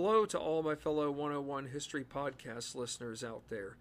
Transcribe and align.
Hello 0.00 0.24
to 0.26 0.38
all 0.38 0.62
my 0.62 0.76
fellow 0.76 1.10
101 1.10 1.66
History 1.66 2.04
Podcast 2.04 2.76
listeners 2.76 3.24
out 3.24 3.42
there. 3.48 3.76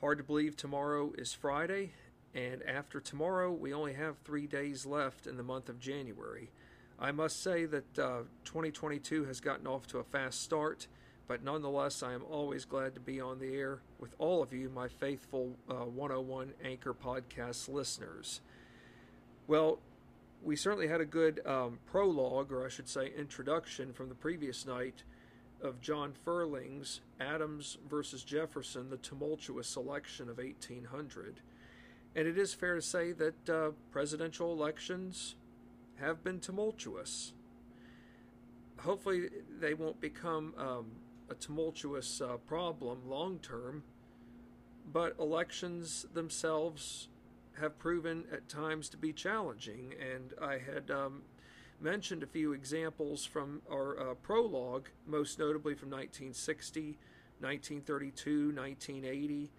Hard 0.00 0.16
to 0.16 0.24
believe 0.24 0.56
tomorrow 0.56 1.12
is 1.18 1.34
Friday, 1.34 1.92
and 2.34 2.62
after 2.62 2.98
tomorrow, 2.98 3.52
we 3.52 3.70
only 3.74 3.92
have 3.92 4.16
three 4.24 4.46
days 4.46 4.86
left 4.86 5.26
in 5.26 5.36
the 5.36 5.42
month 5.42 5.68
of 5.68 5.78
January. 5.78 6.50
I 6.98 7.12
must 7.12 7.42
say 7.42 7.66
that 7.66 7.98
uh, 7.98 8.20
2022 8.46 9.26
has 9.26 9.40
gotten 9.40 9.66
off 9.66 9.86
to 9.88 9.98
a 9.98 10.04
fast 10.04 10.40
start, 10.40 10.86
but 11.28 11.44
nonetheless, 11.44 12.02
I 12.02 12.14
am 12.14 12.24
always 12.24 12.64
glad 12.64 12.94
to 12.94 13.00
be 13.00 13.20
on 13.20 13.38
the 13.38 13.54
air 13.54 13.80
with 14.00 14.14
all 14.18 14.42
of 14.42 14.54
you, 14.54 14.70
my 14.70 14.88
faithful 14.88 15.56
uh, 15.68 15.84
101 15.84 16.54
Anchor 16.64 16.94
Podcast 16.94 17.68
listeners. 17.68 18.40
Well, 19.46 19.78
we 20.42 20.56
certainly 20.56 20.88
had 20.88 21.02
a 21.02 21.04
good 21.04 21.46
um, 21.46 21.80
prologue, 21.84 22.50
or 22.50 22.64
I 22.64 22.70
should 22.70 22.88
say, 22.88 23.12
introduction 23.14 23.92
from 23.92 24.08
the 24.08 24.14
previous 24.14 24.64
night 24.64 25.02
of 25.64 25.80
John 25.80 26.12
Ferling's 26.24 27.00
Adams 27.18 27.78
versus 27.88 28.22
Jefferson, 28.22 28.90
the 28.90 28.98
tumultuous 28.98 29.76
election 29.76 30.28
of 30.28 30.38
1800. 30.38 31.40
And 32.14 32.28
it 32.28 32.38
is 32.38 32.54
fair 32.54 32.76
to 32.76 32.82
say 32.82 33.12
that 33.12 33.48
uh, 33.50 33.70
presidential 33.90 34.52
elections 34.52 35.34
have 36.00 36.22
been 36.22 36.38
tumultuous. 36.38 37.32
Hopefully, 38.80 39.28
they 39.58 39.74
won't 39.74 40.00
become 40.00 40.54
um, 40.58 40.86
a 41.30 41.34
tumultuous 41.34 42.20
uh, 42.20 42.36
problem 42.46 43.08
long 43.08 43.38
term, 43.38 43.82
but 44.92 45.16
elections 45.18 46.06
themselves 46.12 47.08
have 47.60 47.78
proven 47.78 48.24
at 48.32 48.48
times 48.48 48.88
to 48.90 48.96
be 48.96 49.12
challenging. 49.12 49.94
And 50.00 50.34
I 50.40 50.58
had 50.58 50.90
um, 50.90 51.22
mentioned 51.80 52.22
a 52.22 52.26
few 52.26 52.52
examples 52.52 53.24
from 53.24 53.62
our 53.70 53.98
uh, 53.98 54.14
prologue, 54.14 54.88
most 55.06 55.38
notably 55.38 55.74
from 55.74 55.90
1960, 55.90 56.98
1932, 57.40 58.52
1980, 58.54 59.50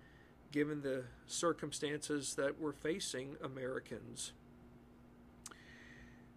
given 0.52 0.82
the 0.82 1.04
circumstances 1.28 2.36
that 2.36 2.60
were 2.60 2.74
facing 2.74 3.36
Americans. 3.44 4.34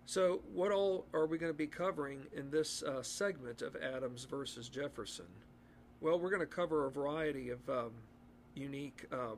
So, 0.07 0.41
what 0.55 0.73
all 0.73 1.07
are 1.13 1.27
we 1.27 1.37
going 1.37 1.53
to 1.53 1.57
be 1.57 1.67
covering 1.67 2.23
in 2.33 2.51
this 2.51 2.83
uh, 2.83 3.03
segment 3.03 3.61
of 3.61 3.77
Adams 3.77 4.25
versus 4.25 4.69
Jefferson? 4.69 5.27
Well, 6.01 6.19
we're 6.19 6.31
going 6.31 6.41
to 6.41 6.47
cover 6.47 6.87
a 6.87 6.91
variety 6.91 7.51
of 7.51 7.69
um, 7.69 7.91
unique 8.55 9.05
uh, 9.13 9.35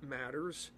matters. 0.00 0.70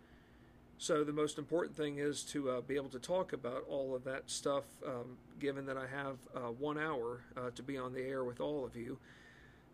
So, 0.78 1.04
the 1.04 1.12
most 1.12 1.38
important 1.38 1.74
thing 1.74 1.98
is 1.98 2.22
to 2.24 2.50
uh, 2.50 2.60
be 2.60 2.76
able 2.76 2.90
to 2.90 2.98
talk 2.98 3.32
about 3.32 3.64
all 3.68 3.94
of 3.94 4.04
that 4.04 4.30
stuff, 4.30 4.64
um, 4.86 5.16
given 5.40 5.64
that 5.66 5.78
I 5.78 5.86
have 5.86 6.16
uh, 6.34 6.50
one 6.50 6.76
hour 6.78 7.22
uh, 7.36 7.50
to 7.54 7.62
be 7.62 7.78
on 7.78 7.94
the 7.94 8.02
air 8.02 8.24
with 8.24 8.40
all 8.40 8.64
of 8.64 8.76
you. 8.76 8.98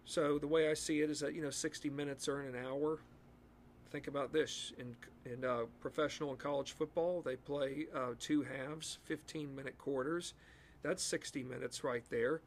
So, 0.05 0.39
the 0.39 0.47
way 0.47 0.71
I 0.71 0.75
see 0.75 1.01
it 1.01 1.11
is 1.11 1.19
that, 1.21 1.35
you 1.35 1.43
know, 1.43 1.51
60 1.51 1.91
minutes 1.91 2.29
are 2.29 2.43
in 2.43 2.55
an 2.55 2.65
hour. 2.65 3.01
Think 3.91 4.07
about 4.07 4.33
this. 4.33 4.73
In 4.79 4.97
in 5.25 5.45
uh, 5.45 5.63
professional 5.81 6.31
and 6.31 6.39
college 6.39 6.73
football 6.73 7.23
they 7.23 7.37
play 7.37 7.87
uh, 7.95 8.15
two 8.19 8.43
halves 8.43 8.99
15 9.05 9.55
minute 9.55 9.79
quarters. 9.79 10.35
That's 10.83 11.03
60 11.03 11.45
minutes 11.45 11.85
right 11.85 12.03
there. 12.11 12.41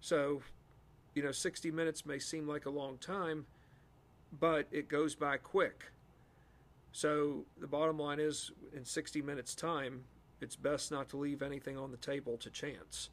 So 0.00 0.42
you 1.14 1.22
know 1.22 1.32
60 1.32 1.70
minutes 1.70 2.06
may 2.06 2.18
seem 2.18 2.48
like 2.48 2.66
a 2.66 2.70
long 2.70 2.96
time 2.98 3.46
but 4.40 4.66
it 4.70 4.88
goes 4.88 5.14
by 5.14 5.36
quick 5.36 5.92
so 6.92 7.44
the 7.60 7.66
bottom 7.66 7.98
line 7.98 8.20
is 8.20 8.52
in 8.76 8.84
60 8.84 9.22
minutes 9.22 9.54
time 9.54 10.04
it's 10.40 10.56
best 10.56 10.90
not 10.90 11.08
to 11.08 11.16
leave 11.16 11.42
anything 11.42 11.76
on 11.76 11.90
the 11.90 11.96
table 11.96 12.36
to 12.36 12.50
chance 12.50 13.08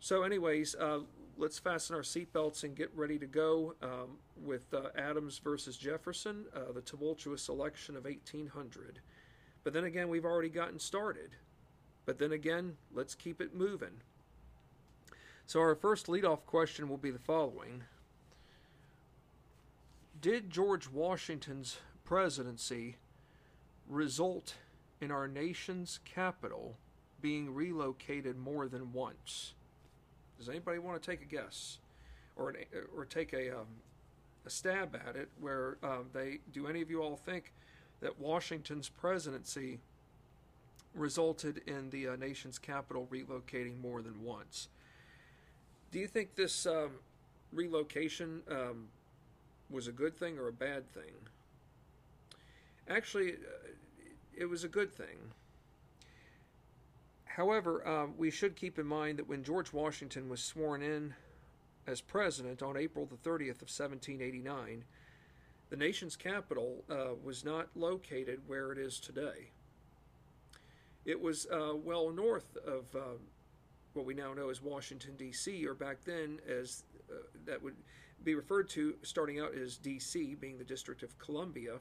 so 0.00 0.22
anyways 0.22 0.74
uh, 0.74 1.00
let's 1.36 1.58
fasten 1.58 1.96
our 1.96 2.02
seatbelts 2.02 2.64
and 2.64 2.76
get 2.76 2.90
ready 2.94 3.18
to 3.18 3.26
go 3.26 3.74
um, 3.82 4.18
with 4.42 4.72
uh, 4.74 4.88
Adams 4.96 5.38
versus 5.38 5.76
Jefferson, 5.76 6.44
uh, 6.54 6.72
the 6.72 6.80
tumultuous 6.80 7.48
election 7.48 7.96
of 7.96 8.04
1800. 8.04 9.00
But 9.62 9.72
then 9.72 9.84
again, 9.84 10.08
we've 10.08 10.24
already 10.24 10.48
gotten 10.48 10.78
started. 10.78 11.30
But 12.06 12.18
then 12.18 12.32
again, 12.32 12.76
let's 12.92 13.14
keep 13.14 13.40
it 13.40 13.54
moving. 13.54 14.02
So, 15.46 15.60
our 15.60 15.74
first 15.74 16.06
leadoff 16.06 16.44
question 16.46 16.88
will 16.88 16.98
be 16.98 17.10
the 17.10 17.18
following 17.18 17.82
Did 20.20 20.50
George 20.50 20.88
Washington's 20.88 21.78
presidency 22.04 22.96
result 23.88 24.54
in 25.00 25.10
our 25.10 25.26
nation's 25.26 26.00
capital 26.04 26.76
being 27.20 27.54
relocated 27.54 28.36
more 28.36 28.68
than 28.68 28.92
once? 28.92 29.54
Does 30.38 30.48
anybody 30.48 30.78
want 30.78 31.02
to 31.02 31.10
take 31.10 31.22
a 31.22 31.24
guess, 31.24 31.78
or 32.36 32.50
an, 32.50 32.56
or 32.96 33.04
take 33.04 33.32
a 33.32 33.58
um, 33.58 33.66
a 34.46 34.50
stab 34.50 34.94
at 35.08 35.16
it? 35.16 35.28
Where 35.40 35.78
um, 35.82 36.06
they 36.12 36.40
do 36.52 36.66
any 36.66 36.82
of 36.82 36.90
you 36.90 37.02
all 37.02 37.16
think 37.16 37.52
that 38.00 38.18
Washington's 38.18 38.88
presidency 38.88 39.80
resulted 40.94 41.62
in 41.66 41.90
the 41.90 42.08
uh, 42.08 42.16
nation's 42.16 42.58
capital 42.58 43.08
relocating 43.10 43.80
more 43.80 44.02
than 44.02 44.22
once? 44.22 44.68
Do 45.90 45.98
you 45.98 46.06
think 46.06 46.34
this 46.34 46.66
um, 46.66 46.90
relocation 47.52 48.42
um, 48.50 48.88
was 49.70 49.86
a 49.86 49.92
good 49.92 50.16
thing 50.16 50.38
or 50.38 50.48
a 50.48 50.52
bad 50.52 50.92
thing? 50.92 51.12
Actually, 52.88 53.32
uh, 53.32 53.70
it 54.36 54.46
was 54.46 54.64
a 54.64 54.68
good 54.68 54.92
thing. 54.92 55.32
However, 57.24 57.86
uh, 57.86 58.06
we 58.16 58.30
should 58.30 58.54
keep 58.54 58.78
in 58.78 58.86
mind 58.86 59.18
that 59.18 59.28
when 59.28 59.42
George 59.42 59.72
Washington 59.72 60.28
was 60.28 60.40
sworn 60.40 60.82
in 60.82 61.14
as 61.86 62.00
president 62.00 62.62
on 62.62 62.76
April 62.76 63.06
the 63.06 63.16
30th 63.16 63.60
of 63.60 63.70
1789, 63.70 64.84
the 65.70 65.76
nation's 65.76 66.16
capital 66.16 66.84
uh, 66.88 67.14
was 67.22 67.44
not 67.44 67.68
located 67.74 68.40
where 68.46 68.70
it 68.70 68.78
is 68.78 69.00
today. 69.00 69.50
It 71.04 71.20
was 71.20 71.46
uh, 71.52 71.74
well 71.74 72.10
north 72.10 72.56
of 72.64 72.84
uh, 72.94 73.18
what 73.94 74.06
we 74.06 74.14
now 74.14 74.32
know 74.34 74.50
as 74.50 74.62
Washington, 74.62 75.14
D.C., 75.16 75.66
or 75.66 75.74
back 75.74 76.04
then 76.04 76.38
as 76.48 76.84
uh, 77.10 77.16
that 77.46 77.62
would 77.62 77.74
be 78.22 78.34
referred 78.34 78.68
to 78.70 78.94
starting 79.02 79.40
out 79.40 79.54
as 79.54 79.76
D.C., 79.76 80.36
being 80.36 80.58
the 80.58 80.64
District 80.64 81.02
of 81.02 81.18
Columbia. 81.18 81.78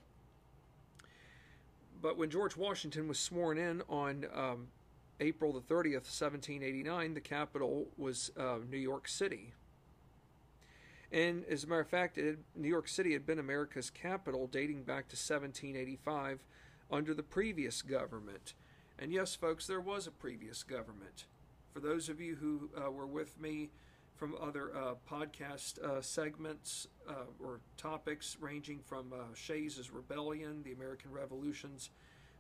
But 2.03 2.18
when 2.18 2.30
George 2.30 2.58
Washington 2.58 3.08
was 3.08 3.18
sworn 3.18 3.58
in 3.58 3.81
on 3.88 4.25
um, 4.36 4.68
April 5.22 5.53
the 5.53 5.62
30th, 5.62 6.03
1789, 6.03 7.14
the 7.14 7.22
capital 7.22 7.88
was 7.97 8.30
uh, 8.38 8.58
New 8.69 8.78
York 8.78 9.08
City. 9.08 9.53
And 11.13 11.46
as 11.46 11.63
a 11.63 11.68
matter 11.68 11.80
of 11.80 11.88
fact, 11.88 12.18
had, 12.18 12.40
New 12.58 12.68
York 12.68 12.90
City 12.90 13.13
had 13.13 13.25
been 13.25 13.40
America's 13.40 13.90
capital 13.90 14.47
dating 14.47 14.84
back 14.84 15.08
to 15.08 15.16
1785 15.16 16.40
under 16.92 17.13
the 17.13 17.24
previous 17.24 17.81
government. 17.81 18.53
And 19.00 19.13
yes, 19.13 19.34
folks, 19.34 19.66
there 19.66 19.80
was 19.80 20.06
a 20.06 20.12
previous 20.12 20.62
government. 20.62 21.24
For 21.74 21.80
those 21.80 22.09
of 22.09 22.19
you 22.19 22.36
who 22.36 22.69
uh, 22.78 22.92
were 22.92 23.08
with 23.08 23.40
me 23.40 23.69
from 24.16 24.35
other 24.41 24.72
uh, 24.75 24.94
podcast 25.09 25.84
uh, 25.84 26.01
segments 26.01 26.88
uh, 27.09 27.13
or 27.44 27.59
topics 27.78 28.38
ranging 28.40 28.79
from 28.79 29.12
uh, 29.12 29.34
Shays' 29.34 29.90
Rebellion, 29.91 30.62
the 30.63 30.72
American 30.72 31.12
Revolution's 31.12 31.90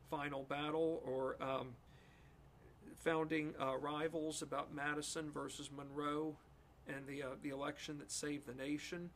final 0.09 0.43
battle, 0.43 1.01
or 1.05 1.35
um, 1.41 1.69
founding 3.03 3.53
uh, 3.59 3.77
rivals 3.77 4.41
about 4.41 4.73
Madison 4.73 5.29
versus 5.31 5.69
Monroe 5.75 6.35
and 6.87 7.05
the 7.07 7.23
uh, 7.23 7.27
the 7.41 7.49
election 7.49 7.97
that 7.99 8.11
saved 8.11 8.47
the 8.47 8.53
nation, 8.53 9.09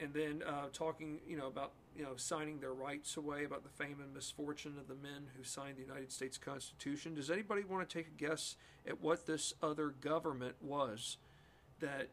and 0.00 0.12
then 0.12 0.42
uh, 0.46 0.66
talking 0.72 1.18
you 1.26 1.36
know 1.36 1.46
about 1.46 1.72
you 1.96 2.02
know 2.02 2.16
signing 2.16 2.60
their 2.60 2.72
rights 2.72 3.16
away 3.16 3.44
about 3.44 3.62
the 3.62 3.84
fame 3.84 3.96
and 4.02 4.14
misfortune 4.14 4.74
of 4.78 4.88
the 4.88 4.94
men 4.94 5.28
who 5.36 5.44
signed 5.44 5.76
the 5.76 5.82
United 5.82 6.12
States 6.12 6.38
Constitution. 6.38 7.14
Does 7.14 7.30
anybody 7.30 7.62
want 7.64 7.88
to 7.88 7.98
take 7.98 8.06
a 8.06 8.22
guess 8.22 8.56
at 8.86 9.00
what 9.00 9.26
this 9.26 9.54
other 9.62 9.90
government 9.90 10.56
was 10.60 11.16
that 11.80 12.08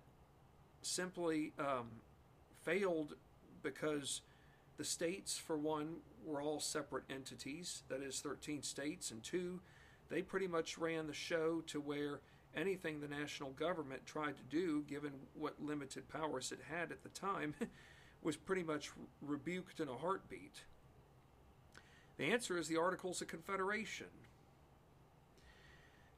simply 0.82 1.54
um, 1.60 1.88
failed 2.64 3.16
because 3.64 4.22
the 4.78 4.84
states, 4.84 5.38
for 5.38 5.58
one, 5.58 5.98
were 6.26 6.42
all 6.42 6.60
separate 6.60 7.04
entities, 7.10 7.84
that 7.90 8.02
is, 8.02 8.20
13 8.20 8.62
states, 8.64 9.12
and 9.12 9.24
two, 9.24 9.60
they 10.10 10.22
pretty 10.22 10.48
much 10.48 10.78
ran 10.78 11.08
the 11.08 11.14
show 11.14 11.62
to 11.68 11.80
where 11.80 12.20
anything 12.56 13.00
the 13.00 13.08
national 13.08 13.52
government 13.52 14.06
tried 14.06 14.36
to 14.38 14.44
do, 14.50 14.84
given 14.88 15.12
what 15.34 15.62
limited 15.62 16.08
powers 16.10 16.52
it 16.52 16.60
had 16.70 16.92
at 16.92 17.04
the 17.04 17.10
time, 17.10 17.54
was 18.24 18.36
pretty 18.36 18.64
much 18.64 18.92
rebuked 19.22 19.80
in 19.80 19.88
a 19.88 19.96
heartbeat. 19.96 20.64
The 22.18 22.26
answer 22.26 22.58
is 22.58 22.68
the 22.68 22.78
Articles 22.78 23.22
of 23.22 23.28
Confederation. 23.28 24.08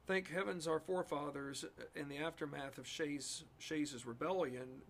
Thank 0.08 0.30
heavens 0.30 0.70
our 0.70 0.80
forefathers, 0.80 1.66
in 1.94 2.08
the 2.08 2.20
aftermath 2.20 2.78
of 2.78 2.88
Shays, 2.88 3.44
Shays' 3.60 4.06
rebellion, 4.06 4.82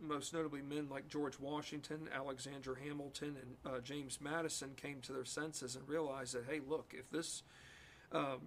most 0.00 0.32
notably 0.32 0.62
men 0.62 0.88
like 0.90 1.08
George 1.08 1.38
Washington, 1.38 2.08
Alexander 2.10 2.78
Hamilton, 2.82 3.36
and 3.38 3.74
uh, 3.74 3.80
James 3.80 4.18
Madison, 4.18 4.70
came 4.74 5.02
to 5.02 5.12
their 5.12 5.26
senses 5.26 5.76
and 5.76 5.86
realized 5.86 6.34
that, 6.34 6.44
hey, 6.48 6.60
look, 6.66 6.94
if 6.96 7.10
this 7.10 7.42
um, 8.12 8.40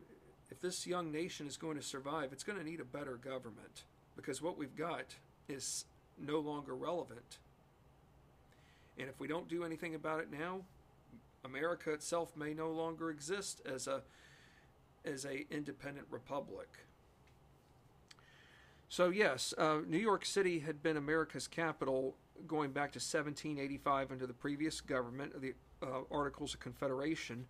if 0.49 0.59
this 0.61 0.87
young 0.87 1.11
nation 1.11 1.45
is 1.45 1.57
going 1.57 1.77
to 1.77 1.83
survive, 1.83 2.33
it's 2.33 2.43
going 2.43 2.57
to 2.57 2.65
need 2.65 2.79
a 2.79 2.85
better 2.85 3.17
government. 3.17 3.83
because 4.15 4.41
what 4.41 4.57
we've 4.57 4.75
got 4.75 5.15
is 5.47 5.85
no 6.17 6.39
longer 6.39 6.73
relevant. 6.75 7.37
And 8.97 9.09
if 9.09 9.19
we 9.19 9.27
don't 9.27 9.47
do 9.47 9.63
anything 9.63 9.95
about 9.95 10.21
it 10.21 10.31
now, 10.31 10.61
America 11.43 11.91
itself 11.91 12.35
may 12.35 12.53
no 12.53 12.71
longer 12.71 13.11
exist 13.11 13.61
as 13.65 13.87
a 13.87 14.01
as 15.05 15.25
a 15.25 15.45
independent 15.51 16.07
republic. 16.09 16.67
So 18.89 19.09
yes, 19.09 19.53
uh, 19.57 19.79
New 19.87 19.97
York 19.97 20.25
City 20.25 20.59
had 20.59 20.81
been 20.81 20.97
America's 20.97 21.47
capital 21.47 22.15
going 22.47 22.71
back 22.71 22.91
to 22.93 22.97
1785 22.97 24.11
under 24.11 24.27
the 24.27 24.33
previous 24.33 24.81
government 24.81 25.33
of 25.33 25.41
the 25.41 25.53
uh, 25.81 26.01
Articles 26.11 26.53
of 26.53 26.59
Confederation. 26.59 27.45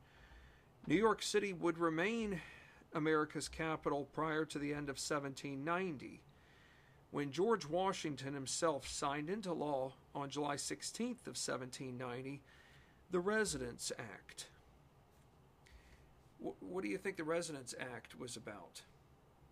New 0.87 0.95
York 0.95 1.21
City 1.21 1.53
would 1.53 1.77
remain 1.77 2.41
America's 2.93 3.49
capital 3.49 4.07
prior 4.13 4.45
to 4.45 4.59
the 4.59 4.71
end 4.71 4.89
of 4.89 4.97
1790, 4.97 6.21
when 7.11 7.31
George 7.31 7.65
Washington 7.65 8.33
himself 8.33 8.87
signed 8.87 9.29
into 9.29 9.51
law 9.51 9.93
on 10.13 10.29
July 10.29 10.55
16th 10.55 11.27
of 11.27 11.35
1790 11.35 12.41
the 13.11 13.19
Residence 13.19 13.91
Act. 13.97 14.47
What 16.59 16.83
do 16.83 16.89
you 16.89 16.97
think 16.97 17.17
the 17.17 17.23
Residence 17.23 17.73
Act 17.79 18.19
was 18.19 18.35
about? 18.35 18.81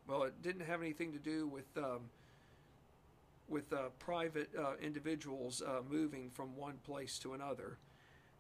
Well, 0.08 0.24
it 0.24 0.42
didn't 0.42 0.66
have 0.66 0.82
anything 0.82 1.14
to 1.14 1.20
do 1.20 1.48
with 1.48 1.66
um, 1.78 2.02
with 3.48 3.72
uh, 3.74 3.90
private 4.00 4.50
uh, 4.58 4.74
individuals 4.82 5.62
uh, 5.62 5.82
moving 5.90 6.30
from 6.30 6.56
one 6.56 6.78
place 6.86 7.20
to 7.20 7.34
another. 7.34 7.78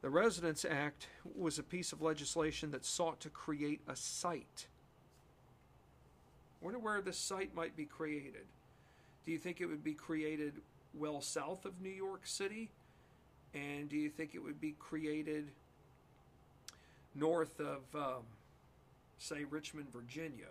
The 0.01 0.09
Residence 0.09 0.65
Act 0.65 1.07
was 1.35 1.59
a 1.59 1.63
piece 1.63 1.93
of 1.93 2.01
legislation 2.01 2.71
that 2.71 2.83
sought 2.83 3.19
to 3.21 3.29
create 3.29 3.81
a 3.87 3.95
site. 3.95 4.67
I 6.61 6.65
Wonder 6.65 6.79
where 6.79 7.01
this 7.01 7.17
site 7.17 7.55
might 7.55 7.75
be 7.75 7.85
created. 7.85 8.45
Do 9.25 9.31
you 9.31 9.37
think 9.37 9.61
it 9.61 9.65
would 9.65 9.83
be 9.83 9.93
created 9.93 10.55
well 10.93 11.21
south 11.21 11.65
of 11.65 11.81
New 11.81 11.89
York 11.89 12.21
City? 12.25 12.69
And 13.53 13.87
do 13.87 13.95
you 13.95 14.09
think 14.09 14.35
it 14.35 14.43
would 14.43 14.59
be 14.59 14.75
created 14.79 15.51
north 17.15 17.59
of, 17.59 17.81
um, 17.93 18.23
say, 19.23 19.43
Richmond, 19.43 19.91
Virginia? 19.91 20.49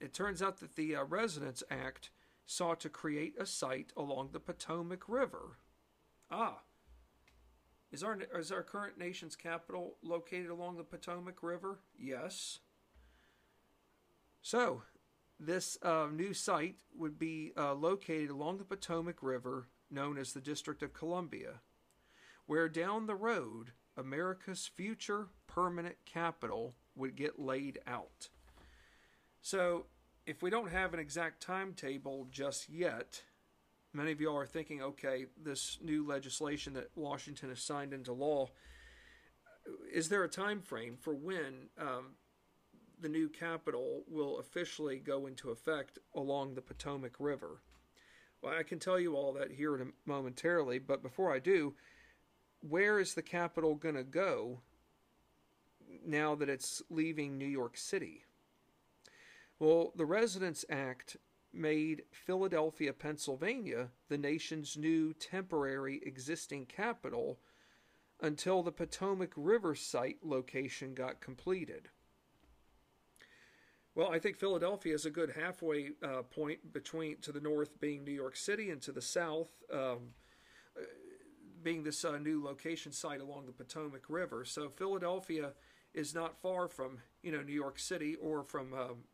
It 0.00 0.12
turns 0.12 0.42
out 0.42 0.58
that 0.60 0.76
the 0.76 0.96
uh, 0.96 1.04
Residence 1.04 1.62
Act 1.70 2.10
sought 2.46 2.80
to 2.80 2.88
create 2.88 3.34
a 3.38 3.46
site 3.46 3.92
along 3.96 4.30
the 4.32 4.40
Potomac 4.40 5.08
River. 5.08 5.58
Ah, 6.30 6.58
is 7.92 8.02
our, 8.02 8.18
is 8.34 8.50
our 8.50 8.62
current 8.62 8.98
nation's 8.98 9.36
capital 9.36 9.96
located 10.02 10.50
along 10.50 10.76
the 10.76 10.82
Potomac 10.82 11.42
River? 11.42 11.78
Yes. 11.96 12.58
So, 14.42 14.82
this 15.38 15.78
uh, 15.80 16.08
new 16.12 16.34
site 16.34 16.76
would 16.98 17.18
be 17.18 17.52
uh, 17.56 17.74
located 17.74 18.30
along 18.30 18.58
the 18.58 18.64
Potomac 18.64 19.22
River, 19.22 19.68
known 19.90 20.18
as 20.18 20.32
the 20.32 20.40
District 20.40 20.82
of 20.82 20.92
Columbia, 20.92 21.60
where 22.46 22.68
down 22.68 23.06
the 23.06 23.14
road, 23.14 23.70
America's 23.96 24.66
future 24.66 25.28
permanent 25.46 25.96
capital 26.04 26.74
would 26.96 27.16
get 27.16 27.38
laid 27.38 27.78
out. 27.86 28.28
So, 29.40 29.86
if 30.26 30.42
we 30.42 30.50
don't 30.50 30.70
have 30.70 30.94
an 30.94 31.00
exact 31.00 31.42
timetable 31.42 32.26
just 32.30 32.68
yet, 32.68 33.22
many 33.92 34.10
of 34.10 34.20
y'all 34.20 34.36
are 34.36 34.46
thinking, 34.46 34.82
okay, 34.82 35.26
this 35.42 35.78
new 35.82 36.06
legislation 36.06 36.72
that 36.74 36.90
Washington 36.94 37.50
has 37.50 37.62
signed 37.62 37.92
into 37.92 38.12
law, 38.12 38.48
is 39.92 40.08
there 40.08 40.24
a 40.24 40.28
time 40.28 40.62
frame 40.62 40.96
for 40.98 41.14
when 41.14 41.68
um, 41.78 42.14
the 43.00 43.08
new 43.08 43.28
capital 43.28 44.02
will 44.08 44.38
officially 44.38 44.98
go 44.98 45.26
into 45.26 45.50
effect 45.50 45.98
along 46.14 46.54
the 46.54 46.62
Potomac 46.62 47.16
River? 47.18 47.60
Well, 48.42 48.54
I 48.58 48.62
can 48.62 48.78
tell 48.78 48.98
you 48.98 49.14
all 49.14 49.32
that 49.34 49.52
here 49.52 49.92
momentarily, 50.04 50.78
but 50.78 51.02
before 51.02 51.32
I 51.32 51.38
do, 51.38 51.74
where 52.68 52.98
is 52.98 53.14
the 53.14 53.22
capital 53.22 53.74
going 53.74 53.94
to 53.94 54.04
go 54.04 54.60
now 56.04 56.34
that 56.34 56.48
it's 56.48 56.82
leaving 56.88 57.36
New 57.36 57.46
York 57.46 57.76
City? 57.76 58.24
Well, 59.58 59.92
the 59.94 60.06
Residence 60.06 60.64
Act 60.70 61.16
made 61.52 62.02
Philadelphia, 62.10 62.92
Pennsylvania, 62.92 63.88
the 64.08 64.18
nation's 64.18 64.76
new 64.76 65.12
temporary 65.12 66.00
existing 66.04 66.66
capital 66.66 67.38
until 68.20 68.62
the 68.62 68.72
Potomac 68.72 69.32
River 69.36 69.74
site 69.74 70.18
location 70.22 70.94
got 70.94 71.20
completed. 71.20 71.88
Well, 73.94 74.10
I 74.10 74.18
think 74.18 74.36
Philadelphia 74.36 74.94
is 74.94 75.06
a 75.06 75.10
good 75.10 75.30
halfway 75.30 75.90
uh, 76.02 76.22
point 76.22 76.72
between 76.72 77.18
to 77.20 77.30
the 77.30 77.40
north 77.40 77.78
being 77.78 78.04
New 78.04 78.12
York 78.12 78.34
City 78.34 78.70
and 78.70 78.82
to 78.82 78.90
the 78.90 79.02
south 79.02 79.50
um, 79.72 80.14
being 81.64 81.82
this 81.82 82.04
uh, 82.04 82.18
new 82.18 82.44
location 82.44 82.92
site 82.92 83.20
along 83.20 83.46
the 83.46 83.52
Potomac 83.52 84.04
River. 84.08 84.44
So 84.44 84.68
Philadelphia 84.68 85.52
is 85.94 86.14
not 86.14 86.40
far 86.40 86.68
from 86.68 86.98
you 87.22 87.32
know 87.32 87.42
New 87.42 87.54
York 87.54 87.78
City 87.78 88.16
or 88.16 88.44
from 88.44 88.74
um, 88.74 89.04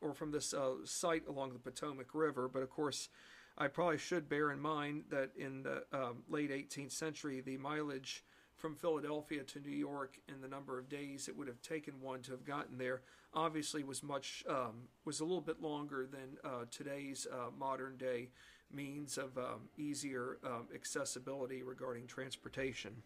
or 0.00 0.12
from 0.12 0.30
this 0.30 0.52
uh, 0.52 0.74
site 0.84 1.26
along 1.26 1.54
the 1.54 1.58
Potomac 1.58 2.14
River. 2.14 2.48
But 2.48 2.62
of 2.62 2.70
course, 2.70 3.08
I 3.58 3.68
probably 3.68 3.98
should 3.98 4.28
bear 4.28 4.52
in 4.52 4.60
mind 4.60 5.04
that 5.10 5.30
in 5.36 5.62
the 5.62 5.84
um, 5.92 6.22
late 6.28 6.50
18th 6.50 6.92
century, 6.92 7.40
the 7.40 7.56
mileage 7.56 8.24
from 8.56 8.74
Philadelphia 8.74 9.42
to 9.44 9.60
New 9.60 9.76
York 9.76 10.18
and 10.28 10.42
the 10.42 10.48
number 10.48 10.78
of 10.78 10.88
days 10.88 11.28
it 11.28 11.36
would 11.36 11.48
have 11.48 11.60
taken 11.60 12.00
one 12.00 12.22
to 12.22 12.30
have 12.30 12.44
gotten 12.44 12.78
there 12.78 13.02
obviously 13.34 13.84
was 13.84 14.02
much 14.02 14.42
um, 14.48 14.88
was 15.04 15.20
a 15.20 15.24
little 15.24 15.42
bit 15.42 15.60
longer 15.60 16.08
than 16.10 16.38
uh, 16.42 16.64
today's 16.70 17.26
uh, 17.30 17.50
modern 17.58 17.96
day 17.98 18.30
means 18.72 19.18
of 19.18 19.36
um, 19.38 19.68
easier 19.78 20.38
um, 20.44 20.68
accessibility 20.74 21.62
regarding 21.62 22.06
transportation. 22.06 23.02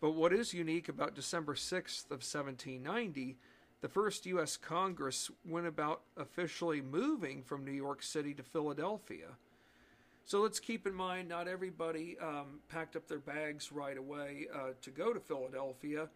But 0.00 0.12
what 0.12 0.32
is 0.32 0.54
unique 0.54 0.88
about 0.88 1.14
December 1.14 1.54
6th 1.54 2.04
of 2.06 2.22
1790 2.22 3.36
the 3.80 3.88
first 3.88 4.26
U.S. 4.26 4.56
Congress 4.56 5.30
went 5.44 5.66
about 5.66 6.02
officially 6.16 6.80
moving 6.80 7.42
from 7.42 7.64
New 7.64 7.72
York 7.72 8.02
City 8.02 8.34
to 8.34 8.42
Philadelphia. 8.42 9.28
So 10.24 10.40
let's 10.40 10.58
keep 10.58 10.86
in 10.86 10.94
mind 10.94 11.28
not 11.28 11.46
everybody 11.46 12.16
um, 12.20 12.60
packed 12.68 12.96
up 12.96 13.06
their 13.06 13.20
bags 13.20 13.70
right 13.70 13.96
away 13.96 14.46
uh, 14.52 14.70
to 14.82 14.90
go 14.90 15.12
to 15.12 15.20
Philadelphia. 15.20 16.08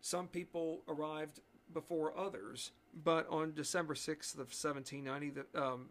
Some 0.00 0.26
people 0.26 0.82
arrived 0.88 1.40
before 1.72 2.12
others. 2.18 2.72
But 3.04 3.28
on 3.30 3.54
December 3.54 3.94
6th 3.94 4.34
of 4.34 4.52
1790, 4.52 5.30
the, 5.30 5.62
um, 5.62 5.86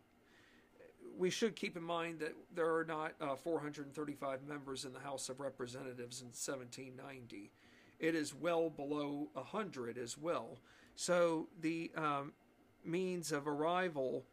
we 1.17 1.29
should 1.29 1.55
keep 1.55 1.77
in 1.77 1.84
mind 1.84 2.19
that 2.19 2.34
there 2.53 2.75
are 2.75 2.86
not 2.86 3.13
uh, 3.22 3.36
435 3.36 4.43
members 4.48 4.86
in 4.86 4.93
the 4.93 5.00
House 5.00 5.29
of 5.29 5.39
Representatives 5.39 6.22
in 6.22 6.27
1790. 6.27 7.51
It 8.00 8.15
is 8.15 8.34
well 8.34 8.69
below 8.69 9.29
100 9.34 9.98
as 9.98 10.17
well. 10.17 10.57
So 10.95 11.48
the 11.62 11.91
um, 11.95 12.34
means 12.84 13.31
of 13.31 13.48
arrival 13.48 14.24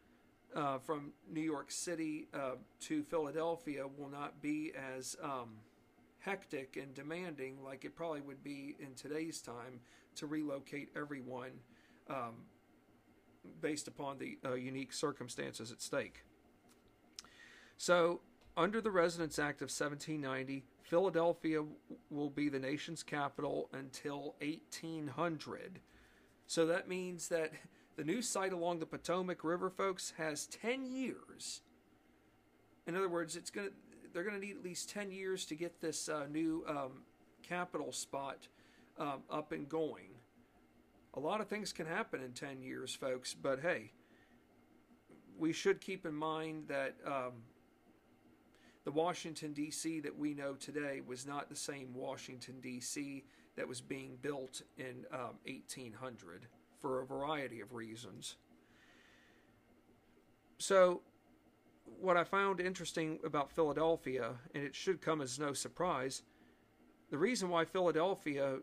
uh, 0.54 0.78
from 0.78 1.12
New 1.30 1.40
York 1.40 1.70
City 1.70 2.26
uh, 2.34 2.52
to 2.80 3.02
Philadelphia 3.04 3.86
will 3.86 4.10
not 4.10 4.40
be 4.42 4.72
as 4.96 5.16
um, 5.22 5.50
hectic 6.18 6.76
and 6.76 6.94
demanding 6.94 7.62
like 7.64 7.84
it 7.84 7.96
probably 7.96 8.20
would 8.20 8.42
be 8.42 8.76
in 8.78 8.94
today's 8.94 9.40
time 9.40 9.80
to 10.14 10.26
relocate 10.26 10.90
everyone 10.96 11.52
um, 12.10 12.34
based 13.60 13.88
upon 13.88 14.18
the 14.18 14.38
uh, 14.44 14.54
unique 14.54 14.92
circumstances 14.92 15.72
at 15.72 15.80
stake. 15.80 16.24
So, 17.82 18.20
under 18.56 18.80
the 18.80 18.92
Residence 18.92 19.40
Act 19.40 19.60
of 19.60 19.64
1790, 19.64 20.62
Philadelphia 20.84 21.64
will 22.10 22.30
be 22.30 22.48
the 22.48 22.60
nation's 22.60 23.02
capital 23.02 23.68
until 23.72 24.36
1800. 24.40 25.80
So 26.46 26.64
that 26.66 26.86
means 26.86 27.26
that 27.26 27.50
the 27.96 28.04
new 28.04 28.22
site 28.22 28.52
along 28.52 28.78
the 28.78 28.86
Potomac 28.86 29.42
River, 29.42 29.68
folks, 29.68 30.12
has 30.16 30.46
10 30.46 30.86
years. 30.86 31.62
In 32.86 32.94
other 32.94 33.08
words, 33.08 33.34
it's 33.34 33.50
to 33.50 33.72
they're 34.12 34.22
to 34.22 34.38
need 34.38 34.56
at 34.56 34.62
least 34.62 34.88
10 34.90 35.10
years 35.10 35.44
to 35.46 35.56
get 35.56 35.80
this 35.80 36.08
uh, 36.08 36.26
new 36.30 36.64
um, 36.68 37.02
capital 37.42 37.90
spot 37.90 38.46
um, 38.96 39.24
up 39.28 39.50
and 39.50 39.68
going. 39.68 40.10
A 41.14 41.18
lot 41.18 41.40
of 41.40 41.48
things 41.48 41.72
can 41.72 41.86
happen 41.86 42.22
in 42.22 42.30
10 42.30 42.62
years, 42.62 42.94
folks, 42.94 43.34
but 43.34 43.58
hey, 43.58 43.90
we 45.36 45.52
should 45.52 45.80
keep 45.80 46.06
in 46.06 46.14
mind 46.14 46.68
that 46.68 46.94
um, 47.04 47.32
the 48.84 48.92
Washington, 48.92 49.52
D.C. 49.52 50.00
that 50.00 50.18
we 50.18 50.34
know 50.34 50.54
today 50.54 51.00
was 51.06 51.26
not 51.26 51.48
the 51.48 51.56
same 51.56 51.94
Washington, 51.94 52.56
D.C 52.60 53.24
that 53.56 53.68
was 53.68 53.80
being 53.80 54.16
built 54.22 54.62
in 54.78 55.04
um, 55.12 55.36
1800 55.46 56.46
for 56.80 57.00
a 57.00 57.06
variety 57.06 57.60
of 57.60 57.72
reasons. 57.72 58.36
So, 60.58 61.02
what 62.00 62.16
I 62.16 62.24
found 62.24 62.60
interesting 62.60 63.18
about 63.24 63.50
Philadelphia, 63.50 64.32
and 64.54 64.64
it 64.64 64.74
should 64.74 65.00
come 65.00 65.20
as 65.20 65.38
no 65.38 65.52
surprise, 65.52 66.22
the 67.10 67.18
reason 67.18 67.48
why 67.48 67.64
Philadelphia 67.64 68.58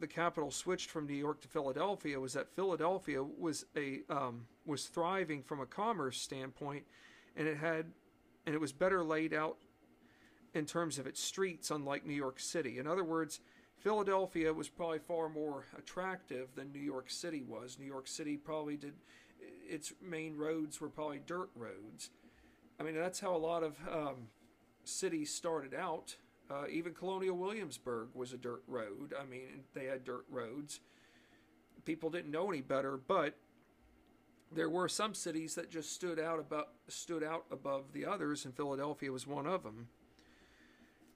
the 0.00 0.06
capital 0.06 0.50
switched 0.50 0.90
from 0.90 1.06
New 1.06 1.14
York 1.14 1.40
to 1.40 1.48
Philadelphia 1.48 2.20
was 2.20 2.34
that 2.34 2.46
Philadelphia 2.54 3.22
was 3.22 3.64
a 3.74 4.00
um, 4.10 4.46
was 4.66 4.86
thriving 4.86 5.42
from 5.42 5.60
a 5.60 5.66
commerce 5.66 6.20
standpoint, 6.20 6.84
and 7.36 7.48
it 7.48 7.56
had 7.56 7.86
and 8.46 8.54
it 8.54 8.60
was 8.60 8.72
better 8.72 9.04
laid 9.04 9.32
out 9.32 9.58
in 10.54 10.66
terms 10.66 10.98
of 10.98 11.06
its 11.06 11.22
streets, 11.22 11.70
unlike 11.70 12.04
New 12.04 12.14
York 12.14 12.38
City. 12.38 12.78
In 12.78 12.86
other 12.86 13.04
words, 13.04 13.40
Philadelphia 13.78 14.52
was 14.52 14.68
probably 14.68 14.98
far 14.98 15.28
more 15.28 15.64
attractive 15.76 16.54
than 16.54 16.72
New 16.72 16.80
York 16.80 17.10
City 17.10 17.42
was. 17.42 17.78
New 17.78 17.86
York 17.86 18.06
City 18.06 18.36
probably 18.36 18.76
did 18.76 18.94
its 19.68 19.92
main 20.00 20.36
roads 20.36 20.80
were 20.80 20.88
probably 20.88 21.20
dirt 21.26 21.50
roads. 21.56 22.10
I 22.78 22.82
mean, 22.82 22.94
that's 22.94 23.20
how 23.20 23.34
a 23.34 23.38
lot 23.38 23.62
of 23.62 23.76
um, 23.90 24.28
cities 24.84 25.34
started 25.34 25.74
out. 25.74 26.16
Uh, 26.50 26.64
even 26.70 26.92
Colonial 26.92 27.36
Williamsburg 27.36 28.08
was 28.14 28.32
a 28.32 28.36
dirt 28.36 28.62
road. 28.66 29.14
I 29.18 29.24
mean, 29.24 29.64
they 29.74 29.86
had 29.86 30.04
dirt 30.04 30.26
roads. 30.30 30.80
People 31.84 32.10
didn't 32.10 32.30
know 32.30 32.48
any 32.48 32.60
better, 32.60 32.96
but 32.96 33.36
there 34.54 34.70
were 34.70 34.88
some 34.88 35.14
cities 35.14 35.54
that 35.54 35.70
just 35.70 35.92
stood 35.92 36.18
out 36.18 36.38
about 36.38 36.68
stood 36.88 37.22
out 37.22 37.44
above 37.50 37.92
the 37.92 38.06
others, 38.06 38.44
and 38.44 38.54
Philadelphia 38.54 39.10
was 39.10 39.26
one 39.26 39.46
of 39.46 39.62
them. 39.62 39.88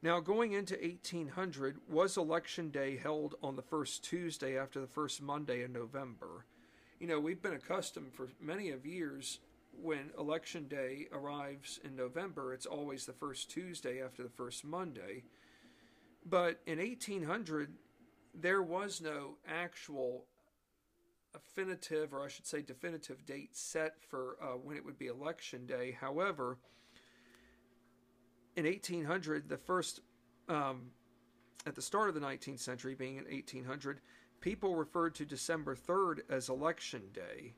Now, 0.02 0.20
going 0.20 0.52
into 0.52 0.74
1800, 0.74 1.78
was 1.88 2.16
Election 2.16 2.70
Day 2.70 2.96
held 2.96 3.34
on 3.42 3.56
the 3.56 3.62
first 3.62 4.04
Tuesday 4.04 4.58
after 4.58 4.80
the 4.80 4.86
first 4.86 5.22
Monday 5.22 5.64
in 5.64 5.72
November? 5.72 6.46
You 7.00 7.06
know, 7.06 7.18
we've 7.18 7.42
been 7.42 7.54
accustomed 7.54 8.14
for 8.14 8.28
many 8.40 8.70
of 8.70 8.86
years 8.86 9.40
when 9.82 10.10
Election 10.18 10.68
Day 10.68 11.06
arrives 11.12 11.80
in 11.84 11.96
November, 11.96 12.54
it's 12.54 12.66
always 12.66 13.06
the 13.06 13.12
first 13.12 13.50
Tuesday 13.50 14.02
after 14.02 14.22
the 14.22 14.30
first 14.30 14.64
Monday. 14.64 15.24
But 16.24 16.60
in 16.66 16.78
1800, 16.78 17.72
there 18.34 18.62
was 18.62 19.00
no 19.00 19.36
actual 19.46 20.24
definitive, 21.36 22.12
or 22.14 22.24
I 22.24 22.28
should 22.28 22.46
say 22.46 22.62
definitive 22.62 23.26
date 23.26 23.56
set 23.56 23.94
for 24.00 24.36
uh, 24.42 24.56
when 24.56 24.76
it 24.76 24.84
would 24.84 24.98
be 24.98 25.06
Election 25.06 25.66
Day. 25.66 25.96
However, 26.00 26.58
in 28.56 28.64
1800, 28.64 29.48
the 29.48 29.58
first, 29.58 30.00
um, 30.48 30.90
at 31.66 31.74
the 31.74 31.82
start 31.82 32.08
of 32.08 32.14
the 32.14 32.20
19th 32.20 32.60
century, 32.60 32.94
being 32.94 33.16
in 33.16 33.24
1800, 33.24 34.00
people 34.40 34.76
referred 34.76 35.14
to 35.16 35.24
December 35.24 35.76
3rd 35.76 36.20
as 36.30 36.48
Election 36.48 37.02
Day 37.12 37.54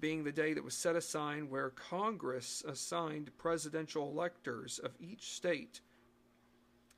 being 0.00 0.24
the 0.24 0.32
day 0.32 0.52
that 0.54 0.64
was 0.64 0.74
set 0.74 0.96
aside 0.96 1.44
where 1.44 1.70
Congress 1.70 2.64
assigned 2.66 3.30
presidential 3.38 4.10
electors 4.10 4.80
of 4.80 4.90
each 4.98 5.30
state 5.30 5.80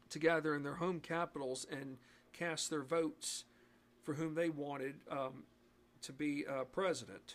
to 0.09 0.19
gather 0.19 0.55
in 0.55 0.63
their 0.63 0.77
home 0.77 0.99
capitals 1.01 1.67
and 1.71 1.99
cast 2.33 2.71
their 2.71 2.83
votes 2.83 3.45
for 4.07 4.15
whom 4.15 4.37
they 4.37 4.49
wanted 4.49 4.95
um, 5.11 5.43
to 6.01 6.13
be 6.13 6.45
uh, 6.49 6.63
president. 6.65 7.35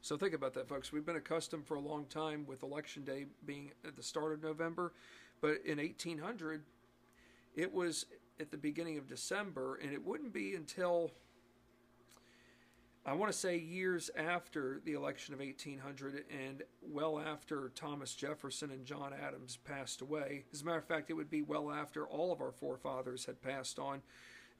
So 0.00 0.16
think 0.16 0.32
about 0.32 0.54
that, 0.54 0.68
folks. 0.68 0.92
We've 0.92 1.04
been 1.04 1.16
accustomed 1.16 1.66
for 1.66 1.74
a 1.74 1.80
long 1.80 2.06
time 2.06 2.46
with 2.46 2.62
Election 2.62 3.02
Day 3.02 3.26
being 3.44 3.72
at 3.84 3.96
the 3.96 4.02
start 4.02 4.32
of 4.32 4.42
November, 4.42 4.92
but 5.40 5.58
in 5.66 5.78
1800, 5.78 6.62
it 7.56 7.74
was 7.74 8.06
at 8.38 8.52
the 8.52 8.56
beginning 8.56 8.96
of 8.96 9.08
December, 9.08 9.80
and 9.82 9.92
it 9.92 10.06
wouldn't 10.06 10.32
be 10.32 10.54
until 10.54 11.10
I 13.04 13.14
want 13.14 13.32
to 13.32 13.38
say 13.38 13.58
years 13.58 14.10
after 14.16 14.80
the 14.84 14.92
election 14.92 15.34
of 15.34 15.40
1800 15.40 16.24
and 16.30 16.62
well 16.82 17.18
after 17.18 17.72
Thomas 17.74 18.14
Jefferson 18.14 18.70
and 18.70 18.84
John 18.84 19.12
Adams 19.12 19.56
passed 19.56 20.00
away. 20.00 20.44
As 20.52 20.62
a 20.62 20.64
matter 20.64 20.78
of 20.78 20.84
fact, 20.84 21.10
it 21.10 21.14
would 21.14 21.30
be 21.30 21.42
well 21.42 21.72
after 21.72 22.06
all 22.06 22.32
of 22.32 22.40
our 22.40 22.52
forefathers 22.52 23.24
had 23.24 23.40
passed 23.40 23.78
on 23.78 24.02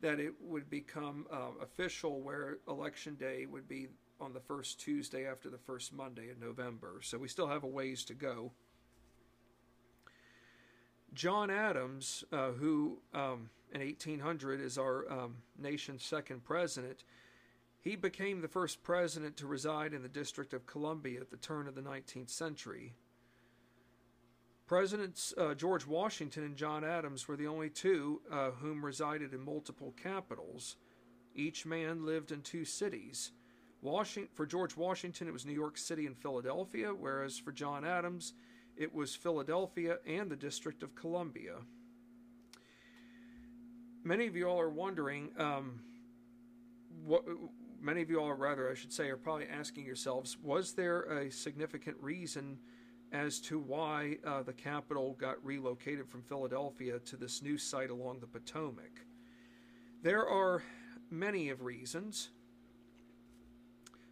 that 0.00 0.20
it 0.20 0.32
would 0.40 0.70
become 0.70 1.26
uh, 1.32 1.50
official 1.62 2.20
where 2.20 2.58
election 2.68 3.14
day 3.14 3.46
would 3.46 3.68
be 3.68 3.88
on 4.20 4.32
the 4.32 4.40
first 4.40 4.80
Tuesday 4.80 5.26
after 5.26 5.48
the 5.48 5.58
first 5.58 5.92
Monday 5.92 6.30
in 6.30 6.40
November. 6.40 7.00
So 7.02 7.18
we 7.18 7.28
still 7.28 7.48
have 7.48 7.64
a 7.64 7.68
ways 7.68 8.04
to 8.06 8.14
go. 8.14 8.52
John 11.14 11.50
Adams, 11.50 12.24
uh, 12.32 12.50
who 12.50 12.98
um, 13.14 13.50
in 13.72 13.80
1800 13.80 14.60
is 14.60 14.78
our 14.78 15.10
um, 15.10 15.36
nation's 15.58 16.04
second 16.04 16.44
president, 16.44 17.04
he 17.80 17.96
became 17.96 18.40
the 18.40 18.48
first 18.48 18.82
president 18.82 19.36
to 19.38 19.46
reside 19.46 19.94
in 19.94 20.02
the 20.02 20.08
District 20.08 20.52
of 20.52 20.66
Columbia 20.66 21.20
at 21.20 21.30
the 21.30 21.36
turn 21.36 21.68
of 21.68 21.74
the 21.74 21.80
19th 21.80 22.30
century. 22.30 22.94
Presidents 24.68 25.32
uh, 25.38 25.54
George 25.54 25.86
Washington 25.86 26.44
and 26.44 26.54
John 26.54 26.84
Adams 26.84 27.26
were 27.26 27.36
the 27.36 27.46
only 27.46 27.70
two 27.70 28.20
uh, 28.30 28.50
whom 28.50 28.84
resided 28.84 29.32
in 29.32 29.40
multiple 29.40 29.94
capitals. 30.00 30.76
Each 31.34 31.64
man 31.64 32.04
lived 32.04 32.32
in 32.32 32.42
two 32.42 32.66
cities. 32.66 33.32
Washington, 33.80 34.28
for 34.34 34.44
George 34.44 34.76
Washington, 34.76 35.26
it 35.26 35.32
was 35.32 35.46
New 35.46 35.54
York 35.54 35.78
City 35.78 36.04
and 36.04 36.14
Philadelphia, 36.18 36.90
whereas 36.92 37.38
for 37.38 37.50
John 37.50 37.82
Adams, 37.82 38.34
it 38.76 38.94
was 38.94 39.14
Philadelphia 39.14 40.00
and 40.06 40.30
the 40.30 40.36
District 40.36 40.82
of 40.82 40.94
Columbia. 40.94 41.54
Many 44.04 44.26
of 44.26 44.36
you 44.36 44.48
all 44.48 44.60
are 44.60 44.68
wondering 44.68 45.30
um, 45.38 45.80
what 47.06 47.24
many 47.80 48.02
of 48.02 48.10
you 48.10 48.20
all, 48.20 48.34
rather, 48.34 48.70
I 48.70 48.74
should 48.74 48.92
say, 48.92 49.08
are 49.08 49.16
probably 49.16 49.46
asking 49.48 49.86
yourselves 49.86 50.36
was 50.42 50.74
there 50.74 51.04
a 51.04 51.30
significant 51.30 51.96
reason 52.02 52.58
as 53.12 53.40
to 53.40 53.58
why 53.58 54.16
uh, 54.24 54.42
the 54.42 54.52
capital 54.52 55.16
got 55.18 55.42
relocated 55.44 56.08
from 56.08 56.22
Philadelphia 56.22 56.98
to 57.00 57.16
this 57.16 57.42
new 57.42 57.56
site 57.56 57.90
along 57.90 58.20
the 58.20 58.26
Potomac? 58.26 59.00
There 60.02 60.28
are 60.28 60.62
many 61.10 61.48
of 61.48 61.62
reasons. 61.62 62.30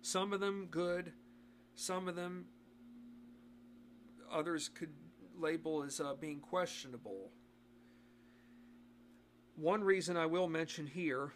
Some 0.02 0.32
of 0.32 0.40
them 0.40 0.68
good, 0.70 1.12
some 1.74 2.08
of 2.08 2.16
them 2.16 2.46
others 4.32 4.68
could 4.68 4.92
label 5.38 5.82
as 5.82 6.00
uh, 6.00 6.14
being 6.20 6.40
questionable. 6.40 7.30
One 9.56 9.82
reason 9.84 10.16
I 10.16 10.26
will 10.26 10.48
mention 10.48 10.86
here 10.86 11.32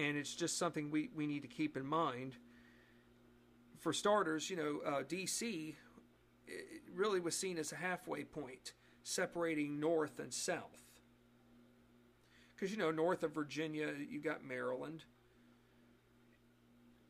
and 0.00 0.16
it's 0.16 0.34
just 0.34 0.58
something 0.58 0.90
we, 0.90 1.10
we 1.14 1.26
need 1.26 1.42
to 1.42 1.48
keep 1.48 1.76
in 1.76 1.84
mind. 1.84 2.34
For 3.80 3.92
starters, 3.94 4.50
you 4.50 4.56
know, 4.56 4.80
uh, 4.86 5.02
DC 5.02 5.74
really 6.94 7.20
was 7.20 7.36
seen 7.36 7.58
as 7.58 7.72
a 7.72 7.76
halfway 7.76 8.24
point 8.24 8.74
separating 9.02 9.80
North 9.80 10.18
and 10.18 10.32
South. 10.32 10.84
Because, 12.54 12.70
you 12.70 12.76
know, 12.76 12.90
north 12.90 13.22
of 13.22 13.32
Virginia, 13.32 13.92
you 14.08 14.20
got 14.20 14.44
Maryland. 14.44 15.04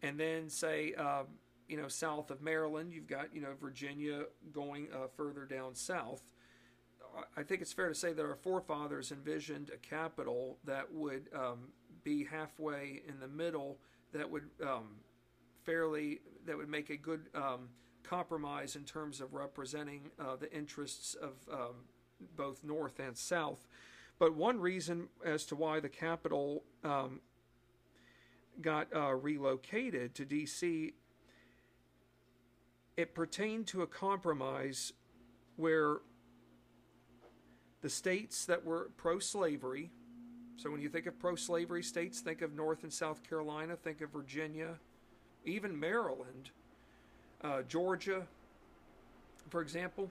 And 0.02 0.18
then, 0.18 0.48
say, 0.48 0.94
um, 0.94 1.26
you 1.68 1.76
know, 1.76 1.88
south 1.88 2.30
of 2.30 2.40
Maryland, 2.40 2.92
you've 2.92 3.08
got, 3.08 3.34
you 3.34 3.40
know, 3.40 3.54
Virginia 3.60 4.24
going 4.52 4.88
uh, 4.94 5.08
further 5.16 5.44
down 5.44 5.74
south. 5.74 6.22
I 7.36 7.42
think 7.42 7.60
it's 7.60 7.72
fair 7.72 7.88
to 7.88 7.94
say 7.94 8.12
that 8.12 8.24
our 8.24 8.36
forefathers 8.36 9.10
envisioned 9.10 9.70
a 9.74 9.76
capital 9.76 10.58
that 10.64 10.92
would 10.92 11.28
um, 11.34 11.68
be 12.04 12.24
halfway 12.24 13.02
in 13.08 13.18
the 13.18 13.26
middle 13.26 13.78
that 14.12 14.30
would 14.30 14.48
um, 14.64 14.96
fairly 15.64 16.20
that 16.46 16.56
would 16.56 16.68
make 16.68 16.90
a 16.90 16.96
good 16.96 17.26
um, 17.34 17.68
compromise 18.02 18.76
in 18.76 18.84
terms 18.84 19.20
of 19.20 19.34
representing 19.34 20.10
uh, 20.18 20.36
the 20.36 20.52
interests 20.52 21.14
of 21.14 21.32
um, 21.52 21.74
both 22.36 22.62
North 22.64 22.98
and 22.98 23.16
South. 23.16 23.66
But 24.18 24.34
one 24.34 24.60
reason 24.60 25.08
as 25.24 25.44
to 25.46 25.56
why 25.56 25.80
the 25.80 25.88
capital 25.88 26.62
um, 26.84 27.20
got 28.60 28.88
uh, 28.94 29.14
relocated 29.14 30.14
to 30.16 30.24
D.C. 30.24 30.92
it 32.96 33.14
pertained 33.14 33.66
to 33.68 33.82
a 33.82 33.86
compromise 33.86 34.92
where 35.56 35.98
the 37.80 37.88
states 37.88 38.44
that 38.46 38.64
were 38.64 38.90
pro-slavery 38.96 39.90
so 40.60 40.70
when 40.70 40.82
you 40.82 40.90
think 40.90 41.06
of 41.06 41.18
pro 41.18 41.36
slavery 41.36 41.82
states, 41.82 42.20
think 42.20 42.42
of 42.42 42.52
North 42.52 42.82
and 42.82 42.92
South 42.92 43.26
Carolina, 43.26 43.76
think 43.76 44.02
of 44.02 44.10
Virginia, 44.10 44.78
even 45.44 45.78
Maryland, 45.78 46.50
uh, 47.42 47.62
Georgia, 47.68 48.26
for 49.48 49.60
example. 49.60 50.10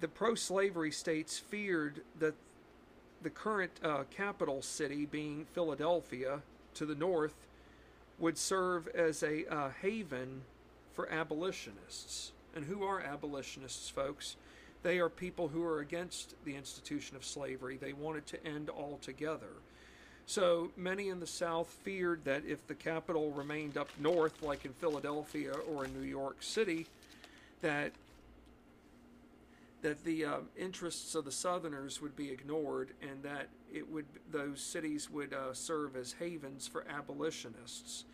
The 0.00 0.08
pro 0.08 0.34
slavery 0.34 0.92
states 0.92 1.38
feared 1.38 2.02
that 2.18 2.34
the 3.22 3.30
current 3.30 3.72
uh, 3.82 4.04
capital 4.10 4.62
city, 4.62 5.06
being 5.06 5.46
Philadelphia 5.52 6.42
to 6.74 6.86
the 6.86 6.94
north, 6.94 7.46
would 8.18 8.38
serve 8.38 8.88
as 8.88 9.22
a 9.22 9.46
uh, 9.46 9.70
haven 9.82 10.42
for 10.92 11.10
abolitionists. 11.10 12.32
And 12.54 12.64
who 12.64 12.84
are 12.84 13.00
abolitionists, 13.00 13.88
folks? 13.88 14.36
They 14.82 14.98
are 14.98 15.08
people 15.08 15.48
who 15.48 15.64
are 15.64 15.80
against 15.80 16.34
the 16.44 16.54
institution 16.54 17.16
of 17.16 17.24
slavery. 17.24 17.76
They 17.76 17.92
want 17.92 18.18
it 18.18 18.26
to 18.28 18.46
end 18.46 18.70
altogether. 18.70 19.50
So 20.28 20.70
many 20.76 21.08
in 21.08 21.20
the 21.20 21.26
South 21.26 21.68
feared 21.84 22.22
that 22.26 22.42
if 22.46 22.66
the 22.66 22.74
capital 22.74 23.30
remained 23.30 23.78
up 23.78 23.88
north, 23.98 24.42
like 24.42 24.66
in 24.66 24.74
Philadelphia 24.74 25.54
or 25.72 25.86
in 25.86 25.94
New 25.94 26.06
York 26.06 26.42
City, 26.42 26.86
that 27.62 27.92
that 29.80 30.04
the 30.04 30.26
uh, 30.26 30.36
interests 30.58 31.14
of 31.14 31.24
the 31.24 31.32
Southerners 31.32 32.02
would 32.02 32.14
be 32.14 32.30
ignored, 32.30 32.90
and 33.00 33.22
that 33.22 33.48
it 33.72 33.90
would 33.90 34.04
those 34.30 34.60
cities 34.60 35.08
would 35.08 35.32
uh, 35.32 35.54
serve 35.54 35.96
as 35.96 36.12
havens 36.18 36.68
for 36.68 36.84
abolitionists. 36.90 38.04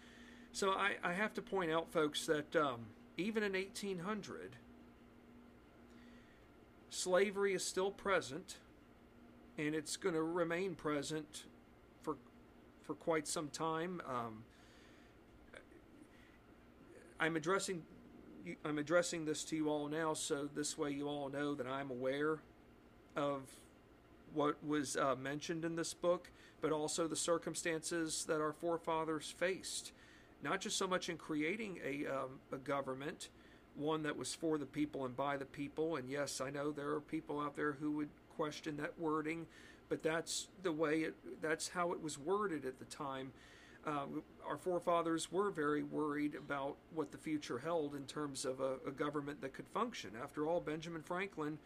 So 0.52 0.70
I, 0.70 0.92
I 1.02 1.14
have 1.14 1.34
to 1.34 1.42
point 1.42 1.72
out, 1.72 1.90
folks, 1.90 2.26
that 2.26 2.54
um, 2.54 2.86
even 3.16 3.42
in 3.42 3.54
1800, 3.54 4.54
slavery 6.90 7.54
is 7.54 7.64
still 7.64 7.90
present, 7.90 8.58
and 9.58 9.74
it's 9.74 9.96
going 9.96 10.14
to 10.14 10.22
remain 10.22 10.76
present 10.76 11.46
for 12.84 12.94
quite 12.94 13.26
some 13.26 13.48
time. 13.48 14.00
Um, 14.08 14.44
I'm 17.18 17.36
addressing 17.36 17.82
I'm 18.64 18.78
addressing 18.78 19.24
this 19.24 19.42
to 19.44 19.56
you 19.56 19.70
all 19.70 19.88
now, 19.88 20.12
so 20.12 20.48
this 20.54 20.76
way 20.76 20.90
you 20.90 21.08
all 21.08 21.30
know 21.30 21.54
that 21.54 21.66
I'm 21.66 21.90
aware 21.90 22.40
of 23.16 23.42
what 24.34 24.56
was 24.66 24.96
uh, 24.96 25.14
mentioned 25.16 25.64
in 25.64 25.76
this 25.76 25.94
book, 25.94 26.30
but 26.60 26.72
also 26.72 27.06
the 27.06 27.16
circumstances 27.16 28.24
that 28.26 28.40
our 28.40 28.52
forefathers 28.52 29.34
faced. 29.36 29.92
Not 30.42 30.60
just 30.60 30.76
so 30.76 30.86
much 30.86 31.08
in 31.08 31.16
creating 31.16 31.78
a, 31.82 32.06
um, 32.06 32.40
a 32.52 32.58
government, 32.58 33.28
one 33.76 34.02
that 34.02 34.16
was 34.16 34.34
for 34.34 34.58
the 34.58 34.66
people 34.66 35.06
and 35.06 35.16
by 35.16 35.36
the 35.38 35.46
people. 35.46 35.96
And 35.96 36.10
yes, 36.10 36.40
I 36.40 36.50
know 36.50 36.70
there 36.70 36.90
are 36.90 37.00
people 37.00 37.40
out 37.40 37.56
there 37.56 37.72
who 37.72 37.92
would 37.92 38.10
question 38.36 38.76
that 38.76 38.98
wording, 38.98 39.46
but 39.88 40.02
that's 40.02 40.48
the 40.62 40.72
way 40.72 41.00
it, 41.00 41.14
that's 41.42 41.68
how 41.68 41.92
it 41.92 42.02
was 42.02 42.18
worded 42.18 42.64
at 42.64 42.78
the 42.78 42.84
time. 42.86 43.32
Uh, 43.86 44.06
our 44.48 44.56
forefathers 44.56 45.30
were 45.30 45.50
very 45.50 45.82
worried 45.82 46.34
about 46.34 46.76
what 46.94 47.12
the 47.12 47.18
future 47.18 47.58
held 47.58 47.94
in 47.94 48.04
terms 48.04 48.44
of 48.44 48.60
a, 48.60 48.76
a 48.86 48.90
government 48.90 49.42
that 49.42 49.52
could 49.52 49.68
function. 49.68 50.12
After 50.22 50.46
all, 50.46 50.60
Benjamin 50.60 51.02
Franklin, 51.02 51.58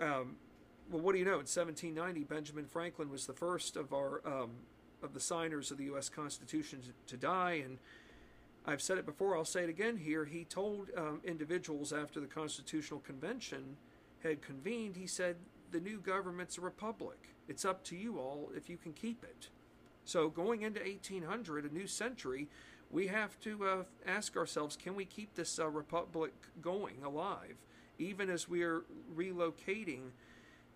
um, 0.00 0.36
well, 0.90 1.02
what 1.02 1.12
do 1.12 1.18
you 1.18 1.24
know? 1.24 1.32
In 1.32 1.46
1790, 1.48 2.24
Benjamin 2.24 2.66
Franklin 2.66 3.10
was 3.10 3.26
the 3.26 3.32
first 3.32 3.76
of 3.76 3.92
our 3.92 4.20
um, 4.24 4.50
of 5.02 5.14
the 5.14 5.20
signers 5.20 5.72
of 5.72 5.78
the 5.78 5.84
U.S. 5.84 6.08
Constitution 6.08 6.80
to, 6.80 7.16
to, 7.16 7.16
die, 7.16 7.60
and 7.64 7.78
I've 8.64 8.80
said 8.80 8.98
it 8.98 9.04
before. 9.04 9.36
I'll 9.36 9.44
say 9.44 9.64
it 9.64 9.68
again 9.68 9.96
here. 9.96 10.24
He 10.24 10.44
told 10.44 10.90
um, 10.96 11.20
individuals 11.24 11.92
after 11.92 12.20
the 12.20 12.28
Constitutional 12.28 13.00
Convention 13.00 13.76
had 14.22 14.42
convened. 14.42 14.96
He 14.96 15.08
said, 15.08 15.36
"The 15.72 15.80
new 15.80 15.98
government's 15.98 16.58
a 16.58 16.60
republic. 16.60 17.31
It's 17.48 17.64
up 17.64 17.84
to 17.84 17.96
you 17.96 18.18
all 18.18 18.50
if 18.56 18.68
you 18.68 18.76
can 18.76 18.92
keep 18.92 19.22
it." 19.24 19.48
So 20.04 20.28
going 20.28 20.62
into 20.62 20.80
1800, 20.80 21.64
a 21.64 21.74
new 21.74 21.86
century, 21.86 22.48
we 22.90 23.06
have 23.06 23.38
to 23.40 23.64
uh, 23.64 23.82
ask 24.06 24.36
ourselves, 24.36 24.76
can 24.76 24.94
we 24.94 25.04
keep 25.04 25.34
this 25.34 25.58
uh, 25.58 25.68
republic 25.68 26.32
going 26.60 27.02
alive, 27.04 27.56
even 27.98 28.28
as 28.28 28.48
we 28.48 28.62
are 28.62 28.82
relocating 29.16 30.10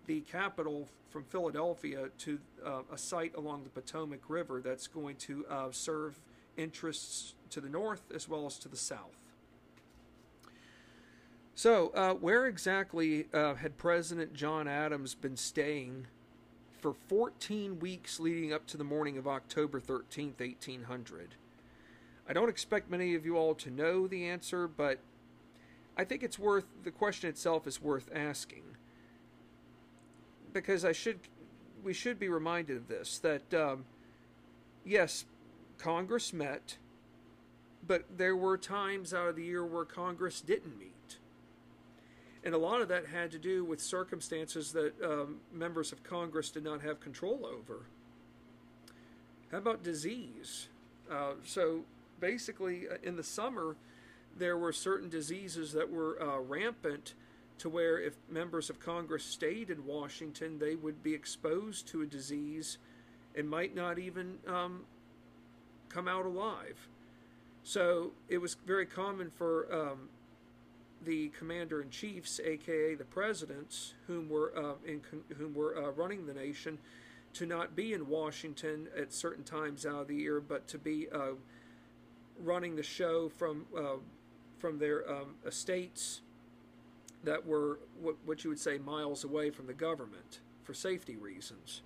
the 0.07 0.21
capital 0.21 0.87
from 1.09 1.23
Philadelphia 1.25 2.09
to 2.17 2.39
uh, 2.65 2.81
a 2.91 2.97
site 2.97 3.35
along 3.35 3.63
the 3.63 3.69
Potomac 3.69 4.21
River 4.29 4.61
that's 4.61 4.87
going 4.87 5.15
to 5.17 5.45
uh, 5.47 5.67
serve 5.71 6.19
interests 6.55 7.35
to 7.49 7.61
the 7.61 7.69
north 7.69 8.01
as 8.13 8.27
well 8.27 8.45
as 8.45 8.57
to 8.59 8.67
the 8.67 8.77
south. 8.77 9.17
So, 11.53 11.89
uh, 11.89 12.13
where 12.13 12.45
exactly 12.45 13.27
uh, 13.33 13.55
had 13.55 13.77
President 13.77 14.33
John 14.33 14.67
Adams 14.67 15.15
been 15.15 15.37
staying 15.37 16.07
for 16.79 16.93
14 17.07 17.79
weeks 17.79 18.19
leading 18.19 18.53
up 18.53 18.67
to 18.67 18.77
the 18.77 18.83
morning 18.83 19.17
of 19.17 19.27
October 19.27 19.79
13th, 19.79 20.39
1800. 20.39 21.35
I 22.29 22.33
don't 22.33 22.49
expect 22.49 22.89
many 22.89 23.15
of 23.15 23.25
you 23.25 23.37
all 23.37 23.55
to 23.55 23.69
know 23.69 24.07
the 24.07 24.25
answer, 24.25 24.67
but 24.67 24.99
I 25.97 26.03
think 26.03 26.23
it's 26.23 26.37
worth 26.37 26.65
the 26.83 26.91
question 26.91 27.29
itself 27.29 27.65
is 27.67 27.81
worth 27.81 28.09
asking. 28.13 28.63
Because 30.53 30.83
I 30.83 30.91
should 30.91 31.19
we 31.83 31.93
should 31.93 32.19
be 32.19 32.27
reminded 32.27 32.77
of 32.77 32.87
this 32.87 33.19
that 33.19 33.53
um, 33.53 33.85
yes, 34.83 35.25
Congress 35.77 36.33
met, 36.33 36.77
but 37.85 38.05
there 38.17 38.35
were 38.35 38.57
times 38.57 39.13
out 39.13 39.29
of 39.29 39.35
the 39.35 39.43
year 39.43 39.65
where 39.65 39.85
Congress 39.85 40.41
didn't 40.41 40.77
meet 40.77 40.96
and 42.47 42.55
a 42.55 42.57
lot 42.57 42.79
of 42.79 42.87
that 42.87 43.05
had 43.05 43.29
to 43.29 43.37
do 43.37 43.65
with 43.65 43.81
circumstances 43.81 44.71
that 44.71 44.93
um, 45.03 45.35
members 45.51 45.91
of 45.91 46.01
Congress 46.01 46.49
did 46.49 46.63
not 46.63 46.81
have 46.81 47.01
control 47.01 47.45
over. 47.45 47.81
How 49.51 49.57
about 49.57 49.83
disease? 49.83 50.69
Uh, 51.11 51.33
so 51.43 51.81
basically, 52.21 52.87
uh, 52.87 52.95
in 53.03 53.17
the 53.17 53.23
summer, 53.23 53.75
there 54.37 54.57
were 54.57 54.71
certain 54.71 55.09
diseases 55.09 55.73
that 55.73 55.91
were 55.91 56.21
uh, 56.21 56.39
rampant 56.39 57.15
to 57.57 57.67
where 57.67 57.99
if 57.99 58.13
members 58.29 58.69
of 58.69 58.79
Congress 58.79 59.25
stayed 59.25 59.69
in 59.69 59.85
Washington, 59.85 60.57
they 60.57 60.75
would 60.75 61.03
be 61.03 61.13
exposed 61.13 61.85
to 61.89 62.01
a 62.01 62.05
disease 62.05 62.77
and 63.35 63.49
might 63.49 63.75
not 63.75 63.99
even 63.99 64.37
um, 64.47 64.85
come 65.89 66.07
out 66.07 66.25
alive. 66.25 66.87
So 67.65 68.11
it 68.29 68.37
was 68.37 68.55
very 68.65 68.85
common 68.85 69.31
for 69.31 69.67
um, 69.69 70.07
the 71.03 71.29
commander 71.29 71.81
in 71.81 71.89
chiefs, 71.89 72.39
aka 72.43 72.95
the 72.95 73.05
presidents, 73.05 73.93
whom 74.07 74.29
were 74.29 74.53
uh, 74.57 74.73
in, 74.85 75.01
whom 75.37 75.53
were 75.53 75.77
uh, 75.77 75.91
running 75.91 76.25
the 76.25 76.33
nation, 76.33 76.77
to 77.33 77.45
not 77.45 77.75
be 77.75 77.93
in 77.93 78.07
Washington 78.07 78.87
at 78.97 79.13
certain 79.13 79.43
times 79.43 79.85
out 79.85 80.01
of 80.01 80.07
the 80.07 80.15
year, 80.15 80.39
but 80.39 80.67
to 80.67 80.77
be 80.77 81.07
uh, 81.13 81.33
running 82.43 82.75
the 82.75 82.83
show 82.83 83.29
from 83.29 83.65
uh, 83.77 83.97
from 84.59 84.79
their 84.79 85.09
um, 85.09 85.35
estates 85.45 86.21
that 87.23 87.45
were 87.45 87.79
what, 88.01 88.15
what 88.25 88.43
you 88.43 88.49
would 88.49 88.59
say 88.59 88.77
miles 88.77 89.23
away 89.23 89.49
from 89.49 89.67
the 89.67 89.73
government 89.73 90.39
for 90.63 90.73
safety 90.73 91.15
reasons. 91.15 91.81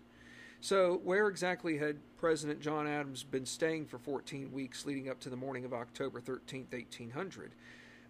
So, 0.63 1.01
where 1.03 1.27
exactly 1.27 1.79
had 1.79 1.97
President 2.17 2.59
John 2.59 2.87
Adams 2.87 3.23
been 3.23 3.47
staying 3.47 3.87
for 3.87 3.97
14 3.97 4.51
weeks 4.51 4.85
leading 4.85 5.09
up 5.09 5.19
to 5.21 5.29
the 5.29 5.35
morning 5.35 5.65
of 5.65 5.73
October 5.73 6.21
13th, 6.21 6.71
1800? 6.71 7.53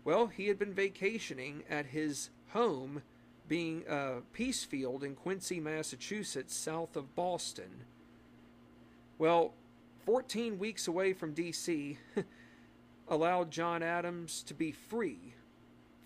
Well, 0.04 0.28
he 0.28 0.48
had 0.48 0.58
been 0.58 0.74
vacationing 0.74 1.64
at 1.70 1.88
his 1.88 2.30
home, 2.50 3.04
being 3.48 3.84
uh, 3.88 4.22
Peacefield 4.34 5.04
in 5.04 5.16
Quincy, 5.16 5.60
Massachusetts, 5.60 6.56
south 6.56 6.96
of 6.96 7.16
Boston. 7.16 7.86
Well, 9.18 9.54
14 10.06 10.58
weeks 10.58 10.88
away 10.88 11.14
from 11.14 11.34
D.C., 11.34 12.00
allowed 13.08 13.52
John 13.52 13.84
Adams 13.84 14.42
to 14.44 14.54
be 14.54 14.72
free 14.72 15.34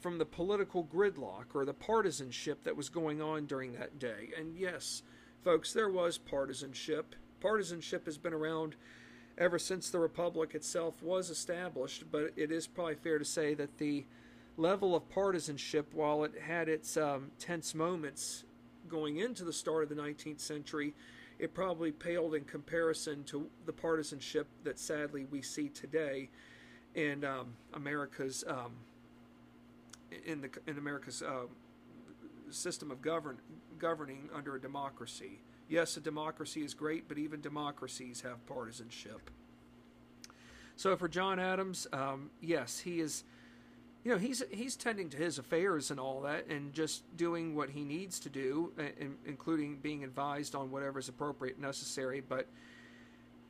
from 0.02 0.18
the 0.18 0.26
political 0.26 0.84
gridlock 0.84 1.46
or 1.54 1.66
the 1.66 1.74
partisanship 1.74 2.64
that 2.64 2.76
was 2.76 2.90
going 2.90 3.22
on 3.22 3.46
during 3.46 3.74
that 3.74 4.00
day. 4.00 4.32
And 4.38 4.58
yes, 4.58 5.04
folks, 5.44 5.72
there 5.72 5.90
was 5.90 6.18
partisanship. 6.18 7.16
Partisanship 7.40 8.06
has 8.06 8.18
been 8.18 8.34
around 8.34 8.76
ever 9.38 9.60
since 9.60 9.90
the 9.90 10.00
Republic 10.00 10.56
itself 10.56 11.02
was 11.04 11.30
established, 11.30 12.04
but 12.12 12.32
it 12.36 12.52
is 12.52 12.68
probably 12.68 12.96
fair 12.96 13.20
to 13.20 13.26
say 13.26 13.54
that 13.54 13.78
the 13.78 14.06
level 14.58 14.96
of 14.96 15.10
partisanship, 15.10 15.94
while 15.94 16.24
it 16.24 16.34
had 16.40 16.70
its 16.70 16.96
um, 16.96 17.32
tense 17.40 17.76
moments 17.76 18.46
going 18.88 19.18
into 19.18 19.44
the 19.44 19.54
start 19.54 19.84
of 19.84 19.90
the 19.90 19.96
19th 19.96 20.40
century, 20.40 20.94
it 21.38 21.54
probably 21.54 21.92
paled 21.92 22.34
in 22.34 22.46
comparison 22.46 23.24
to 23.26 23.48
the 23.66 23.74
partisanship 23.74 24.48
that 24.64 24.80
sadly 24.80 25.26
we 25.32 25.42
see 25.42 25.68
today 25.68 26.30
in 26.94 27.26
um, 27.26 27.54
America's 27.74 28.44
um, 28.48 28.72
in 30.26 30.40
the 30.40 30.50
in 30.66 30.78
America's 30.78 31.22
uh, 31.22 31.46
system 32.50 32.90
of 32.90 33.02
govern 33.02 33.38
governing 33.78 34.30
under 34.34 34.56
a 34.56 34.62
democracy. 34.62 35.42
Yes, 35.68 35.98
a 35.98 36.00
democracy 36.00 36.64
is 36.64 36.74
great, 36.74 37.08
but 37.08 37.18
even 37.18 37.42
democracies 37.42 38.22
have 38.22 38.46
partisanship. 38.46 39.30
So 40.76 40.96
for 40.96 41.08
John 41.08 41.40
Adams, 41.40 41.88
um, 41.94 42.30
yes, 42.42 42.80
he 42.80 43.00
is. 43.00 43.24
You 44.04 44.12
know, 44.12 44.18
he's 44.20 44.44
he's 44.52 44.76
tending 44.76 45.10
to 45.10 45.18
his 45.18 45.40
affairs 45.40 45.90
and 45.90 46.00
all 46.00 46.22
that, 46.22 46.46
and 46.48 46.74
just 46.74 47.04
doing 47.18 47.56
what 47.56 47.72
he 47.72 47.84
needs 47.84 48.20
to 48.20 48.30
do, 48.30 48.72
including 49.26 49.78
being 49.78 50.04
advised 50.04 50.54
on 50.54 50.70
whatever 50.70 51.00
is 51.00 51.10
appropriate, 51.10 51.56
and 51.56 51.64
necessary. 51.64 52.22
But 52.22 52.48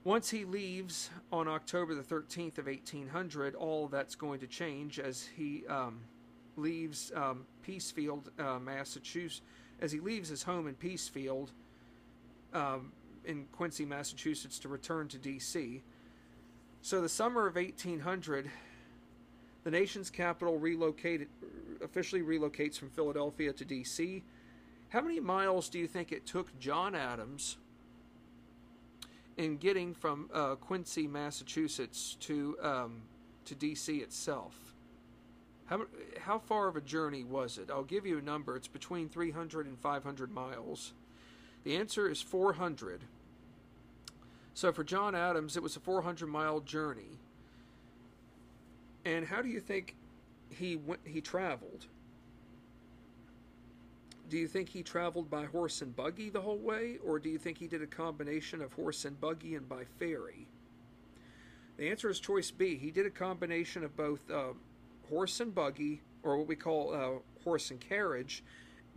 once 0.06 0.30
he 0.30 0.46
leaves 0.46 1.10
on 1.30 1.50
October 1.50 1.94
the 1.94 2.04
13th 2.04 2.58
of 2.58 2.68
1800, 2.68 3.56
all 3.56 3.90
that's 3.90 4.16
going 4.16 4.40
to 4.40 4.48
change 4.48 4.98
as 4.98 5.28
he 5.36 5.66
um, 5.68 6.00
leaves 6.56 7.12
um, 7.16 7.46
Peacefield, 7.68 8.28
uh, 8.40 8.60
Massachusetts. 8.60 9.42
As 9.82 9.92
he 9.92 10.00
leaves 10.00 10.30
his 10.30 10.44
home 10.44 10.68
in 10.68 10.76
Peacefield, 10.76 11.50
um, 12.56 12.92
in 13.26 13.46
Quincy, 13.52 13.86
Massachusetts, 13.86 14.58
to 14.60 14.70
return 14.70 15.08
to 15.10 15.18
D.C. 15.18 15.84
So, 16.82 17.02
the 17.02 17.10
summer 17.10 17.46
of 17.48 17.56
1800, 17.56 18.50
the 19.64 19.72
nation's 19.72 20.10
capital 20.10 20.58
relocated, 20.58 21.28
officially 21.84 22.22
relocates 22.22 22.78
from 22.78 22.90
Philadelphia 22.90 23.52
to 23.54 23.66
D.C. 23.66 24.24
How 24.90 25.02
many 25.02 25.20
miles 25.20 25.70
do 25.70 25.80
you 25.80 25.88
think 25.88 26.12
it 26.12 26.26
took 26.26 26.58
John 26.60 26.96
Adams 26.96 27.58
in 29.38 29.58
getting 29.58 29.94
from 29.94 30.30
uh, 30.34 30.56
Quincy, 30.56 31.08
Massachusetts, 31.08 32.16
to 32.22 32.58
um, 32.62 33.02
to 33.46 33.56
D.C. 33.56 33.98
itself? 33.98 34.56
How, 35.66 35.82
how 36.22 36.38
far 36.38 36.68
of 36.68 36.76
a 36.76 36.82
journey 36.82 37.24
was 37.24 37.58
it? 37.58 37.72
I'll 37.72 37.84
give 37.84 38.06
you 38.06 38.20
a 38.20 38.22
number. 38.22 38.56
It's 38.56 38.68
between 38.68 39.10
300 39.10 39.66
and 39.66 39.80
500 39.80 40.32
miles. 40.32 40.94
The 41.66 41.76
answer 41.76 42.08
is 42.08 42.22
400. 42.22 43.02
So 44.54 44.72
for 44.72 44.84
John 44.84 45.16
Adams, 45.16 45.58
it 45.58 45.64
was 45.64 45.76
a 45.76 45.80
400 45.80 46.28
mile 46.28 46.62
journey. 46.62 47.20
And 49.04 49.26
how 49.26 49.42
do 49.42 49.50
you 49.50 49.60
think 49.60 49.96
he 50.50 50.76
went, 50.78 51.02
he 51.04 51.22
traveled? 51.22 51.88
Do 54.30 54.38
you 54.38 54.48
think 54.48 54.70
he 54.70 54.84
traveled 54.84 55.30
by 55.30 55.46
horse 55.46 55.82
and 55.82 55.96
buggy 55.96 56.30
the 56.30 56.42
whole 56.42 56.58
way, 56.58 56.98
or 57.06 57.20
do 57.20 57.30
you 57.30 57.38
think 57.38 57.58
he 57.58 57.68
did 57.68 57.82
a 57.82 57.88
combination 57.88 58.62
of 58.62 58.74
horse 58.74 59.06
and 59.06 59.20
buggy 59.20 59.56
and 59.56 59.68
by 59.68 59.84
ferry? 60.00 60.48
The 61.78 61.90
answer 61.90 62.10
is 62.10 62.20
choice 62.20 62.50
B. 62.52 62.76
He 62.78 62.90
did 62.90 63.06
a 63.06 63.12
combination 63.12 63.84
of 63.84 63.96
both 63.98 64.32
uh, 64.32 64.54
horse 65.10 65.40
and 65.40 65.54
buggy, 65.54 66.02
or 66.24 66.38
what 66.38 66.48
we 66.48 66.56
call 66.56 66.94
uh, 66.94 67.44
horse 67.44 67.70
and 67.70 67.80
carriage, 67.80 68.44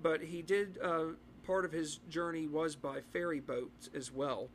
but 0.02 0.22
he 0.22 0.40
did 0.42 0.78
uh, 0.83 1.07
part 1.48 1.64
of 1.64 1.72
his 1.72 1.96
journey 2.11 2.46
was 2.46 2.76
by 2.76 3.00
ferry 3.11 3.40
boat 3.40 3.88
as 3.94 4.12
well. 4.12 4.50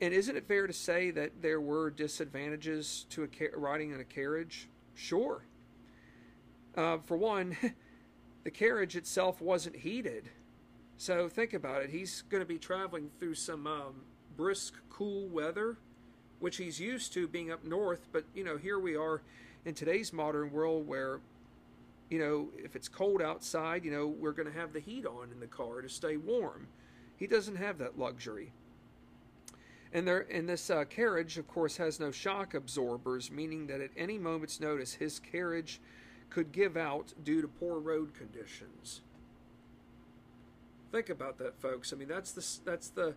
And 0.00 0.14
isn't 0.14 0.36
it 0.36 0.46
fair 0.46 0.68
to 0.68 0.72
say 0.72 1.10
that 1.10 1.42
there 1.42 1.60
were 1.60 1.90
disadvantages 1.90 3.06
to 3.10 3.24
a 3.24 3.58
riding 3.58 3.90
in 3.90 3.98
a 3.98 4.04
carriage? 4.04 4.68
Sure. 4.94 5.42
Uh, 6.76 6.98
for 6.98 7.16
one, 7.16 7.56
the 8.44 8.52
carriage 8.52 8.94
itself 8.94 9.40
wasn't 9.40 9.74
heated. 9.74 10.30
So 10.96 11.28
think 11.28 11.54
about 11.54 11.82
it. 11.82 11.90
He's 11.90 12.22
going 12.22 12.40
to 12.42 12.46
be 12.46 12.58
traveling 12.58 13.10
through 13.18 13.34
some 13.34 13.66
um, 13.66 13.94
brisk, 14.36 14.74
cool 14.90 15.26
weather, 15.26 15.76
which 16.38 16.56
he's 16.56 16.78
used 16.78 17.12
to 17.14 17.26
being 17.26 17.50
up 17.50 17.64
north. 17.64 18.06
But, 18.12 18.24
you 18.32 18.44
know, 18.44 18.56
here 18.56 18.78
we 18.78 18.94
are 18.94 19.22
in 19.64 19.74
today's 19.74 20.12
modern 20.12 20.52
world 20.52 20.86
where, 20.86 21.18
you 22.10 22.18
know, 22.18 22.48
if 22.56 22.76
it's 22.76 22.88
cold 22.88 23.22
outside, 23.22 23.84
you 23.84 23.90
know, 23.90 24.06
we're 24.06 24.32
going 24.32 24.50
to 24.50 24.58
have 24.58 24.72
the 24.72 24.80
heat 24.80 25.06
on 25.06 25.30
in 25.32 25.40
the 25.40 25.46
car 25.46 25.80
to 25.82 25.88
stay 25.88 26.16
warm. 26.16 26.68
He 27.16 27.26
doesn't 27.26 27.56
have 27.56 27.78
that 27.78 27.98
luxury. 27.98 28.52
And 29.92 30.06
there, 30.06 30.26
and 30.30 30.48
this 30.48 30.70
uh, 30.70 30.84
carriage, 30.84 31.38
of 31.38 31.46
course, 31.46 31.76
has 31.76 32.00
no 32.00 32.10
shock 32.10 32.54
absorbers, 32.54 33.30
meaning 33.30 33.68
that 33.68 33.80
at 33.80 33.90
any 33.96 34.18
moment's 34.18 34.60
notice, 34.60 34.94
his 34.94 35.20
carriage 35.20 35.80
could 36.30 36.50
give 36.50 36.76
out 36.76 37.14
due 37.22 37.40
to 37.40 37.46
poor 37.46 37.78
road 37.78 38.12
conditions. 38.12 39.02
Think 40.90 41.10
about 41.10 41.38
that, 41.38 41.60
folks. 41.60 41.92
I 41.92 41.96
mean, 41.96 42.08
that's 42.08 42.32
the 42.32 42.68
that's 42.68 42.88
the 42.88 43.14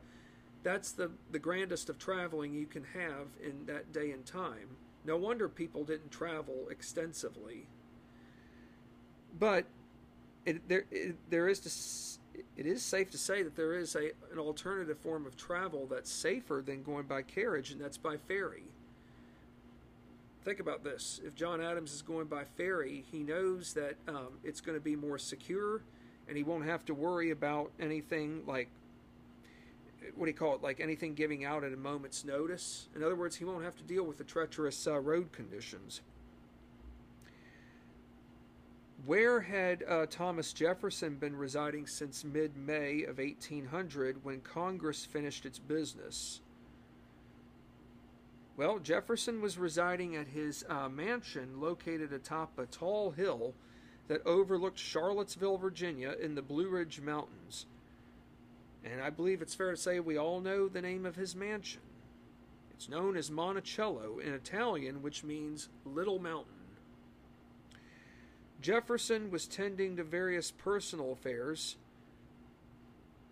that's 0.64 0.92
the 0.92 1.12
the 1.32 1.40
grandest 1.40 1.90
of 1.90 1.98
traveling 1.98 2.54
you 2.54 2.68
can 2.68 2.84
have 2.94 3.28
in 3.44 3.66
that 3.66 3.92
day 3.92 4.12
and 4.12 4.26
time. 4.26 4.78
No 5.04 5.18
wonder 5.18 5.50
people 5.50 5.84
didn't 5.84 6.12
travel 6.12 6.68
extensively. 6.70 7.68
But 9.40 9.66
it, 10.46 10.68
there 10.68 10.86
it, 10.92 11.16
there 11.30 11.48
is 11.48 12.20
it 12.56 12.66
is 12.66 12.82
safe 12.82 13.12
to 13.12 13.18
say 13.18 13.44
that 13.44 13.56
there 13.56 13.74
is 13.78 13.96
a 13.96 14.12
an 14.32 14.40
alternative 14.40 14.98
form 14.98 15.26
of 15.26 15.36
travel 15.36 15.88
that's 15.90 16.12
safer 16.12 16.64
than 16.66 16.84
going 16.84 17.06
by 17.06 17.22
carriage, 17.22 17.72
and 17.72 17.80
that's 17.80 17.98
by 17.98 18.18
ferry. 18.18 18.64
Think 20.44 20.60
about 20.62 20.84
this. 20.84 21.20
If 21.26 21.36
John 21.36 21.62
Adams 21.62 21.92
is 21.92 22.02
going 22.02 22.28
by 22.28 22.46
ferry, 22.46 23.04
he 23.12 23.20
knows 23.20 23.74
that 23.74 23.96
um, 24.08 24.40
it's 24.46 24.62
going 24.62 24.78
to 24.78 24.84
be 24.84 24.96
more 24.96 25.18
secure 25.18 25.82
and 26.28 26.38
he 26.38 26.44
won't 26.44 26.66
have 26.66 26.86
to 26.86 26.94
worry 26.94 27.32
about 27.32 27.72
anything 27.80 28.44
like 28.46 28.70
what 30.16 30.26
do 30.26 30.32
you 30.32 30.38
call 30.38 30.56
it? 30.56 30.64
Like 30.64 30.80
anything 30.80 31.16
giving 31.16 31.44
out 31.44 31.64
at 31.66 31.74
a 31.74 31.78
moment's 31.78 32.24
notice. 32.24 32.88
In 32.96 33.04
other 33.04 33.16
words 33.16 33.36
he 33.36 33.46
won't 33.46 33.64
have 33.64 33.76
to 33.78 33.84
deal 33.84 34.04
with 34.04 34.18
the 34.18 34.24
treacherous 34.24 34.88
uh, 34.88 35.00
road 35.00 35.32
conditions 35.32 36.02
where 39.08 39.42
had 39.42 39.84
uh, 39.88 40.06
thomas 40.06 40.54
jefferson 40.54 41.16
been 41.16 41.36
residing 41.36 41.88
since 41.88 42.24
mid-may 42.24 43.04
of 43.04 43.18
1800 43.18 44.24
when 44.24 44.40
congress 44.42 45.04
finished 45.04 45.46
its 45.46 45.58
business 45.58 46.42
well, 48.58 48.80
Jefferson 48.80 49.40
was 49.40 49.60
residing 49.60 50.16
at 50.16 50.28
his 50.28 50.66
uh, 50.68 50.90
mansion 50.90 51.62
located 51.62 52.12
atop 52.12 52.58
a 52.58 52.66
tall 52.66 53.12
hill 53.12 53.54
that 54.08 54.26
overlooked 54.26 54.80
Charlottesville, 54.80 55.60
Virginia, 55.60 56.16
in 56.20 56.34
the 56.34 56.42
Blue 56.42 56.68
Ridge 56.68 57.00
Mountains. 57.00 57.68
And 58.84 59.00
I 59.00 59.12
believe 59.12 59.44
it's 59.44 59.54
fair 59.54 59.72
to 59.72 59.78
say 59.78 60.00
we 60.00 60.18
all 60.18 60.42
know 60.42 60.68
the 60.68 60.82
name 60.82 61.06
of 61.06 61.16
his 61.16 61.36
mansion. 61.36 61.82
It's 62.72 62.90
known 62.90 63.16
as 63.16 63.30
Monticello 63.30 64.20
in 64.20 64.34
Italian, 64.34 65.04
which 65.04 65.24
means 65.24 65.70
Little 65.86 66.20
Mountain. 66.20 66.54
Jefferson 68.68 69.32
was 69.32 69.48
tending 69.48 69.96
to 69.96 70.04
various 70.04 70.52
personal 70.52 71.14
affairs, 71.14 71.78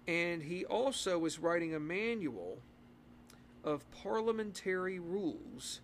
and 0.07 0.41
he 0.41 0.63
also 0.63 1.19
was 1.19 1.39
writing 1.39 1.75
a 1.75 1.79
manual 1.79 2.59
of 3.61 3.83
parliamentary 3.91 4.97
rules 4.97 5.81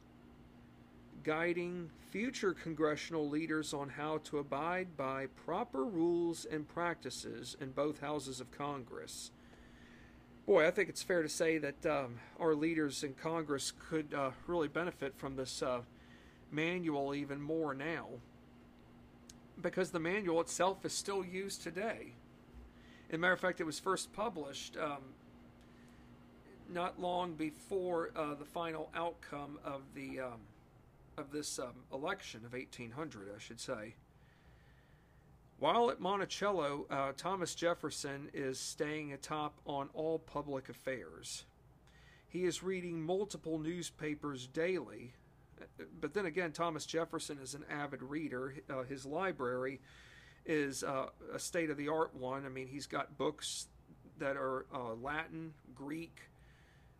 guiding 1.25 1.89
future 2.11 2.53
congressional 2.53 3.27
leaders 3.27 3.73
on 3.73 3.89
how 3.89 4.19
to 4.19 4.37
abide 4.37 4.95
by 4.95 5.25
proper 5.45 5.83
rules 5.83 6.45
and 6.45 6.65
practices 6.69 7.57
in 7.59 7.71
both 7.71 7.99
houses 7.99 8.39
of 8.39 8.49
Congress. 8.57 9.31
Boy, 10.45 10.65
I 10.65 10.71
think 10.71 10.87
it's 10.87 11.03
fair 11.03 11.23
to 11.23 11.27
say 11.27 11.57
that 11.57 11.85
um, 11.85 12.19
our 12.39 12.55
leaders 12.55 13.03
in 13.03 13.15
Congress 13.15 13.73
could 13.89 14.13
uh, 14.13 14.31
really 14.47 14.69
benefit 14.69 15.13
from 15.17 15.35
this 15.35 15.61
uh, 15.61 15.81
manual 16.53 17.13
even 17.13 17.41
more 17.41 17.73
now 17.73 18.07
because 19.61 19.91
the 19.91 19.99
manual 19.99 20.41
itself 20.41 20.85
is 20.85 20.93
still 20.93 21.23
used 21.23 21.61
today. 21.61 22.13
As 23.09 23.15
a 23.15 23.17
matter 23.17 23.33
of 23.33 23.39
fact, 23.39 23.59
it 23.59 23.65
was 23.65 23.79
first 23.79 24.13
published 24.13 24.77
um, 24.77 25.03
not 26.69 26.99
long 26.99 27.33
before 27.33 28.11
uh, 28.15 28.35
the 28.35 28.45
final 28.45 28.89
outcome 28.95 29.59
of 29.63 29.81
the 29.93 30.21
um, 30.21 30.39
of 31.17 31.31
this 31.31 31.59
um, 31.59 31.73
election 31.93 32.41
of 32.45 32.53
1800, 32.53 33.29
I 33.35 33.39
should 33.39 33.59
say. 33.59 33.95
While 35.59 35.91
at 35.91 35.99
Monticello, 35.99 36.87
uh, 36.89 37.11
Thomas 37.15 37.53
Jefferson 37.53 38.29
is 38.33 38.59
staying 38.59 39.13
atop 39.13 39.59
on 39.67 39.89
all 39.93 40.17
public 40.17 40.69
affairs. 40.69 41.45
He 42.27 42.45
is 42.45 42.63
reading 42.63 43.01
multiple 43.01 43.59
newspapers 43.59 44.47
daily. 44.47 45.13
But 45.99 46.13
then 46.13 46.25
again, 46.25 46.51
Thomas 46.51 46.85
Jefferson 46.85 47.37
is 47.41 47.53
an 47.53 47.65
avid 47.69 48.01
reader. 48.01 48.55
Uh, 48.69 48.83
his 48.83 49.05
library 49.05 49.81
is 50.45 50.83
uh, 50.83 51.07
a 51.33 51.39
state 51.39 51.69
of 51.69 51.77
the 51.77 51.87
art 51.87 52.15
one. 52.15 52.45
I 52.45 52.49
mean, 52.49 52.67
he's 52.67 52.87
got 52.87 53.17
books 53.17 53.67
that 54.17 54.37
are 54.37 54.65
uh, 54.73 54.93
Latin, 54.95 55.53
Greek, 55.75 56.21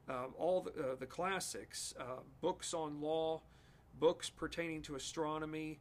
uh, 0.09 0.25
all 0.37 0.61
the, 0.61 0.71
uh, 0.71 0.95
the 0.99 1.05
classics, 1.05 1.93
uh, 1.99 2.21
books 2.41 2.73
on 2.73 2.99
law, 2.99 3.41
books 3.99 4.29
pertaining 4.29 4.81
to 4.81 4.95
astronomy, 4.95 5.79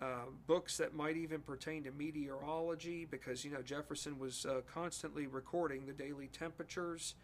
uh, 0.00 0.24
books 0.46 0.78
that 0.78 0.94
might 0.94 1.16
even 1.16 1.40
pertain 1.40 1.84
to 1.84 1.90
meteorology, 1.90 3.04
because 3.04 3.44
you 3.44 3.50
know 3.50 3.62
Jefferson 3.62 4.18
was 4.18 4.46
constantly 4.72 5.26
recording 5.26 5.86
the 5.86 5.92
daily 5.92 6.28
temperatures. 6.28 7.14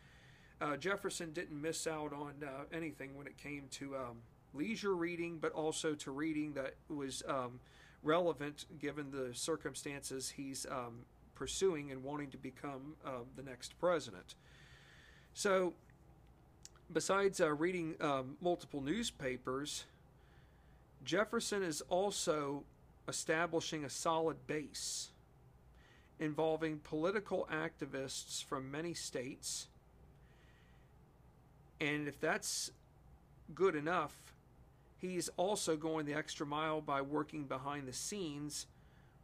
Jefferson 0.79 1.33
didn't 1.33 1.61
miss 1.61 1.87
out 1.87 2.12
on 2.14 2.33
anything 2.73 3.17
when 3.17 3.27
it 3.27 3.37
came 3.37 3.64
to 3.71 3.97
um, 3.97 4.17
leisure 4.55 4.95
reading, 4.95 5.38
but 5.38 5.53
also 5.53 5.95
to 5.95 6.11
reading 6.11 6.55
that 6.55 6.75
was 6.88 7.23
um, 7.29 7.61
relevant 8.03 8.67
given 8.79 9.11
the 9.11 9.35
circumstances 9.35 10.31
he's 10.31 10.67
um, 10.71 11.01
pursuing 11.35 11.90
and 11.90 12.03
wanting 12.03 12.31
to 12.31 12.38
become 12.38 12.95
the 13.37 13.43
next 13.43 13.79
president. 13.81 14.37
So 15.33 15.75
besides 16.93 17.40
uh, 17.40 17.53
reading 17.53 17.95
um, 18.01 18.37
multiple 18.40 18.81
newspapers, 18.81 19.85
Jefferson 21.05 21.62
is 21.62 21.83
also 21.88 22.64
establishing 23.09 23.85
a 23.85 23.90
solid 23.90 24.47
base 24.47 25.11
involving 26.21 26.79
political 26.79 27.49
activists 27.53 28.43
from 28.45 28.71
many 28.71 28.95
states. 28.95 29.69
And 31.81 32.07
if 32.09 32.21
that's 32.21 32.71
good 33.55 33.75
enough, 33.75 34.34
he's 35.11 35.29
also 35.37 35.77
going 35.77 36.07
the 36.07 36.14
extra 36.14 36.47
mile 36.47 36.81
by 36.81 37.01
working 37.01 37.45
behind 37.45 37.87
the 37.87 37.93
scenes 37.93 38.67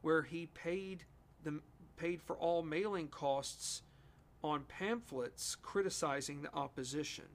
where 0.03 0.23
he 0.23 0.47
paid 0.47 1.05
the 1.45 1.61
paid 1.97 2.23
for 2.23 2.37
all 2.37 2.63
mailing 2.63 3.09
costs 3.09 3.83
on 4.43 4.65
pamphlets 4.65 5.55
criticizing 5.55 6.43
the 6.43 6.55
opposition 6.55 7.27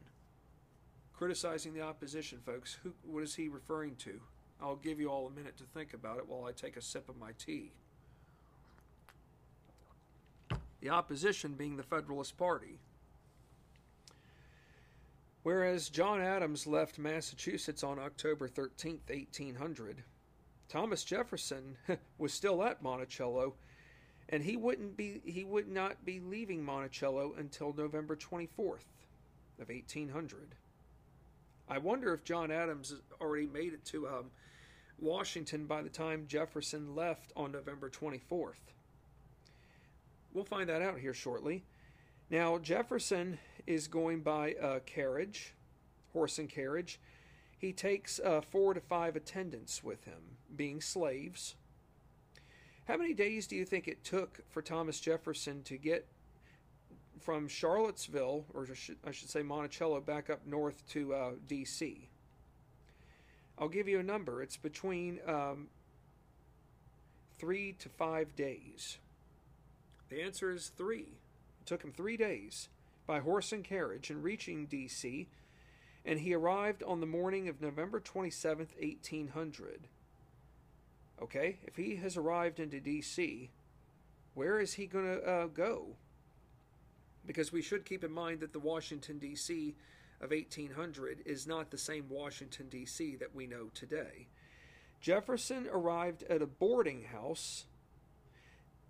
criticizing 1.17 1.73
the 1.73 1.81
opposition, 1.81 2.39
folks. 2.45 2.77
Who, 2.84 2.93
what 3.03 3.23
is 3.23 3.36
he 3.36 3.47
referring 3.47 3.95
to? 3.97 4.19
I'll 4.62 4.75
give 4.75 4.99
you 4.99 5.10
all 5.10 5.27
a 5.27 5.31
minute 5.31 5.58
to 5.58 5.63
think 5.63 5.93
about 5.93 6.17
it 6.17 6.27
while 6.27 6.45
I 6.45 6.51
take 6.51 6.77
a 6.77 6.81
sip 6.81 7.10
of 7.10 7.17
my 7.17 7.31
tea. 7.38 7.71
The 10.81 10.89
opposition 10.89 11.53
being 11.53 11.77
the 11.77 11.84
Federalist 11.84 12.38
Party. 12.38 12.79
Whereas 15.45 15.89
John 15.89 16.21
Adams 16.21 16.65
left 16.65 16.97
Massachusetts 16.97 17.84
on 17.84 17.99
October 17.99 18.47
13, 18.47 19.01
1800, 19.08 20.01
Thomas 20.67 21.03
Jefferson 21.03 21.77
was 22.17 22.34
still 22.34 22.63
at 22.63 22.81
Monticello, 22.81 23.53
and 24.29 24.41
he 24.41 24.58
wouldn't 24.58 24.97
be 24.97 25.21
he 25.23 25.43
would 25.43 25.67
not 25.67 26.03
be 26.03 26.19
leaving 26.19 26.65
Monticello 26.65 27.36
until 27.38 27.75
November 27.77 28.15
24th 28.15 28.88
of 29.60 29.69
1800. 29.69 30.55
I 31.69 31.77
wonder 31.77 32.12
if 32.15 32.23
John 32.23 32.49
Adams 32.49 32.95
already 33.21 33.45
made 33.45 33.73
it 33.73 33.86
to 33.86 34.08
um, 34.08 34.31
Washington 34.97 35.67
by 35.67 35.84
the 35.84 35.89
time 35.89 36.25
Jefferson 36.27 36.95
left 36.95 37.31
on 37.36 37.51
November 37.51 37.91
24th. 37.91 38.73
We'll 40.34 40.43
find 40.43 40.69
that 40.69 40.81
out 40.81 40.97
here 40.97 41.13
shortly. 41.13 41.65
Now, 42.31 42.58
Jefferson 42.58 43.38
is 43.67 43.88
going 43.88 44.21
by 44.21 44.56
a 44.62 44.80
carriage, 44.82 45.54
horse 46.13 46.39
and 46.39 46.49
carriage. 46.49 46.99
He 47.58 47.73
takes 47.73 48.19
uh, 48.19 48.41
four 48.41 48.73
to 48.73 48.82
five 48.82 49.15
attendants 49.15 49.84
with 49.84 50.04
him, 50.06 50.38
being 50.56 50.82
slaves. 50.82 51.56
How 52.88 52.97
many 52.97 53.13
days 53.13 53.47
do 53.47 53.56
you 53.56 53.65
think 53.65 53.88
it 53.88 54.04
took 54.04 54.41
for 54.49 54.62
Thomas 54.62 54.99
Jefferson 54.99 55.63
to 55.63 55.78
get 55.78 56.06
from 57.19 57.47
Charlottesville, 57.47 58.45
or 58.54 58.67
I 59.06 59.12
should 59.12 59.30
say 59.30 59.41
Monticello, 59.41 60.01
back 60.01 60.30
up 60.30 60.45
north 60.45 60.88
to 60.89 61.13
uh, 61.13 61.32
D.C.? 61.47 62.10
I'll 63.58 63.69
give 63.69 63.88
you 63.88 63.99
a 63.99 64.04
number. 64.04 64.43
It's 64.43 64.58
between 64.58 65.19
um, 65.25 65.67
three 67.39 67.73
to 67.80 67.89
five 67.89 68.36
days. 68.36 68.99
The 70.10 70.21
answer 70.21 70.51
is 70.51 70.69
three. 70.69 71.17
It 71.62 71.65
took 71.65 71.84
him 71.84 71.91
three 71.91 72.17
days 72.17 72.69
by 73.07 73.19
horse 73.19 73.51
and 73.51 73.63
carriage 73.63 74.09
in 74.09 74.21
reaching 74.21 74.65
D.C., 74.65 75.27
and 76.05 76.19
he 76.19 76.33
arrived 76.33 76.83
on 76.83 76.99
the 76.99 77.07
morning 77.07 77.47
of 77.47 77.61
November 77.61 77.99
27th, 77.99 78.79
1800. 78.79 79.87
Okay, 81.21 81.57
if 81.63 81.75
he 81.75 81.95
has 81.95 82.17
arrived 82.17 82.59
into 82.59 82.79
D.C., 82.79 83.49
where 84.33 84.59
is 84.59 84.73
he 84.73 84.85
going 84.85 85.05
to 85.05 85.23
uh, 85.23 85.47
go? 85.47 85.95
Because 87.25 87.51
we 87.51 87.61
should 87.61 87.85
keep 87.85 88.03
in 88.03 88.11
mind 88.11 88.41
that 88.41 88.53
the 88.53 88.59
Washington, 88.59 89.17
D.C. 89.17 89.75
of 90.21 90.31
1800 90.31 91.23
is 91.25 91.47
not 91.47 91.71
the 91.71 91.77
same 91.77 92.05
Washington, 92.09 92.67
D.C. 92.69 93.15
that 93.15 93.33
we 93.33 93.47
know 93.47 93.69
today. 93.73 94.27
Jefferson 95.01 95.67
arrived 95.71 96.23
at 96.23 96.41
a 96.41 96.47
boarding 96.47 97.03
house 97.03 97.65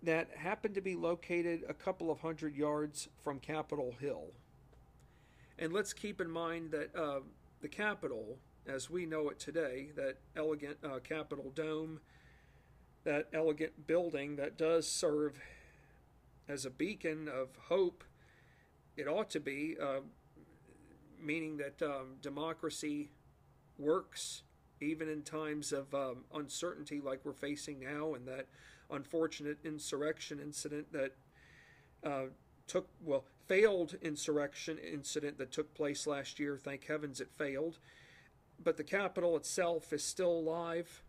that 0.06 0.28
happened 0.36 0.74
to 0.74 0.80
be 0.80 0.94
located 0.94 1.64
a 1.68 1.74
couple 1.74 2.10
of 2.10 2.20
hundred 2.20 2.54
yards 2.56 3.08
from 3.22 3.38
Capitol 3.40 3.94
Hill. 4.00 4.28
And 5.58 5.72
let's 5.72 5.92
keep 5.92 6.20
in 6.20 6.30
mind 6.30 6.70
that 6.70 6.94
uh, 6.94 7.20
the 7.60 7.68
Capitol, 7.68 8.38
as 8.66 8.88
we 8.88 9.04
know 9.04 9.28
it 9.30 9.38
today, 9.38 9.88
that 9.96 10.16
elegant 10.36 10.78
uh, 10.84 11.00
Capitol 11.00 11.50
dome, 11.54 12.00
that 13.04 13.28
elegant 13.32 13.86
building 13.86 14.36
that 14.36 14.56
does 14.56 14.86
serve 14.88 15.38
as 16.48 16.64
a 16.64 16.70
beacon 16.70 17.28
of 17.28 17.48
hope, 17.68 18.04
it 18.96 19.08
ought 19.08 19.30
to 19.30 19.40
be, 19.40 19.76
uh, 19.82 20.00
meaning 21.20 21.56
that 21.56 21.82
um, 21.82 22.14
democracy 22.22 23.10
works 23.78 24.42
even 24.80 25.08
in 25.08 25.22
times 25.22 25.72
of 25.72 25.92
um, 25.94 26.18
uncertainty 26.34 27.00
like 27.00 27.20
we're 27.24 27.32
facing 27.32 27.80
now, 27.80 28.14
and 28.14 28.28
that 28.28 28.46
unfortunate 28.90 29.58
insurrection 29.64 30.40
incident 30.40 30.92
that 30.92 31.12
uh, 32.04 32.26
took, 32.66 32.88
well, 33.04 33.24
failed 33.46 33.94
insurrection 34.02 34.78
incident 34.78 35.38
that 35.38 35.52
took 35.52 35.74
place 35.74 36.06
last 36.06 36.38
year. 36.38 36.58
Thank 36.58 36.84
heavens 36.84 37.20
it 37.20 37.30
failed. 37.36 37.78
But 38.62 38.76
the 38.76 38.84
Capitol 38.84 39.36
itself 39.36 39.92
is 39.92 40.02
still 40.02 40.30
alive, 40.30 41.02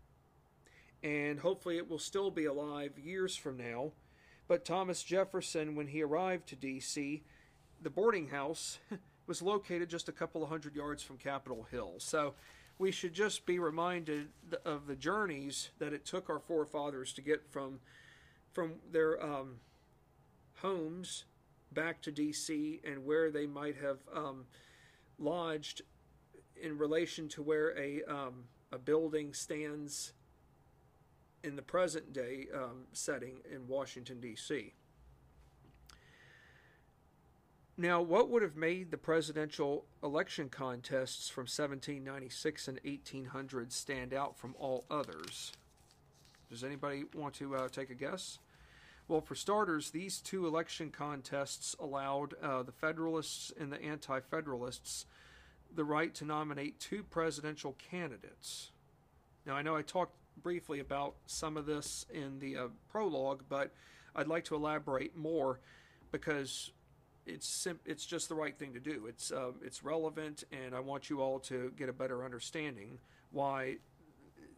and 1.02 1.40
hopefully 1.40 1.78
it 1.78 1.88
will 1.88 1.98
still 1.98 2.30
be 2.30 2.44
alive 2.44 2.98
years 2.98 3.36
from 3.36 3.56
now. 3.56 3.92
But 4.46 4.64
Thomas 4.64 5.02
Jefferson, 5.02 5.74
when 5.74 5.88
he 5.88 6.02
arrived 6.02 6.48
to 6.48 6.56
D.C., 6.56 7.22
the 7.80 7.90
boarding 7.90 8.28
house 8.28 8.78
was 9.26 9.42
located 9.42 9.88
just 9.88 10.08
a 10.08 10.12
couple 10.12 10.42
of 10.42 10.48
hundred 10.48 10.74
yards 10.74 11.02
from 11.02 11.18
Capitol 11.18 11.66
Hill. 11.70 11.94
So 11.98 12.34
we 12.78 12.92
should 12.92 13.12
just 13.12 13.44
be 13.44 13.58
reminded 13.58 14.28
of 14.64 14.86
the 14.86 14.94
journeys 14.94 15.70
that 15.78 15.92
it 15.92 16.04
took 16.04 16.30
our 16.30 16.38
forefathers 16.38 17.12
to 17.12 17.22
get 17.22 17.44
from 17.50 17.80
from 18.52 18.74
their 18.90 19.22
um, 19.22 19.56
homes 20.62 21.24
back 21.72 22.00
to 22.02 22.10
D.C. 22.10 22.80
and 22.84 23.04
where 23.04 23.30
they 23.30 23.46
might 23.46 23.76
have 23.76 23.98
um, 24.14 24.46
lodged 25.18 25.82
in 26.60 26.78
relation 26.78 27.28
to 27.28 27.42
where 27.42 27.76
a 27.78 28.02
um, 28.04 28.44
a 28.72 28.78
building 28.78 29.32
stands 29.32 30.12
in 31.42 31.56
the 31.56 31.62
present 31.62 32.12
day 32.12 32.46
um, 32.54 32.84
setting 32.92 33.38
in 33.52 33.66
Washington 33.66 34.20
D.C. 34.20 34.72
Now, 37.80 38.02
what 38.02 38.28
would 38.28 38.42
have 38.42 38.56
made 38.56 38.90
the 38.90 38.98
presidential 38.98 39.84
election 40.02 40.48
contests 40.48 41.28
from 41.28 41.42
1796 41.42 42.66
and 42.66 42.80
1800 42.82 43.72
stand 43.72 44.12
out 44.12 44.36
from 44.36 44.56
all 44.58 44.84
others? 44.90 45.52
Does 46.50 46.64
anybody 46.64 47.04
want 47.14 47.34
to 47.34 47.54
uh, 47.54 47.68
take 47.68 47.90
a 47.90 47.94
guess? 47.94 48.40
Well, 49.06 49.20
for 49.20 49.36
starters, 49.36 49.90
these 49.90 50.18
two 50.18 50.44
election 50.48 50.90
contests 50.90 51.76
allowed 51.78 52.34
uh, 52.42 52.64
the 52.64 52.72
Federalists 52.72 53.52
and 53.56 53.72
the 53.72 53.80
Anti 53.80 54.18
Federalists 54.28 55.06
the 55.72 55.84
right 55.84 56.12
to 56.16 56.24
nominate 56.24 56.80
two 56.80 57.04
presidential 57.04 57.76
candidates. 57.78 58.72
Now, 59.46 59.54
I 59.54 59.62
know 59.62 59.76
I 59.76 59.82
talked 59.82 60.16
briefly 60.42 60.80
about 60.80 61.14
some 61.26 61.56
of 61.56 61.64
this 61.64 62.06
in 62.12 62.40
the 62.40 62.56
uh, 62.56 62.66
prologue, 62.90 63.44
but 63.48 63.72
I'd 64.16 64.26
like 64.26 64.46
to 64.46 64.56
elaborate 64.56 65.16
more 65.16 65.60
because 66.10 66.72
it's 67.28 67.46
sim- 67.46 67.80
it's 67.84 68.06
just 68.06 68.28
the 68.28 68.34
right 68.34 68.58
thing 68.58 68.72
to 68.74 68.80
do. 68.80 69.06
It's 69.06 69.30
uh, 69.30 69.52
it's 69.62 69.84
relevant, 69.84 70.44
and 70.50 70.74
I 70.74 70.80
want 70.80 71.10
you 71.10 71.20
all 71.20 71.38
to 71.40 71.72
get 71.76 71.88
a 71.88 71.92
better 71.92 72.24
understanding 72.24 72.98
why 73.30 73.76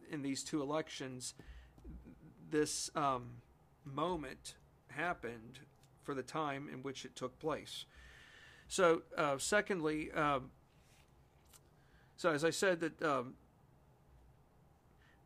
in 0.09 0.21
these 0.21 0.43
two 0.43 0.61
elections 0.61 1.33
this 2.49 2.89
um, 2.95 3.29
moment 3.85 4.55
happened 4.89 5.59
for 6.03 6.13
the 6.13 6.23
time 6.23 6.69
in 6.71 6.81
which 6.81 7.05
it 7.05 7.15
took 7.15 7.37
place. 7.39 7.85
So, 8.67 9.03
uh, 9.17 9.37
secondly, 9.37 10.11
um, 10.11 10.51
so 12.15 12.31
as 12.31 12.43
I 12.43 12.49
said 12.49 12.79
that. 12.79 13.01
Um, 13.03 13.35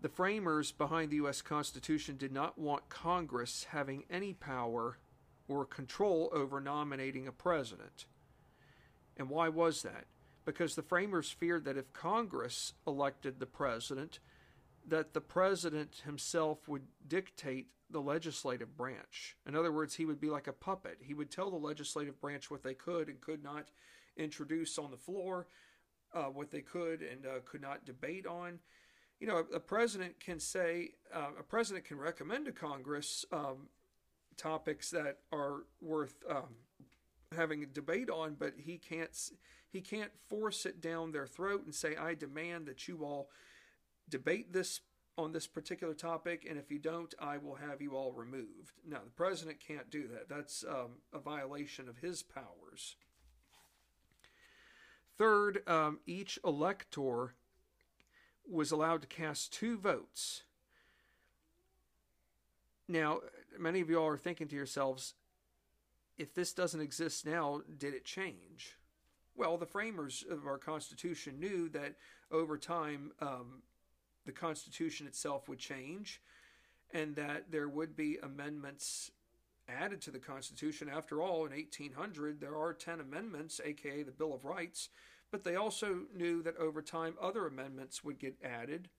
the 0.02 0.10
framers 0.10 0.72
behind 0.72 1.10
the 1.10 1.16
U.S. 1.16 1.42
Constitution 1.42 2.16
did 2.16 2.32
not 2.32 2.60
want 2.60 2.90
Congress 2.90 3.66
having 3.72 4.04
any 4.08 4.34
power 4.34 5.00
or 5.48 5.66
control 5.66 6.30
over 6.34 6.60
nominating 6.60 7.28
a 7.28 7.32
president. 7.32 8.06
And 9.18 9.30
why 9.30 9.50
was 9.50 9.84
that? 9.84 10.06
Because 10.46 10.76
the 10.76 10.84
framers 10.84 11.30
feared 11.30 11.66
that 11.66 11.78
if 11.78 11.94
Congress 11.94 12.74
elected 12.86 13.40
the 13.40 13.46
president, 13.46 14.20
that 14.88 15.14
the 15.14 15.22
president 15.22 16.02
himself 16.06 16.68
would 16.68 16.84
dictate 17.08 17.68
the 17.90 18.02
legislative 18.02 18.76
branch. 18.76 19.36
In 19.48 19.56
other 19.56 19.72
words, 19.72 19.96
he 19.96 20.06
would 20.06 20.20
be 20.20 20.30
like 20.30 20.48
a 20.48 20.54
puppet. 20.54 20.98
He 21.02 21.14
would 21.14 21.32
tell 21.32 21.50
the 21.50 21.58
legislative 21.58 22.20
branch 22.20 22.50
what 22.50 22.64
they 22.64 22.74
could 22.74 23.08
and 23.08 23.22
could 23.22 23.44
not 23.44 23.70
introduce 24.18 24.78
on 24.78 24.92
the 24.92 24.98
floor, 24.98 25.48
uh, 26.14 26.26
what 26.26 26.52
they 26.52 26.62
could 26.62 27.02
and 27.02 27.26
uh, 27.26 27.40
could 27.46 27.62
not 27.62 27.86
debate 27.86 28.26
on. 28.26 28.60
You 29.20 29.28
know, 29.28 29.38
a, 29.38 29.56
a 29.56 29.60
president 29.60 30.20
can 30.20 30.40
say, 30.40 30.92
uh, 31.14 31.30
a 31.40 31.44
president 31.44 31.86
can 31.86 31.98
recommend 31.98 32.46
to 32.46 32.52
Congress 32.52 33.26
um, 33.32 33.70
topics 34.38 34.90
that 34.92 35.20
are 35.32 35.64
worth 35.82 36.16
um, 36.30 36.56
having 37.36 37.64
a 37.64 37.68
debate 37.68 38.10
on, 38.10 38.36
but 38.38 38.54
he 38.58 38.78
can't 38.78 39.18
he 39.70 39.82
can't 39.82 40.12
force 40.30 40.66
it 40.66 40.82
down 40.82 41.12
their 41.12 41.28
throat 41.28 41.64
and 41.66 41.74
say, 41.74 41.96
"I 41.96 42.14
demand 42.14 42.68
that 42.68 42.88
you 42.88 43.04
all 43.04 43.30
debate 44.10 44.54
this 44.54 44.82
on 45.18 45.32
this 45.32 45.48
particular 45.48 45.94
topic, 45.94 46.46
and 46.48 46.58
if 46.60 46.72
you 46.72 46.80
don't, 46.80 47.14
I 47.20 47.38
will 47.38 47.56
have 47.56 47.82
you 47.82 47.96
all 47.96 48.12
removed." 48.12 48.80
No, 48.88 49.00
the 49.04 49.12
president 49.12 49.60
can't 49.60 49.90
do 49.90 50.08
that. 50.10 50.30
That's 50.30 50.64
um, 50.68 51.02
a 51.14 51.20
violation 51.20 51.90
of 51.90 51.98
his 51.98 52.24
powers. 52.24 52.96
Third, 55.18 55.68
um, 55.68 56.00
each 56.06 56.38
elector 56.44 57.36
was 58.50 58.72
allowed 58.72 59.02
to 59.02 59.08
cast 59.08 59.54
two 59.54 59.78
votes. 59.78 60.44
Now, 62.88 63.22
many 63.60 63.82
of 63.82 63.90
you 63.90 64.00
all 64.00 64.08
are 64.08 64.18
thinking 64.18 64.48
to 64.48 64.56
yourselves, 64.56 65.14
if 66.18 66.34
this 66.34 66.54
doesn't 66.54 66.82
exist 66.82 67.26
now, 67.26 67.62
did 67.78 67.94
it 67.94 68.06
change? 68.06 68.78
Well, 69.36 69.58
the 69.58 69.66
framers 69.66 70.24
of 70.30 70.48
our 70.48 70.58
Constitution 70.58 71.40
knew 71.40 71.68
that 71.70 71.96
over 72.32 72.58
time 72.58 73.12
um, 73.20 73.64
the 74.26 74.32
Constitution 74.32 75.08
itself 75.08 75.50
would 75.50 75.60
change 75.60 76.22
and 76.94 77.16
that 77.16 77.52
there 77.52 77.68
would 77.68 77.96
be 77.96 78.18
amendments 78.24 79.12
added 79.68 80.02
to 80.02 80.12
the 80.12 80.20
Constitution. 80.20 80.90
After 80.90 81.22
all, 81.22 81.46
in 81.46 81.52
1800, 81.52 82.40
there 82.40 82.56
are 82.56 82.74
10 82.74 83.00
amendments, 83.00 83.60
aka 83.64 84.04
the 84.04 84.12
Bill 84.12 84.34
of 84.34 84.46
Rights, 84.46 84.90
but 85.32 85.44
they 85.44 85.56
also 85.56 86.02
knew 86.16 86.42
that 86.44 86.58
over 86.58 86.82
time 86.82 87.16
other 87.22 87.48
amendments 87.48 88.04
would 88.04 88.20
get 88.20 88.38
added 88.44 88.90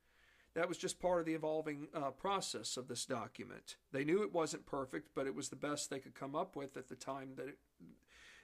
that 0.56 0.68
was 0.68 0.78
just 0.78 0.98
part 0.98 1.20
of 1.20 1.26
the 1.26 1.34
evolving 1.34 1.86
uh, 1.94 2.10
process 2.10 2.78
of 2.78 2.88
this 2.88 3.04
document. 3.04 3.76
They 3.92 4.04
knew 4.04 4.22
it 4.22 4.32
wasn't 4.32 4.64
perfect, 4.64 5.10
but 5.14 5.26
it 5.26 5.34
was 5.34 5.50
the 5.50 5.56
best 5.56 5.90
they 5.90 5.98
could 5.98 6.14
come 6.14 6.34
up 6.34 6.56
with 6.56 6.78
at 6.78 6.88
the 6.88 6.94
time 6.96 7.32
that 7.36 7.48
it, 7.48 7.58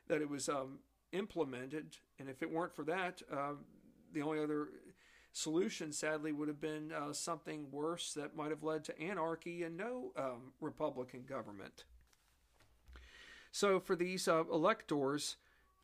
that 0.08 0.20
it 0.20 0.28
was 0.28 0.46
um, 0.50 0.80
implemented. 1.12 1.96
And 2.18 2.28
if 2.28 2.42
it 2.42 2.52
weren't 2.52 2.76
for 2.76 2.84
that, 2.84 3.22
uh, 3.32 3.54
the 4.12 4.20
only 4.20 4.42
other 4.42 4.68
solution, 5.32 5.90
sadly, 5.90 6.32
would 6.32 6.48
have 6.48 6.60
been 6.60 6.92
uh, 6.92 7.14
something 7.14 7.68
worse 7.72 8.12
that 8.12 8.36
might 8.36 8.50
have 8.50 8.62
led 8.62 8.84
to 8.84 9.00
anarchy 9.00 9.62
and 9.62 9.74
no 9.78 10.12
um, 10.14 10.52
Republican 10.60 11.24
government. 11.26 11.84
So 13.52 13.80
for 13.80 13.96
these 13.96 14.28
uh, 14.28 14.44
electors, 14.52 15.36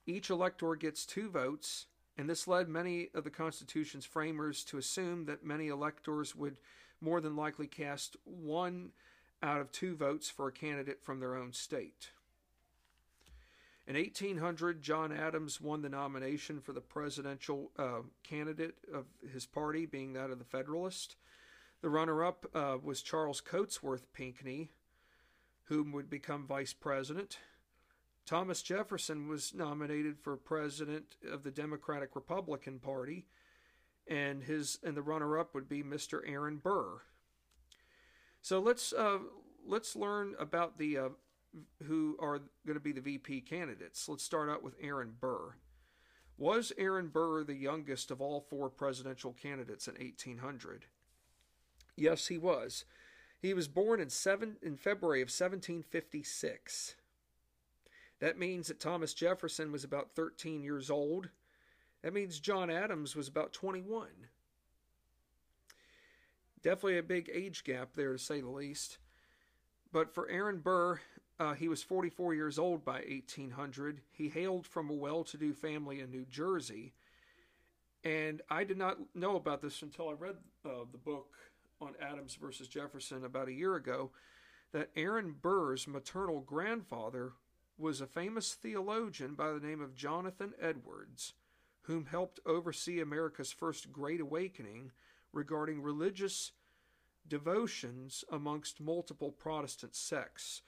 each 0.06 0.28
elector 0.28 0.74
gets 0.74 1.06
two 1.06 1.30
votes 1.30 1.86
and 2.18 2.28
this 2.28 2.48
led 2.48 2.68
many 2.68 3.08
of 3.14 3.22
the 3.22 3.30
Constitution's 3.30 4.04
framers 4.04 4.64
to 4.64 4.76
assume 4.76 5.26
that 5.26 5.44
many 5.44 5.68
electors 5.68 6.34
would 6.34 6.58
more 7.00 7.20
than 7.20 7.36
likely 7.36 7.68
cast 7.68 8.16
one 8.24 8.90
out 9.40 9.60
of 9.60 9.70
two 9.70 9.94
votes 9.94 10.28
for 10.28 10.48
a 10.48 10.52
candidate 10.52 11.00
from 11.00 11.20
their 11.20 11.36
own 11.36 11.52
state. 11.52 12.10
In 13.86 13.94
1800, 13.94 14.82
John 14.82 15.12
Adams 15.12 15.60
won 15.60 15.80
the 15.80 15.88
nomination 15.88 16.60
for 16.60 16.72
the 16.72 16.80
presidential 16.80 17.70
uh, 17.78 18.00
candidate 18.22 18.74
of 18.92 19.06
his 19.32 19.46
party, 19.46 19.86
being 19.86 20.12
that 20.12 20.30
of 20.30 20.38
the 20.38 20.44
Federalist. 20.44 21.16
The 21.80 21.88
runner 21.88 22.24
up 22.24 22.44
uh, 22.52 22.76
was 22.82 23.00
Charles 23.00 23.40
Cotesworth 23.40 24.02
Pinckney, 24.12 24.68
whom 25.64 25.92
would 25.92 26.10
become 26.10 26.46
vice 26.46 26.74
president. 26.74 27.38
Thomas 28.28 28.60
Jefferson 28.60 29.26
was 29.26 29.54
nominated 29.54 30.18
for 30.18 30.36
president 30.36 31.16
of 31.32 31.44
the 31.44 31.50
Democratic 31.50 32.14
Republican 32.14 32.78
Party, 32.78 33.24
and 34.06 34.42
his 34.42 34.78
and 34.84 34.94
the 34.94 35.00
runner-up 35.00 35.54
would 35.54 35.66
be 35.66 35.82
Mr. 35.82 36.20
Aaron 36.26 36.58
Burr. 36.58 37.00
So 38.42 38.60
let's 38.60 38.92
uh, 38.92 39.20
let's 39.66 39.96
learn 39.96 40.34
about 40.38 40.76
the 40.76 40.98
uh, 40.98 41.08
who 41.84 42.18
are 42.20 42.40
going 42.66 42.74
to 42.74 42.80
be 42.80 42.92
the 42.92 43.00
VP 43.00 43.40
candidates. 43.40 44.06
Let's 44.10 44.24
start 44.24 44.50
out 44.50 44.62
with 44.62 44.74
Aaron 44.78 45.14
Burr. 45.18 45.54
Was 46.36 46.70
Aaron 46.76 47.08
Burr 47.08 47.44
the 47.44 47.54
youngest 47.54 48.10
of 48.10 48.20
all 48.20 48.42
four 48.42 48.68
presidential 48.68 49.32
candidates 49.32 49.88
in 49.88 49.94
1800? 49.94 50.84
Yes, 51.96 52.26
he 52.26 52.36
was. 52.36 52.84
He 53.40 53.54
was 53.54 53.68
born 53.68 54.00
in 54.00 54.10
seven 54.10 54.56
in 54.60 54.76
February 54.76 55.22
of 55.22 55.28
1756. 55.28 56.94
That 58.20 58.38
means 58.38 58.68
that 58.68 58.80
Thomas 58.80 59.14
Jefferson 59.14 59.70
was 59.70 59.84
about 59.84 60.10
13 60.14 60.62
years 60.62 60.90
old. 60.90 61.28
That 62.02 62.12
means 62.12 62.40
John 62.40 62.70
Adams 62.70 63.14
was 63.14 63.28
about 63.28 63.52
21. 63.52 64.08
Definitely 66.62 66.98
a 66.98 67.02
big 67.02 67.30
age 67.32 67.62
gap 67.64 67.90
there, 67.94 68.12
to 68.12 68.18
say 68.18 68.40
the 68.40 68.48
least. 68.48 68.98
But 69.92 70.12
for 70.12 70.28
Aaron 70.28 70.58
Burr, 70.58 71.00
uh, 71.38 71.54
he 71.54 71.68
was 71.68 71.82
44 71.82 72.34
years 72.34 72.58
old 72.58 72.84
by 72.84 73.00
1800. 73.08 74.00
He 74.10 74.28
hailed 74.28 74.66
from 74.66 74.90
a 74.90 74.94
well 74.94 75.22
to 75.24 75.36
do 75.36 75.52
family 75.52 76.00
in 76.00 76.10
New 76.10 76.24
Jersey. 76.24 76.92
And 78.04 78.42
I 78.50 78.64
did 78.64 78.78
not 78.78 78.98
know 79.14 79.36
about 79.36 79.62
this 79.62 79.82
until 79.82 80.08
I 80.08 80.12
read 80.12 80.36
uh, 80.64 80.84
the 80.90 80.98
book 80.98 81.34
on 81.80 81.94
Adams 82.00 82.34
versus 82.34 82.66
Jefferson 82.66 83.24
about 83.24 83.48
a 83.48 83.52
year 83.52 83.76
ago 83.76 84.10
that 84.72 84.90
Aaron 84.96 85.34
Burr's 85.40 85.86
maternal 85.86 86.40
grandfather 86.40 87.32
was 87.78 88.00
a 88.00 88.06
famous 88.06 88.54
theologian 88.54 89.34
by 89.34 89.52
the 89.52 89.60
name 89.60 89.80
of 89.80 89.94
Jonathan 89.94 90.52
Edwards, 90.60 91.34
whom 91.82 92.06
helped 92.06 92.40
oversee 92.44 93.00
America's 93.00 93.52
first 93.52 93.92
Great 93.92 94.20
Awakening 94.20 94.90
regarding 95.32 95.80
religious 95.80 96.52
devotions 97.26 98.24
amongst 98.30 98.80
multiple 98.80 99.30
Protestant 99.30 99.94
sects. 99.94 100.62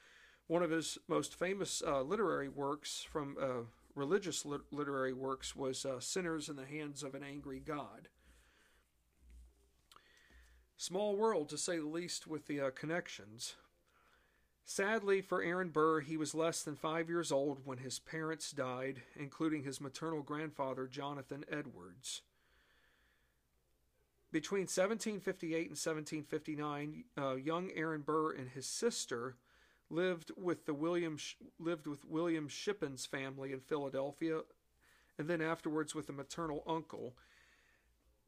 One 0.47 0.63
of 0.63 0.71
his 0.71 0.99
most 1.09 1.35
famous 1.35 1.83
uh, 1.87 2.03
literary 2.03 2.49
works 2.49 3.07
from 3.09 3.37
uh, 3.41 3.65
religious 3.95 4.47
literary 4.71 5.13
works 5.13 5.57
was 5.57 5.85
uh, 5.85 6.01
Sinners 6.01 6.49
in 6.49 6.57
the 6.57 6.67
Hands 6.67 7.03
of 7.03 7.15
an 7.15 7.23
Angry 7.23 7.61
God. 7.61 8.09
Small 10.77 11.17
world, 11.17 11.49
to 11.51 11.59
say 11.59 11.79
the 11.79 11.87
least, 11.87 12.27
with 12.27 12.47
the 12.47 12.61
uh, 12.61 12.71
connections. 12.71 13.55
Sadly 14.65 15.21
for 15.21 15.43
Aaron 15.43 15.71
Burr, 15.71 16.01
he 16.01 16.17
was 16.17 16.35
less 16.35 16.63
than 16.63 16.77
five 16.77 17.09
years 17.09 17.33
old 17.33 17.63
when 17.65 17.79
his 17.79 17.99
parents 17.99 18.53
died, 18.53 19.03
including 19.17 19.65
his 19.65 19.81
maternal 19.81 20.23
grandfather, 20.23 20.87
Jonathan 20.87 21.45
Edwards. 21.51 22.23
Between 24.33 24.63
1758 24.63 25.57
and 25.57 25.71
1759, 25.71 27.05
uh, 27.19 27.35
young 27.35 27.71
Aaron 27.75 28.03
Burr 28.03 28.33
and 28.33 28.49
his 28.51 28.67
sister 28.67 29.35
lived 29.91 30.31
with 30.37 30.67
the 30.67 30.75
William 30.75 31.19
lived 31.59 31.89
with 31.89 32.05
William 32.05 32.49
Shippen's 32.49 33.07
family 33.07 33.53
in 33.53 33.59
Philadelphia, 33.59 34.43
and 35.19 35.29
then 35.29 35.43
afterwards 35.43 35.97
with 35.97 36.09
a 36.09 36.13
maternal 36.13 36.63
uncle. 36.67 37.17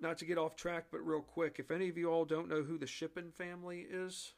Not 0.00 0.18
to 0.18 0.24
get 0.24 0.38
off 0.38 0.56
track, 0.56 0.86
but 0.90 1.06
real 1.06 1.20
quick, 1.20 1.60
if 1.60 1.70
any 1.70 1.88
of 1.88 1.96
you 1.96 2.10
all 2.10 2.24
don't 2.24 2.48
know 2.48 2.64
who 2.64 2.76
the 2.76 2.86
Shippen 2.88 3.30
family 3.30 3.86
is, 3.88 4.32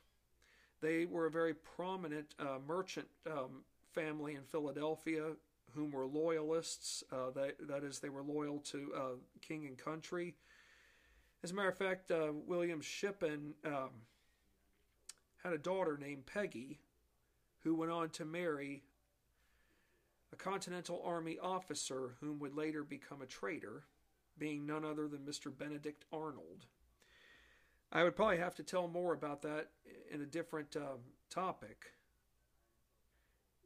they 0.84 1.06
were 1.06 1.26
a 1.26 1.30
very 1.30 1.54
prominent 1.54 2.34
uh, 2.38 2.58
merchant 2.66 3.06
um, 3.30 3.64
family 3.94 4.34
in 4.34 4.42
Philadelphia 4.42 5.30
whom 5.74 5.90
were 5.90 6.06
loyalists. 6.06 7.02
Uh, 7.10 7.30
that, 7.34 7.82
is, 7.82 7.98
they 7.98 8.08
were 8.08 8.22
loyal 8.22 8.58
to 8.60 8.92
uh, 8.96 9.00
king 9.40 9.66
and 9.66 9.78
country. 9.78 10.34
As 11.42 11.50
a 11.50 11.54
matter 11.54 11.68
of 11.68 11.78
fact, 11.78 12.10
uh, 12.10 12.32
William 12.46 12.80
Shippen 12.80 13.54
um, 13.64 13.90
had 15.42 15.52
a 15.52 15.58
daughter 15.58 15.98
named 16.00 16.26
Peggy 16.26 16.78
who 17.60 17.74
went 17.74 17.90
on 17.90 18.10
to 18.10 18.24
marry 18.24 18.82
a 20.32 20.36
Continental 20.36 21.02
Army 21.04 21.38
officer 21.40 22.16
whom 22.20 22.38
would 22.40 22.54
later 22.54 22.82
become 22.82 23.22
a 23.22 23.26
traitor, 23.26 23.84
being 24.38 24.66
none 24.66 24.84
other 24.84 25.08
than 25.08 25.20
Mr. 25.20 25.56
Benedict 25.56 26.04
Arnold. 26.12 26.66
I 27.94 28.02
would 28.02 28.16
probably 28.16 28.38
have 28.38 28.56
to 28.56 28.64
tell 28.64 28.88
more 28.88 29.14
about 29.14 29.42
that 29.42 29.68
in 30.10 30.20
a 30.20 30.26
different 30.26 30.74
um, 30.76 30.98
topic, 31.30 31.92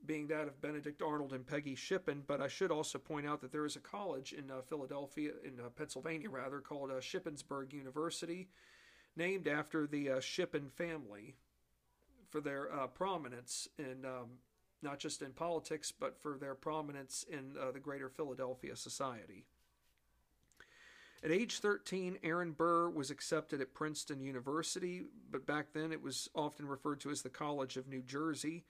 being 0.04 0.26
that 0.28 0.46
of 0.46 0.60
Benedict 0.60 1.00
Arnold 1.00 1.32
and 1.32 1.46
Peggy 1.46 1.74
Shippen. 1.74 2.24
But 2.26 2.42
I 2.42 2.48
should 2.48 2.70
also 2.70 2.98
point 2.98 3.26
out 3.26 3.40
that 3.40 3.52
there 3.52 3.64
is 3.64 3.76
a 3.76 3.80
college 3.80 4.34
in 4.34 4.50
uh, 4.50 4.60
Philadelphia, 4.60 5.32
in 5.42 5.58
uh, 5.58 5.70
Pennsylvania 5.70 6.28
rather, 6.28 6.60
called 6.60 6.90
uh, 6.90 7.00
Shippensburg 7.00 7.72
University, 7.72 8.50
named 9.16 9.48
after 9.48 9.86
the 9.86 10.10
uh, 10.10 10.20
Shippen 10.20 10.68
family 10.68 11.36
for 12.28 12.42
their 12.42 12.70
uh, 12.70 12.86
prominence 12.86 13.66
in 13.78 14.04
um, 14.04 14.28
not 14.82 14.98
just 14.98 15.22
in 15.22 15.32
politics, 15.32 15.90
but 15.90 16.20
for 16.20 16.36
their 16.36 16.54
prominence 16.54 17.24
in 17.30 17.54
uh, 17.58 17.70
the 17.72 17.80
greater 17.80 18.10
Philadelphia 18.10 18.76
society. 18.76 19.46
At 21.22 21.33
age 21.33 21.59
13, 21.59 22.18
Aaron 22.22 22.52
Burr 22.52 22.90
was 22.90 23.11
accepted 23.11 23.61
at 23.61 23.74
Princeton 23.74 24.20
University, 24.20 25.02
but 25.31 25.46
back 25.46 25.72
then 25.72 25.90
it 25.90 26.02
was 26.02 26.28
often 26.35 26.66
referred 26.66 27.00
to 27.00 27.11
as 27.11 27.22
the 27.22 27.28
College 27.28 27.76
of 27.76 27.88
New 27.88 28.02
Jersey. 28.02 28.64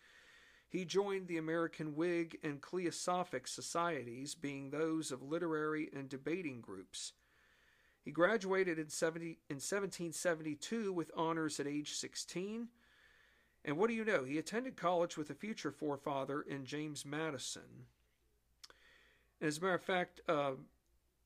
He 0.66 0.86
joined 0.86 1.28
the 1.28 1.36
American 1.36 1.94
Whig 1.94 2.38
and 2.42 2.62
Cliosophic 2.62 3.48
societies, 3.48 4.34
being 4.34 4.70
those 4.70 5.12
of 5.12 5.22
literary 5.22 5.90
and 5.94 6.08
debating 6.08 6.60
groups. 6.60 7.12
He 8.02 8.10
graduated 8.10 8.78
in, 8.78 8.88
70, 8.88 9.26
in 9.50 9.56
1772 9.56 10.90
with 10.92 11.10
honors 11.14 11.60
at 11.60 11.66
age 11.66 11.92
16. 11.92 12.68
And 13.64 13.76
what 13.76 13.88
do 13.88 13.94
you 13.94 14.04
know? 14.04 14.24
He 14.24 14.38
attended 14.38 14.76
college 14.76 15.18
with 15.18 15.28
a 15.28 15.34
future 15.34 15.70
forefather 15.70 16.40
in 16.40 16.64
James 16.64 17.04
Madison. 17.04 17.86
as 19.42 19.58
a 19.58 19.60
matter 19.60 19.74
of 19.74 19.82
fact, 19.82 20.22
uh, 20.26 20.52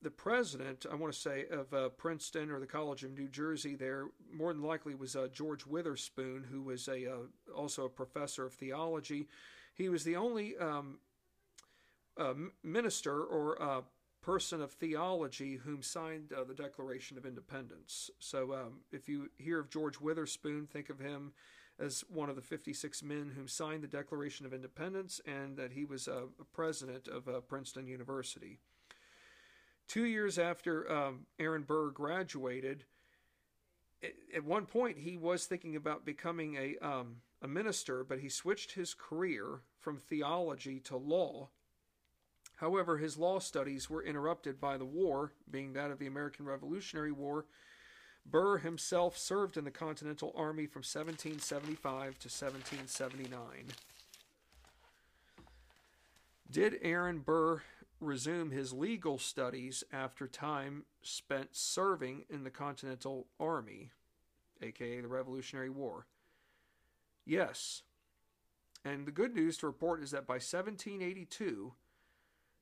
the 0.03 0.11
president, 0.11 0.85
I 0.91 0.97
want 0.97 1.13
to 1.13 1.19
say, 1.19 1.47
of 1.51 1.73
uh, 1.73 1.89
Princeton 1.91 2.51
or 2.51 2.59
the 2.59 2.67
College 2.67 3.05
of 3.05 3.13
New 3.13 3.29
Jersey 3.29 3.77
there, 3.77 4.07
more 4.33 4.53
than 4.53 4.63
likely 4.63 4.95
was 4.95 5.15
uh, 5.15 5.29
George 5.33 5.65
Witherspoon, 5.65 6.45
who 6.51 6.63
was 6.63 6.89
a 6.89 7.11
uh, 7.11 7.17
also 7.57 7.85
a 7.85 7.89
professor 7.89 8.45
of 8.45 8.55
theology. 8.55 9.29
He 9.75 9.89
was 9.89 10.05
the 10.05 10.17
only 10.17 10.57
um, 10.59 10.99
uh, 12.19 12.35
minister 12.63 13.23
or 13.23 13.63
uh, 13.63 13.81
person 14.21 14.61
of 14.61 14.73
theology 14.73 15.57
whom 15.57 15.83
signed 15.83 16.33
uh, 16.33 16.45
the 16.45 16.55
Declaration 16.55 17.17
of 17.17 17.25
Independence. 17.25 18.11
So 18.19 18.53
um, 18.53 18.81
if 18.91 19.09
you 19.09 19.31
hear 19.39 19.61
of 19.61 19.71
George 19.71 20.01
Witherspoon, 20.01 20.67
think 20.67 20.91
of 20.91 20.99
him 20.99 21.33
as 21.79 22.05
one 22.09 22.29
of 22.29 22.37
the 22.37 22.43
56 22.43 23.03
men 23.03 23.33
who 23.35 23.47
signed 23.47 23.83
the 23.83 23.89
Declaration 23.89 24.47
of 24.47 24.53
Independence 24.53 25.21
and 25.27 25.57
that 25.57 25.73
he 25.73 25.85
was 25.85 26.07
a 26.07 26.27
president 26.53 27.09
of 27.09 27.27
Princeton 27.49 27.87
University. 27.87 28.59
Two 29.89 30.05
years 30.05 30.39
after 30.39 30.91
um, 30.91 31.27
Aaron 31.39 31.63
Burr 31.63 31.91
graduated, 31.91 32.85
at 34.35 34.45
one 34.45 34.67
point 34.67 34.99
he 34.99 35.17
was 35.17 35.45
thinking 35.45 35.77
about 35.77 36.05
becoming 36.05 36.57
a 36.57 36.77
um, 36.85 37.17
a 37.43 37.49
minister, 37.49 38.05
but 38.05 38.21
he 38.21 38.29
switched 38.29 38.73
his 38.73 38.95
career 38.95 39.61
from 39.81 39.99
theology 39.99 40.79
to 40.81 40.97
law. 40.97 41.49
However, 42.57 42.99
his 42.99 43.19
law 43.19 43.41
studies 43.41 43.91
were 43.91 44.05
interrupted 44.05 44.61
by 44.61 44.77
the 44.77 44.85
war, 44.85 45.33
being 45.51 45.73
that 45.73 45.91
of 45.91 45.99
the 45.99 46.07
American 46.07 46.47
Revolutionary 46.47 47.11
War. 47.11 47.45
Burr 48.25 48.59
himself 48.59 49.19
served 49.19 49.57
in 49.57 49.65
the 49.65 49.73
Continental 49.73 50.33
Army 50.37 50.67
from 50.67 50.81
1775 50.81 52.21
to 52.21 52.29
1779. 52.29 53.67
Did 56.49 56.79
Aaron 56.83 57.19
Burr 57.19 57.63
resume 58.03 58.51
his 58.51 58.73
legal 58.73 59.19
studies 59.19 59.85
after 59.93 60.27
time 60.27 60.85
spent 61.03 61.51
serving 61.53 62.25
in 62.29 62.45
the 62.45 62.51
Continental 62.51 63.27
Army, 63.39 63.91
aka 64.61 65.01
the 65.01 65.09
Revolutionary 65.09 65.71
War? 65.71 66.07
Yes. 67.25 67.83
And 68.85 69.07
the 69.07 69.13
good 69.13 69.35
news 69.35 69.57
to 69.59 69.67
report 69.67 70.03
is 70.03 70.11
that 70.11 70.27
by 70.27 70.35
1782, 70.35 71.73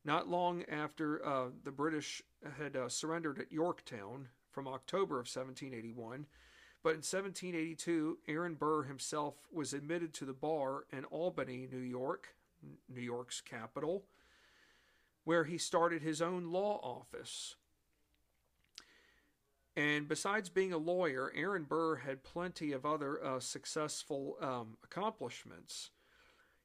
not 0.05 0.29
long 0.29 0.65
after 0.65 1.25
uh, 1.27 1.47
the 1.65 1.71
British 1.71 2.23
had 2.59 2.77
uh, 2.77 2.89
surrendered 2.89 3.39
at 3.39 3.53
Yorktown 3.53 4.29
from 4.51 4.69
October 4.69 5.17
of 5.17 5.27
1781, 5.27 6.27
but 6.83 6.91
in 6.91 6.97
1782, 6.97 8.19
Aaron 8.27 8.55
Burr 8.55 8.85
himself 8.85 9.35
was 9.53 9.75
admitted 9.75 10.15
to 10.15 10.25
the 10.25 10.33
bar 10.33 10.85
in 10.93 11.05
Albany, 11.07 11.69
New 11.71 11.79
York, 11.79 12.35
New 12.89 13.03
York's 13.03 13.41
capital, 13.41 14.05
where 15.31 15.45
he 15.45 15.59
started 15.59 16.03
his 16.03 16.21
own 16.21 16.51
law 16.51 16.81
office. 16.83 17.55
And 19.77 20.09
besides 20.09 20.49
being 20.49 20.73
a 20.73 20.77
lawyer, 20.77 21.31
Aaron 21.37 21.63
Burr 21.63 21.95
had 21.99 22.25
plenty 22.25 22.73
of 22.73 22.85
other 22.85 23.25
uh, 23.25 23.39
successful 23.39 24.37
um, 24.41 24.77
accomplishments. 24.83 25.91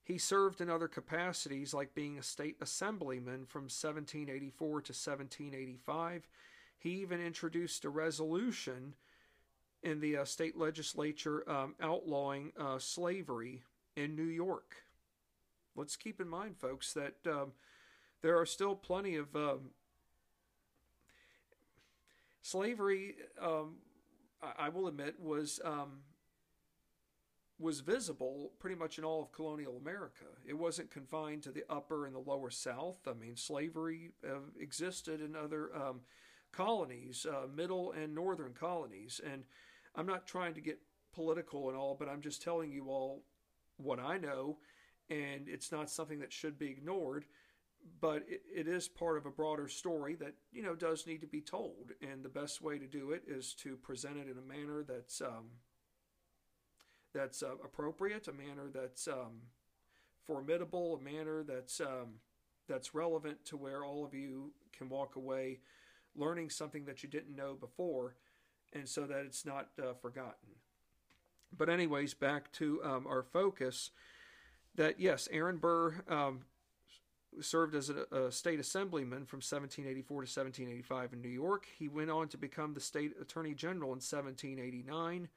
He 0.04 0.18
served 0.18 0.62
in 0.62 0.72
other 0.72 0.88
capacities, 0.88 1.76
like 1.76 1.94
being 1.94 2.18
a 2.18 2.24
state 2.24 2.56
assemblyman 2.60 3.46
from 3.46 3.66
1784 3.66 4.68
to 4.68 4.74
1785. 4.94 6.28
He 6.80 6.90
even 6.90 7.22
introduced 7.22 7.86
a 7.86 7.90
resolution 7.90 8.96
in 9.84 10.00
the 10.00 10.18
uh, 10.18 10.26
state 10.26 10.58
legislature 10.58 11.48
um, 11.48 11.76
outlawing 11.80 12.52
uh, 12.60 12.80
slavery 12.80 13.62
in 13.96 14.16
New 14.16 14.24
York. 14.24 14.78
Let's 15.76 15.96
keep 15.96 16.20
in 16.20 16.28
mind, 16.28 16.58
folks, 16.58 16.94
that 16.94 17.18
um, 17.28 17.52
there 18.26 18.40
are 18.40 18.46
still 18.48 18.74
plenty 18.74 19.18
of 19.18 19.36
um, 19.36 19.70
slavery. 22.42 23.14
Um, 23.40 23.76
I, 24.42 24.66
I, 24.66 24.70
will 24.70 24.88
admit 24.88 25.20
was 25.22 25.60
um, 25.64 26.00
was 27.60 27.82
visible 27.82 28.54
pretty 28.58 28.76
much 28.76 28.98
in 28.98 29.04
all 29.04 29.22
of 29.22 29.32
colonial 29.32 29.78
America. 29.78 30.26
It 30.44 30.56
wasn't 30.56 30.90
confined 30.90 31.44
to 31.44 31.52
the 31.52 31.66
upper 31.70 32.08
and 32.08 32.16
the 32.16 32.20
lower 32.20 32.50
South. 32.50 32.98
I 33.08 33.14
mean, 33.14 33.36
slavery 33.36 34.14
uh, 34.28 34.40
existed 34.60 35.22
in 35.22 35.36
other 35.36 35.70
um, 35.76 36.00
colonies, 36.52 37.28
uh, 37.30 37.46
middle 37.56 37.92
and 37.92 38.16
northern 38.16 38.54
colonies. 38.54 39.22
And 39.24 39.44
I'm 39.94 40.08
not 40.08 40.26
trying 40.26 40.56
to 40.56 40.62
get 40.62 40.80
political 41.14 41.70
and 41.70 41.78
all, 41.78 41.96
but 41.98 42.10
I'm 42.10 42.22
just 42.22 42.42
telling 42.42 42.72
you 42.72 42.88
all 42.88 43.22
what 43.78 44.00
I 44.00 44.18
know, 44.18 44.58
and 45.12 45.48
it's 45.48 45.72
not 45.72 45.92
something 45.92 46.18
that 46.22 46.34
should 46.34 46.58
be 46.58 46.72
ignored. 46.72 47.26
But 48.02 48.24
it, 48.28 48.42
it 48.54 48.68
is 48.68 48.88
part 48.88 49.18
of 49.18 49.26
a 49.26 49.32
broader 49.32 49.68
story 49.68 50.16
that 50.16 50.34
you 50.52 50.64
know 50.64 50.76
does 50.76 51.06
need 51.06 51.22
to 51.22 51.28
be 51.28 51.42
told, 51.42 51.92
and 52.02 52.24
the 52.24 52.30
best 52.30 52.62
way 52.62 52.80
to 52.80 52.88
do 52.88 53.12
it 53.12 53.24
is 53.28 53.54
to 53.62 53.78
present 53.78 54.18
it 54.18 54.28
in 54.30 54.38
a 54.38 54.42
manner 54.42 54.84
that's 54.84 55.22
um, 55.22 55.52
that's 57.14 57.44
uh, 57.44 57.56
appropriate, 57.64 58.28
a 58.28 58.34
manner 58.34 58.70
that's 58.74 59.08
um, 59.08 59.42
formidable, 60.26 61.00
a 61.00 61.04
manner 61.04 61.44
that's 61.44 61.80
um, 61.80 62.16
that's 62.68 62.96
relevant 62.96 63.46
to 63.46 63.58
where 63.58 63.84
all 63.84 64.04
of 64.04 64.14
you 64.14 64.52
can 64.76 64.90
walk 64.90 65.16
away 65.16 65.60
learning 66.16 66.50
something 66.50 66.86
that 66.86 67.04
you 67.04 67.10
didn't 67.10 67.36
know 67.36 67.54
before, 67.54 68.16
and 68.74 68.88
so 68.88 69.06
that 69.06 69.26
it's 69.26 69.46
not 69.46 69.70
uh, 69.82 69.94
forgotten. 70.02 70.56
But 71.56 71.70
anyways, 71.70 72.14
back 72.14 72.52
to 72.54 72.82
um, 72.84 73.06
our 73.08 73.24
focus. 73.24 73.92
That 74.76 75.00
yes, 75.00 75.30
Aaron 75.32 75.58
Burr 75.58 76.04
um, 76.10 76.42
served 77.42 77.76
as 77.76 77.90
a, 77.90 78.06
a, 78.16 78.32
state 78.32 78.60
assemblyman 78.60 79.26
from 79.26 79.38
1784 79.38 80.08
to 80.08 80.22
1785 80.22 81.14
in 81.14 81.22
New 81.22 81.30
York. 81.30 81.66
He 81.78 81.88
went 81.88 82.10
on 82.10 82.28
to 82.30 82.38
become 82.38 82.74
the 82.74 82.80
state 82.80 83.14
attorney 83.22 83.54
general 83.54 83.90
in 83.90 84.02
1789. 84.02 85.30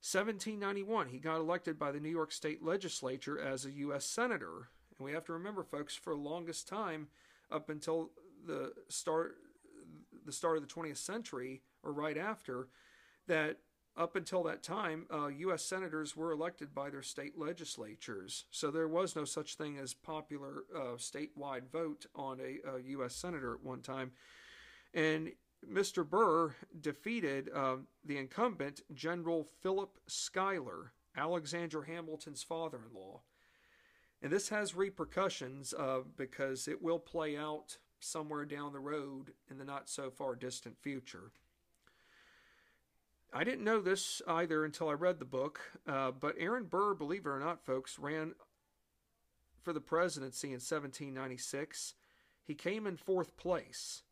1791, 0.00 1.08
he 1.08 1.18
got 1.18 1.38
elected 1.38 1.78
by 1.78 1.90
the 1.90 1.98
New 1.98 2.08
York 2.08 2.30
State 2.30 2.62
Legislature 2.62 3.38
as 3.38 3.64
a 3.64 3.72
U.S. 3.72 4.04
Senator. 4.04 4.70
And 4.96 5.04
we 5.04 5.12
have 5.12 5.24
to 5.24 5.32
remember, 5.32 5.64
folks, 5.64 5.96
for 5.96 6.14
the 6.14 6.20
longest 6.20 6.68
time, 6.68 7.08
up 7.50 7.68
until 7.68 8.10
the 8.46 8.72
start, 8.88 9.36
the 10.24 10.32
start 10.32 10.56
of 10.56 10.66
the 10.66 10.72
20th 10.72 10.98
century, 10.98 11.62
or 11.82 11.92
right 11.92 12.16
after, 12.16 12.68
that 13.26 13.58
up 13.98 14.14
until 14.14 14.44
that 14.44 14.62
time, 14.62 15.06
uh, 15.12 15.26
U.S. 15.26 15.64
senators 15.64 16.16
were 16.16 16.30
elected 16.30 16.74
by 16.74 16.88
their 16.88 17.02
state 17.02 17.36
legislatures. 17.36 18.44
So 18.50 18.70
there 18.70 18.88
was 18.88 19.16
no 19.16 19.24
such 19.24 19.56
thing 19.56 19.76
as 19.76 19.92
popular 19.92 20.62
uh, 20.74 20.96
statewide 20.96 21.68
vote 21.70 22.06
on 22.14 22.40
a, 22.40 22.76
a, 22.76 22.80
U.S. 22.90 23.16
senator 23.16 23.54
at 23.54 23.64
one 23.64 23.80
time. 23.80 24.12
And 24.94 25.32
Mr. 25.68 26.08
Burr 26.08 26.54
defeated 26.80 27.50
uh, 27.52 27.76
the 28.04 28.18
incumbent, 28.18 28.82
General 28.94 29.48
Philip 29.60 29.98
Schuyler, 30.06 30.92
Alexander 31.16 31.82
Hamilton's 31.82 32.44
father 32.44 32.78
in 32.88 32.96
law. 32.96 33.22
And 34.22 34.32
this 34.32 34.48
has 34.48 34.74
repercussions 34.74 35.74
uh, 35.76 36.00
because 36.16 36.68
it 36.68 36.80
will 36.80 36.98
play 36.98 37.36
out 37.36 37.78
somewhere 38.00 38.44
down 38.44 38.72
the 38.72 38.78
road 38.78 39.32
in 39.50 39.58
the 39.58 39.64
not 39.64 39.88
so 39.88 40.10
far 40.10 40.36
distant 40.36 40.76
future. 40.80 41.32
I 43.32 43.44
didn't 43.44 43.64
know 43.64 43.80
this 43.80 44.22
either 44.26 44.64
until 44.64 44.88
I 44.88 44.94
read 44.94 45.18
the 45.18 45.24
book, 45.24 45.60
uh, 45.86 46.12
but 46.12 46.36
Aaron 46.38 46.64
Burr, 46.64 46.94
believe 46.94 47.26
it 47.26 47.28
or 47.28 47.38
not, 47.38 47.64
folks, 47.64 47.98
ran 47.98 48.34
for 49.62 49.72
the 49.72 49.80
presidency 49.80 50.48
in 50.48 50.54
1796. 50.54 51.94
He 52.46 52.54
came 52.54 52.86
in 52.86 52.96
fourth 52.96 53.36
place. 53.36 54.02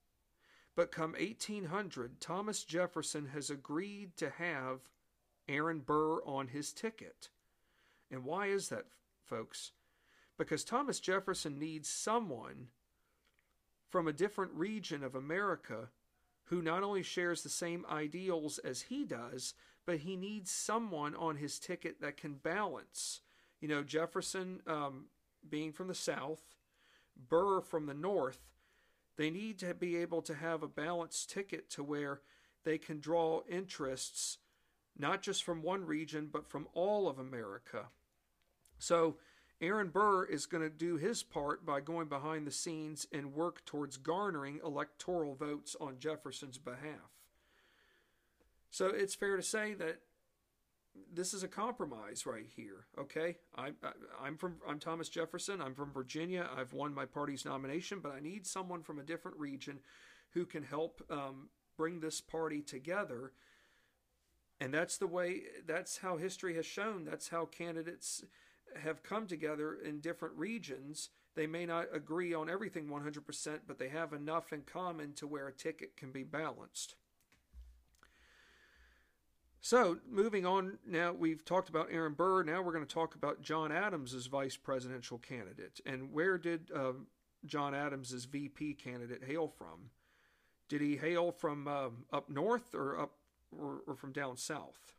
But 0.74 0.92
come 0.92 1.12
1800, 1.12 2.20
Thomas 2.20 2.62
Jefferson 2.62 3.28
has 3.28 3.48
agreed 3.48 4.16
to 4.18 4.28
have 4.28 4.80
Aaron 5.48 5.80
Burr 5.80 6.20
on 6.26 6.48
his 6.48 6.72
ticket. 6.72 7.30
And 8.10 8.24
why 8.24 8.48
is 8.48 8.68
that, 8.68 8.84
folks? 9.24 9.72
Because 10.36 10.64
Thomas 10.64 11.00
Jefferson 11.00 11.58
needs 11.58 11.88
someone 11.88 12.68
from 13.88 14.06
a 14.06 14.12
different 14.12 14.52
region 14.52 15.02
of 15.02 15.14
America 15.14 15.88
who 16.46 16.62
not 16.62 16.82
only 16.82 17.02
shares 17.02 17.42
the 17.42 17.48
same 17.48 17.84
ideals 17.90 18.58
as 18.58 18.82
he 18.82 19.04
does, 19.04 19.54
but 19.84 19.98
he 19.98 20.16
needs 20.16 20.50
someone 20.50 21.14
on 21.14 21.36
his 21.36 21.58
ticket 21.58 22.00
that 22.00 22.16
can 22.16 22.34
balance. 22.34 23.20
You 23.60 23.68
know, 23.68 23.82
Jefferson 23.82 24.60
um, 24.66 25.06
being 25.48 25.72
from 25.72 25.88
the 25.88 25.94
South, 25.94 26.42
Burr 27.28 27.60
from 27.60 27.86
the 27.86 27.94
North, 27.94 28.40
they 29.16 29.30
need 29.30 29.58
to 29.60 29.74
be 29.74 29.96
able 29.96 30.22
to 30.22 30.34
have 30.34 30.62
a 30.62 30.68
balanced 30.68 31.30
ticket 31.30 31.70
to 31.70 31.82
where 31.82 32.20
they 32.64 32.78
can 32.78 33.00
draw 33.00 33.42
interests 33.48 34.38
not 34.98 35.22
just 35.22 35.44
from 35.44 35.62
one 35.62 35.84
region, 35.84 36.28
but 36.32 36.48
from 36.48 36.66
all 36.72 37.08
of 37.08 37.18
America. 37.18 37.86
So, 38.78 39.16
Aaron 39.60 39.88
Burr 39.88 40.24
is 40.24 40.46
going 40.46 40.62
to 40.62 40.70
do 40.70 40.96
his 40.96 41.22
part 41.22 41.64
by 41.64 41.80
going 41.80 42.08
behind 42.08 42.46
the 42.46 42.52
scenes 42.52 43.06
and 43.12 43.34
work 43.34 43.64
towards 43.64 43.96
garnering 43.96 44.60
electoral 44.64 45.34
votes 45.34 45.74
on 45.80 45.98
Jefferson's 45.98 46.58
behalf. 46.58 47.10
So, 48.70 48.86
it's 48.86 49.14
fair 49.14 49.36
to 49.36 49.42
say 49.42 49.72
that 49.74 50.00
this 51.12 51.34
is 51.34 51.42
a 51.42 51.48
compromise 51.48 52.26
right 52.26 52.46
here. 52.56 52.86
Okay, 52.98 53.36
I, 53.56 53.72
I 54.22 54.26
am 54.26 54.36
from 54.36 54.56
I'm 54.68 54.78
Thomas 54.78 55.08
Jefferson. 55.08 55.60
I'm 55.60 55.74
from 55.74 55.92
Virginia. 55.92 56.48
I've 56.56 56.72
won 56.72 56.94
my 56.94 57.06
party's 57.06 57.44
nomination, 57.44 58.00
but 58.00 58.12
I 58.12 58.20
need 58.20 58.46
someone 58.46 58.82
from 58.82 58.98
a 58.98 59.02
different 59.04 59.38
region 59.38 59.80
who 60.30 60.44
can 60.44 60.62
help 60.62 61.02
um, 61.10 61.48
bring 61.76 62.00
this 62.00 62.20
party 62.20 62.60
together. 62.60 63.32
And 64.60 64.72
that's 64.72 64.98
the 64.98 65.06
way. 65.06 65.42
That's 65.66 65.98
how 65.98 66.16
history 66.16 66.54
has 66.56 66.66
shown. 66.66 67.04
That's 67.04 67.28
how 67.28 67.46
candidates 67.46 68.24
have 68.82 69.02
come 69.02 69.26
together 69.26 69.74
in 69.74 70.00
different 70.00 70.36
regions. 70.36 71.10
They 71.34 71.46
may 71.46 71.66
not 71.66 71.86
agree 71.92 72.34
on 72.34 72.48
everything 72.48 72.88
100%, 72.88 73.60
but 73.66 73.78
they 73.78 73.88
have 73.88 74.12
enough 74.12 74.52
in 74.52 74.62
common 74.62 75.12
to 75.14 75.26
where 75.26 75.48
a 75.48 75.52
ticket 75.52 75.96
can 75.96 76.12
be 76.12 76.22
balanced. 76.22 76.96
So, 79.60 79.98
moving 80.08 80.46
on 80.46 80.78
now, 80.86 81.12
we've 81.12 81.44
talked 81.44 81.68
about 81.68 81.88
Aaron 81.90 82.12
Burr. 82.12 82.44
Now 82.44 82.62
we're 82.62 82.72
going 82.72 82.86
to 82.86 82.94
talk 82.94 83.16
about 83.16 83.42
John 83.42 83.72
Adams 83.72 84.14
as 84.14 84.26
vice 84.26 84.56
presidential 84.56 85.18
candidate. 85.18 85.80
And 85.84 86.12
where 86.12 86.38
did 86.38 86.70
uh, 86.72 86.92
John 87.44 87.74
Adams 87.74 88.12
as 88.12 88.26
VP 88.26 88.74
candidate 88.74 89.24
hail 89.26 89.48
from? 89.48 89.90
Did 90.68 90.82
he 90.82 90.96
hail 90.96 91.32
from 91.32 91.66
um, 91.68 92.04
up 92.12 92.28
north 92.28 92.74
or 92.74 93.00
up 93.00 93.12
or, 93.50 93.80
or, 93.86 93.94
from 93.96 94.12
down 94.12 94.36
south? 94.36 94.95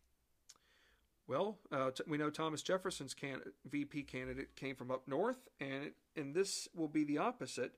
Well, 1.27 1.57
uh, 1.71 1.91
t- 1.91 2.03
we 2.07 2.17
know 2.17 2.29
Thomas 2.29 2.61
Jefferson's 2.61 3.13
can- 3.13 3.41
VP 3.69 4.03
candidate 4.03 4.55
came 4.55 4.75
from 4.75 4.91
up 4.91 5.07
north, 5.07 5.49
and 5.59 5.91
and 6.15 6.33
this 6.33 6.67
will 6.73 6.87
be 6.87 7.03
the 7.03 7.17
opposite 7.17 7.73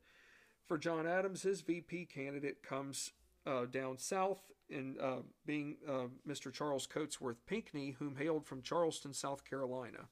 for 0.67 0.77
John 0.77 1.07
Adams. 1.07 1.41
His 1.41 1.61
VP 1.61 2.05
candidate 2.05 2.61
comes 2.61 3.11
uh, 3.45 3.65
down 3.65 3.97
south, 3.97 4.51
in 4.69 4.95
uh, 5.01 5.21
being 5.45 5.77
uh, 5.87 6.07
Mr. 6.27 6.53
Charles 6.53 6.87
Cotesworth 6.87 7.37
Pinckney, 7.47 7.95
whom 7.99 8.15
hailed 8.15 8.45
from 8.45 8.61
Charleston, 8.61 9.13
South 9.13 9.43
Carolina. 9.43 10.07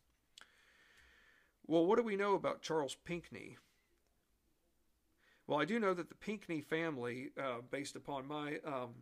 Well, 1.66 1.86
what 1.86 1.98
do 1.98 2.04
we 2.04 2.16
know 2.16 2.34
about 2.34 2.62
Charles 2.62 2.96
Pinckney? 3.06 3.58
Well, 5.46 5.60
I 5.60 5.66
do 5.66 5.80
know 5.80 5.94
that 5.94 6.10
the 6.10 6.16
Pinckney 6.16 6.62
family, 6.62 7.30
uh, 7.38 7.62
based 7.70 7.96
upon 7.96 8.28
my 8.28 8.60
um, 8.66 8.96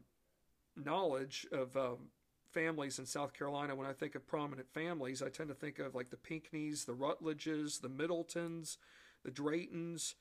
knowledge 0.76 1.48
of 1.52 1.76
um, 1.78 2.10
families 2.56 2.98
in 2.98 3.06
South 3.06 3.34
Carolina, 3.34 3.76
when 3.76 3.86
I 3.86 3.94
think 3.94 4.16
of 4.16 4.26
prominent 4.26 4.74
families, 4.74 5.22
I 5.22 5.30
tend 5.30 5.50
to 5.50 5.56
think 5.56 5.78
of 5.78 5.94
like 5.94 6.10
the 6.10 6.18
Pinckneys, 6.18 6.86
the 6.86 6.94
Rutledges, 6.94 7.80
the 7.80 7.90
Middletons, 7.90 8.78
the 9.24 9.30
Draytons, 9.30 10.16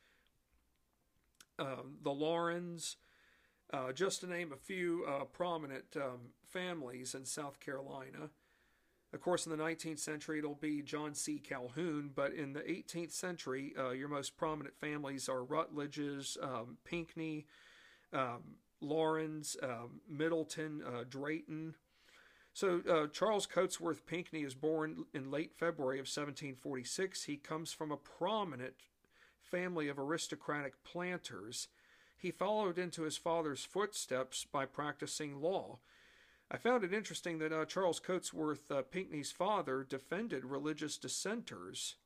um, 1.59 1.99
the 2.03 2.11
Laurens, 2.11 2.97
uh, 3.73 3.93
just 3.93 4.21
to 4.21 4.27
name 4.27 4.53
a 4.53 4.57
few 4.57 5.07
uh, 5.09 5.25
prominent 5.25 5.85
um, 5.97 6.33
families 6.49 7.15
in 7.15 7.25
South 7.25 7.61
Carolina. 7.61 8.31
Of 9.13 9.21
course, 9.21 9.47
in 9.47 9.57
the 9.57 9.63
19th 9.63 10.01
century, 10.01 10.41
it'll 10.41 10.57
be 10.57 10.83
John 10.83 11.15
C. 11.15 11.39
Calhoun, 11.39 12.11
but 12.13 12.33
in 12.33 12.53
the 12.53 12.63
18th 12.63 13.13
century, 13.13 13.73
uh, 13.79 13.91
your 13.91 14.09
most 14.09 14.37
prominent 14.37 14.77
families 14.77 15.29
are 15.29 15.45
Rutledge's, 15.45 16.37
um, 16.43 16.79
Pinckney, 16.85 17.47
um, 18.13 18.57
Laurens, 18.81 19.57
um, 19.63 20.01
Middleton, 20.09 20.83
uh, 20.83 21.05
Drayton. 21.09 21.77
So, 22.55 22.83
uh, 22.89 23.09
Charles 23.09 23.49
Cotesworth 23.49 24.07
Pinckney 24.07 24.45
is 24.45 24.55
born 24.55 25.07
in 25.13 25.29
late 25.29 25.53
February 25.53 25.97
of 25.97 26.07
1746. 26.07 27.25
He 27.25 27.37
comes 27.37 27.73
from 27.73 27.91
a 27.91 27.97
prominent 27.97 28.75
family 29.43 29.89
of 29.89 29.99
aristocratic 29.99 30.85
planters. 30.85 31.67
He 32.17 32.31
followed 32.31 32.79
into 32.79 33.03
his 33.03 33.17
father's 33.17 33.65
footsteps 33.65 34.47
by 34.51 34.67
practicing 34.67 35.41
law. 35.41 35.81
I 36.49 36.57
found 36.57 36.85
it 36.85 36.95
interesting 36.95 37.39
that 37.39 37.53
uh, 37.53 37.65
Charles 37.65 37.99
Cotesworth 37.99 38.71
uh, 38.71 38.83
Pinckney's 38.83 39.33
father 39.33 39.83
defended 39.83 40.45
religious 40.45 40.97
dissenters. 40.97 41.97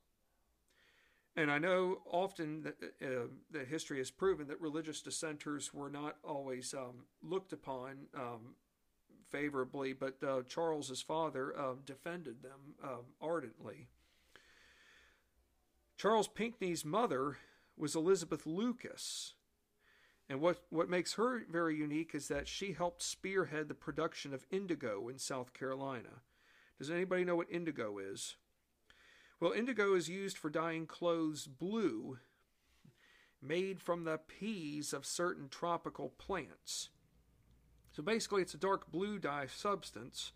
And 1.35 1.51
I 1.51 1.59
know 1.59 1.99
often 2.11 2.63
that, 2.63 2.75
uh, 3.03 3.27
that 3.51 3.67
history 3.67 3.99
has 3.99 4.09
proven 4.09 4.47
that 4.47 4.59
religious 4.59 5.03
dissenters 5.03 5.75
were 5.75 5.91
not 5.91 6.17
always 6.23 6.73
um, 6.73 7.05
looked 7.21 7.53
upon 7.53 8.07
um, 8.15 8.55
favorably, 9.31 9.93
but 9.93 10.17
uh, 10.23 10.41
Charles's 10.47 11.01
father 11.01 11.57
uh, 11.57 11.73
defended 11.85 12.41
them 12.41 12.75
um, 12.83 13.05
ardently. 13.21 13.87
Charles 15.97 16.27
Pinckney's 16.27 16.85
mother 16.85 17.37
was 17.77 17.95
Elizabeth 17.95 18.45
Lucas. 18.45 19.33
And 20.29 20.41
what, 20.41 20.63
what 20.69 20.89
makes 20.89 21.13
her 21.13 21.43
very 21.51 21.75
unique 21.75 22.13
is 22.13 22.27
that 22.27 22.47
she 22.47 22.73
helped 22.73 23.01
spearhead 23.01 23.67
the 23.67 23.73
production 23.73 24.33
of 24.33 24.45
indigo 24.51 25.09
in 25.09 25.17
South 25.17 25.53
Carolina. 25.53 26.21
Does 26.77 26.91
anybody 26.91 27.25
know 27.25 27.35
what 27.35 27.51
indigo 27.51 27.97
is? 27.97 28.35
Well, 29.39 29.51
indigo 29.51 29.95
is 29.95 30.07
used 30.07 30.37
for 30.37 30.49
dyeing 30.49 30.85
clothes 30.85 31.47
blue, 31.47 32.19
made 33.41 33.81
from 33.81 34.03
the 34.03 34.17
peas 34.17 34.93
of 34.93 35.05
certain 35.05 35.49
tropical 35.49 36.09
plants. 36.17 36.89
So 37.99 38.03
basically, 38.03 38.41
it's 38.41 38.53
a 38.53 38.57
dark 38.57 38.89
blue 38.93 39.19
dye 39.19 39.47
substance. 39.47 40.31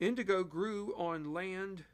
Indigo 0.00 0.42
grew 0.42 0.92
on 0.98 1.32
land, 1.32 1.84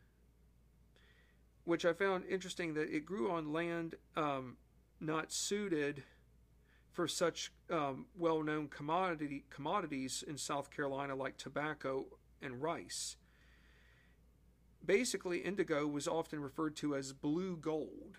which 1.65 1.85
I 1.85 1.93
found 1.93 2.25
interesting 2.25 2.73
that 2.73 2.89
it 2.89 3.05
grew 3.05 3.31
on 3.31 3.53
land 3.53 3.97
um, 4.17 4.57
not 4.99 5.31
suited 5.31 6.05
for 6.91 7.07
such 7.07 7.53
um, 7.69 8.07
well-known 8.17 8.69
commodity 8.69 9.45
commodities 9.51 10.25
in 10.27 10.39
South 10.39 10.71
Carolina 10.71 11.15
like 11.15 11.37
tobacco 11.37 12.07
and 12.41 12.63
rice. 12.63 13.17
Basically, 14.83 15.41
indigo 15.41 15.87
was 15.87 16.09
often 16.09 16.41
referred 16.41 16.77
to 16.77 16.97
as 16.97 17.13
blue 17.13 17.59
gold. 17.59 18.17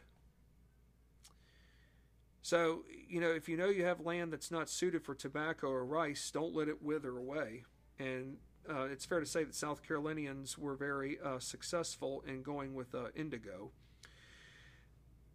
So, 2.42 2.84
you 3.08 3.22
know, 3.22 3.30
if 3.30 3.48
you 3.48 3.56
know 3.56 3.70
you 3.70 3.86
have 3.86 4.00
land 4.00 4.34
that's 4.34 4.50
not 4.50 4.70
suited 4.70 5.04
for 5.04 5.14
tobacco 5.14 5.68
or 5.68 5.86
rice, 5.86 6.32
don't 6.32 6.56
let 6.56 6.68
it 6.68 6.82
wither 6.82 7.18
away. 7.18 7.64
And 8.00 8.38
uh, 8.70 8.84
it's 8.84 9.06
fair 9.06 9.20
to 9.20 9.26
say 9.26 9.44
that 9.44 9.56
South 9.56 9.84
Carolinians 9.84 10.58
were 10.58 10.76
very 10.76 11.20
uh, 11.24 11.40
successful 11.40 12.24
in 12.28 12.42
going 12.42 12.74
with 12.74 12.96
uh, 12.96 13.06
indigo. 13.16 13.72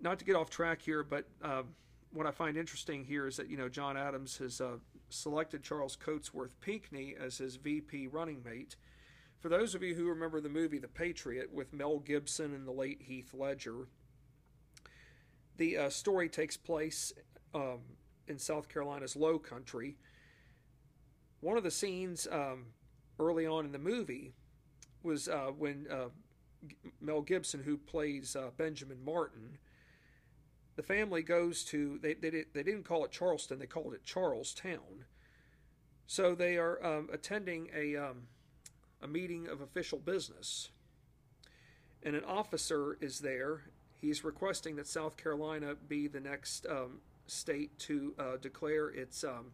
Not 0.00 0.18
to 0.18 0.24
get 0.24 0.36
off 0.36 0.50
track 0.50 0.82
here, 0.82 1.02
but 1.02 1.26
um, 1.42 1.68
what 2.12 2.26
I 2.26 2.30
find 2.30 2.56
interesting 2.56 3.04
here 3.04 3.26
is 3.26 3.36
that 3.36 3.48
you 3.48 3.56
know 3.56 3.68
John 3.68 3.96
Adams 3.96 4.36
has 4.38 4.60
uh, 4.60 4.76
selected 5.08 5.62
Charles 5.62 5.96
Cotesworth 5.96 6.54
Pinckney 6.60 7.14
as 7.18 7.38
his 7.38 7.56
VP 7.56 8.08
running 8.08 8.42
mate. 8.44 8.76
For 9.38 9.48
those 9.48 9.74
of 9.74 9.82
you 9.82 9.94
who 9.94 10.08
remember 10.08 10.40
the 10.40 10.48
movie 10.48 10.78
The 10.78 10.88
Patriot 10.88 11.52
with 11.52 11.72
Mel 11.72 11.98
Gibson 11.98 12.54
and 12.54 12.66
the 12.66 12.72
late 12.72 13.02
Heath 13.02 13.32
Ledger, 13.32 13.88
the 15.56 15.76
uh, 15.76 15.90
story 15.90 16.28
takes 16.28 16.56
place 16.56 17.12
um, 17.54 17.80
in 18.28 18.38
South 18.38 18.68
Carolina's 18.68 19.16
Low 19.16 19.38
Country. 19.38 19.96
One 21.40 21.56
of 21.56 21.64
the 21.64 21.70
scenes 21.70 22.26
um, 22.30 22.66
early 23.18 23.46
on 23.46 23.64
in 23.64 23.72
the 23.72 23.78
movie 23.78 24.32
was 25.02 25.28
uh, 25.28 25.50
when 25.56 25.86
uh, 25.90 26.08
Mel 27.00 27.22
Gibson, 27.22 27.62
who 27.62 27.76
plays 27.76 28.34
uh, 28.34 28.50
Benjamin 28.56 28.98
Martin, 29.04 29.58
the 30.76 30.82
family 30.82 31.22
goes 31.22 31.64
to 31.64 31.98
they 32.02 32.14
they, 32.14 32.30
did, 32.30 32.46
they 32.52 32.62
didn't 32.62 32.84
call 32.84 33.04
it 33.04 33.10
Charleston 33.10 33.58
they 33.58 33.66
called 33.66 33.94
it 33.94 34.04
Charlestown 34.04 35.06
so 36.06 36.34
they 36.34 36.56
are 36.56 36.84
um, 36.84 37.08
attending 37.12 37.70
a 37.74 37.96
um, 37.96 38.28
a 39.02 39.08
meeting 39.08 39.48
of 39.48 39.60
official 39.60 39.98
business 39.98 40.70
and 42.02 42.14
an 42.14 42.24
officer 42.24 42.96
is 43.00 43.20
there 43.20 43.62
he's 44.00 44.24
requesting 44.24 44.76
that 44.76 44.86
South 44.86 45.16
Carolina 45.16 45.74
be 45.88 46.08
the 46.08 46.20
next 46.20 46.66
um, 46.66 46.98
state 47.26 47.78
to 47.80 48.14
uh, 48.18 48.36
declare 48.40 48.88
its 48.88 49.24
um, 49.24 49.52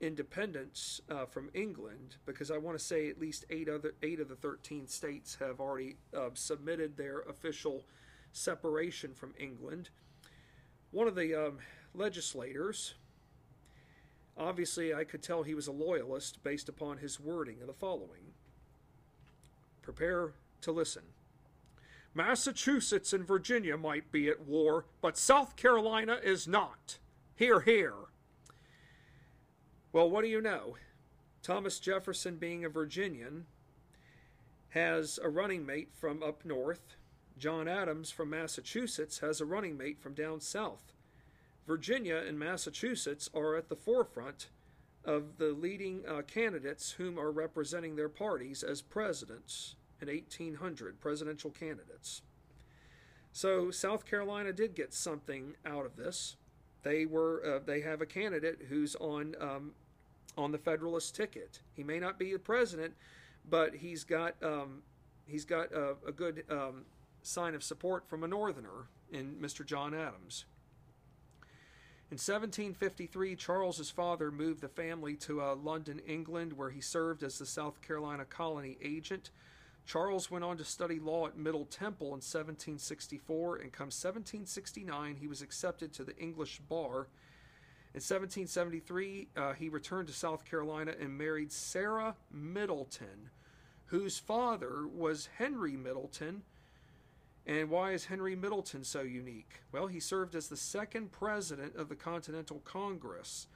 independence 0.00 1.00
uh, 1.10 1.24
from 1.24 1.50
England 1.54 2.16
because 2.26 2.50
I 2.50 2.58
want 2.58 2.78
to 2.78 2.84
say 2.84 3.08
at 3.08 3.18
least 3.18 3.44
eight 3.50 3.68
other 3.68 3.94
eight 4.02 4.20
of 4.20 4.28
the 4.28 4.36
13 4.36 4.86
states 4.86 5.36
have 5.40 5.60
already 5.60 5.96
uh, 6.16 6.30
submitted 6.34 6.96
their 6.96 7.20
official 7.20 7.84
separation 8.32 9.14
from 9.14 9.34
England 9.38 9.90
one 10.94 11.08
of 11.08 11.16
the 11.16 11.34
um, 11.34 11.58
legislators, 11.92 12.94
obviously, 14.38 14.94
I 14.94 15.02
could 15.02 15.24
tell 15.24 15.42
he 15.42 15.56
was 15.56 15.66
a 15.66 15.72
loyalist 15.72 16.40
based 16.44 16.68
upon 16.68 16.98
his 16.98 17.18
wording 17.18 17.60
of 17.60 17.66
the 17.66 17.72
following 17.72 18.32
Prepare 19.82 20.34
to 20.60 20.70
listen. 20.70 21.02
Massachusetts 22.14 23.12
and 23.12 23.26
Virginia 23.26 23.76
might 23.76 24.12
be 24.12 24.28
at 24.28 24.46
war, 24.46 24.86
but 25.00 25.18
South 25.18 25.56
Carolina 25.56 26.18
is 26.22 26.46
not. 26.46 26.98
Hear, 27.34 27.60
hear. 27.60 27.94
Well, 29.92 30.08
what 30.08 30.22
do 30.22 30.28
you 30.28 30.40
know? 30.40 30.76
Thomas 31.42 31.78
Jefferson, 31.78 32.36
being 32.36 32.64
a 32.64 32.68
Virginian, 32.68 33.46
has 34.70 35.18
a 35.22 35.28
running 35.28 35.66
mate 35.66 35.90
from 35.92 36.22
up 36.22 36.44
north 36.44 36.96
John 37.36 37.66
Adams 37.66 38.10
from 38.10 38.30
Massachusetts 38.30 39.18
has 39.18 39.40
a 39.40 39.44
running 39.44 39.76
mate 39.76 40.00
from 40.00 40.14
down 40.14 40.40
south. 40.40 40.92
Virginia 41.66 42.16
and 42.16 42.38
Massachusetts 42.38 43.28
are 43.34 43.56
at 43.56 43.68
the 43.68 43.76
forefront 43.76 44.48
of 45.04 45.38
the 45.38 45.48
leading 45.52 46.04
uh, 46.06 46.22
candidates 46.22 46.92
whom 46.92 47.18
are 47.18 47.32
representing 47.32 47.96
their 47.96 48.08
parties 48.08 48.62
as 48.62 48.82
presidents 48.82 49.74
in 50.08 50.14
1800, 50.14 51.00
presidential 51.00 51.50
candidates. 51.50 52.22
So 53.32 53.70
South 53.70 54.06
Carolina 54.06 54.52
did 54.52 54.74
get 54.74 54.94
something 54.94 55.54
out 55.66 55.84
of 55.86 55.96
this. 55.96 56.36
They 56.82 57.06
were 57.06 57.42
uh, 57.44 57.58
they 57.64 57.80
have 57.80 58.00
a 58.00 58.06
candidate 58.06 58.66
who's 58.68 58.94
on 58.96 59.34
um, 59.40 59.72
on 60.36 60.52
the 60.52 60.58
Federalist 60.58 61.16
ticket. 61.16 61.60
He 61.72 61.82
may 61.82 61.98
not 61.98 62.18
be 62.18 62.32
the 62.32 62.38
president, 62.38 62.94
but 63.48 63.74
he's 63.74 64.04
got 64.04 64.34
um, 64.42 64.82
he's 65.26 65.44
got 65.44 65.72
a, 65.72 65.96
a 66.06 66.12
good 66.12 66.44
um, 66.50 66.84
sign 67.22 67.54
of 67.54 67.64
support 67.64 68.06
from 68.08 68.22
a 68.22 68.28
northerner 68.28 68.88
in 69.10 69.34
Mr. 69.40 69.64
John 69.64 69.94
Adams. 69.94 70.44
In 72.10 72.16
1753, 72.16 73.34
Charles's 73.34 73.90
father 73.90 74.30
moved 74.30 74.60
the 74.60 74.68
family 74.68 75.16
to 75.16 75.40
uh, 75.40 75.56
London, 75.56 76.00
England, 76.06 76.52
where 76.52 76.70
he 76.70 76.80
served 76.80 77.22
as 77.22 77.38
the 77.38 77.46
South 77.46 77.80
Carolina 77.80 78.24
colony 78.24 78.76
agent. 78.82 79.30
Charles 79.86 80.30
went 80.30 80.44
on 80.44 80.56
to 80.56 80.64
study 80.64 80.98
law 80.98 81.26
at 81.26 81.36
Middle 81.36 81.66
Temple 81.66 82.08
in 82.08 82.22
1764, 82.22 83.56
and 83.56 83.72
come 83.72 83.86
1769, 83.86 85.16
he 85.16 85.26
was 85.26 85.42
accepted 85.42 85.92
to 85.92 86.04
the 86.04 86.16
English 86.16 86.60
bar. 86.68 87.08
In 87.92 88.00
1773, 88.00 89.28
uh, 89.36 89.52
he 89.52 89.68
returned 89.68 90.08
to 90.08 90.14
South 90.14 90.44
Carolina 90.44 90.94
and 90.98 91.16
married 91.16 91.52
Sarah 91.52 92.16
Middleton, 92.32 93.30
whose 93.86 94.18
father 94.18 94.86
was 94.86 95.28
Henry 95.38 95.76
Middleton, 95.76 96.42
and 97.46 97.68
why 97.68 97.92
is 97.92 98.06
Henry 98.06 98.34
Middleton 98.34 98.84
so 98.84 99.02
unique? 99.02 99.60
Well, 99.70 99.86
he 99.86 100.00
served 100.00 100.34
as 100.34 100.48
the 100.48 100.56
second 100.56 101.12
president 101.12 101.76
of 101.76 101.90
the 101.90 101.94
Continental 101.94 102.60
Congress. 102.64 103.46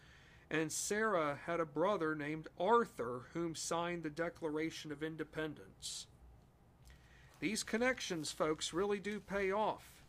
and 0.51 0.71
Sarah 0.73 1.39
had 1.47 1.61
a 1.61 1.67
brother 1.67 2.15
named 2.15 2.49
Arthur 2.59 3.27
whom 3.35 3.55
signed 3.55 4.03
the 4.03 4.11
Declaration 4.11 4.91
of 4.93 5.03
Independence. 5.03 6.07
These 7.41 7.63
connections, 7.63 8.33
folks, 8.33 8.73
really 8.73 8.99
do 8.99 9.21
pay 9.21 9.53
off. 9.53 10.03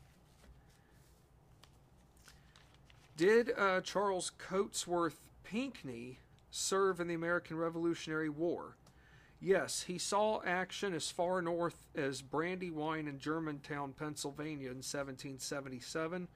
Did 3.15 3.51
uh, 3.57 3.81
Charles 3.81 4.31
Cotesworth 4.37 5.17
Pinckney 5.43 6.19
serve 6.49 6.99
in 6.99 7.07
the 7.07 7.13
American 7.13 7.57
Revolutionary 7.57 8.29
War? 8.29 8.75
Yes, 9.41 9.83
he 9.83 9.97
saw 9.97 10.41
action 10.43 10.93
as 10.93 11.11
far 11.11 11.41
north 11.41 11.87
as 11.95 12.21
Brandywine 12.21 13.07
and 13.07 13.19
Germantown, 13.19 13.93
Pennsylvania 13.93 14.67
in 14.67 14.77
1777. 14.77 16.27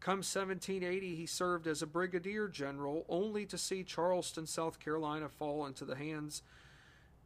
Come 0.00 0.18
1780, 0.18 1.16
he 1.16 1.26
served 1.26 1.66
as 1.66 1.82
a 1.82 1.86
brigadier 1.86 2.46
general, 2.46 3.04
only 3.08 3.44
to 3.46 3.58
see 3.58 3.82
Charleston, 3.82 4.46
South 4.46 4.78
Carolina, 4.78 5.28
fall 5.28 5.66
into 5.66 5.84
the 5.84 5.96
hands, 5.96 6.42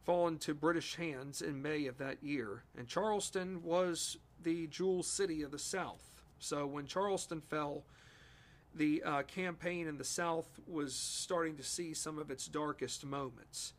fall 0.03 0.27
into 0.27 0.53
British 0.53 0.95
hands 0.95 1.41
in 1.41 1.61
May 1.61 1.85
of 1.87 1.97
that 1.97 2.23
year. 2.23 2.63
And 2.77 2.87
Charleston 2.87 3.63
was 3.63 4.17
the 4.41 4.67
jewel 4.67 5.03
city 5.03 5.41
of 5.41 5.51
the 5.51 5.59
South. 5.59 6.21
So 6.39 6.65
when 6.67 6.85
Charleston 6.85 7.41
fell, 7.41 7.83
the 8.75 9.01
uh, 9.03 9.21
campaign 9.23 9.87
in 9.87 9.97
the 9.97 10.03
South 10.03 10.59
was 10.67 10.95
starting 10.95 11.55
to 11.57 11.63
see 11.63 11.93
some 11.93 12.17
of 12.17 12.31
its 12.31 12.47
darkest 12.47 13.05
moments. 13.05 13.73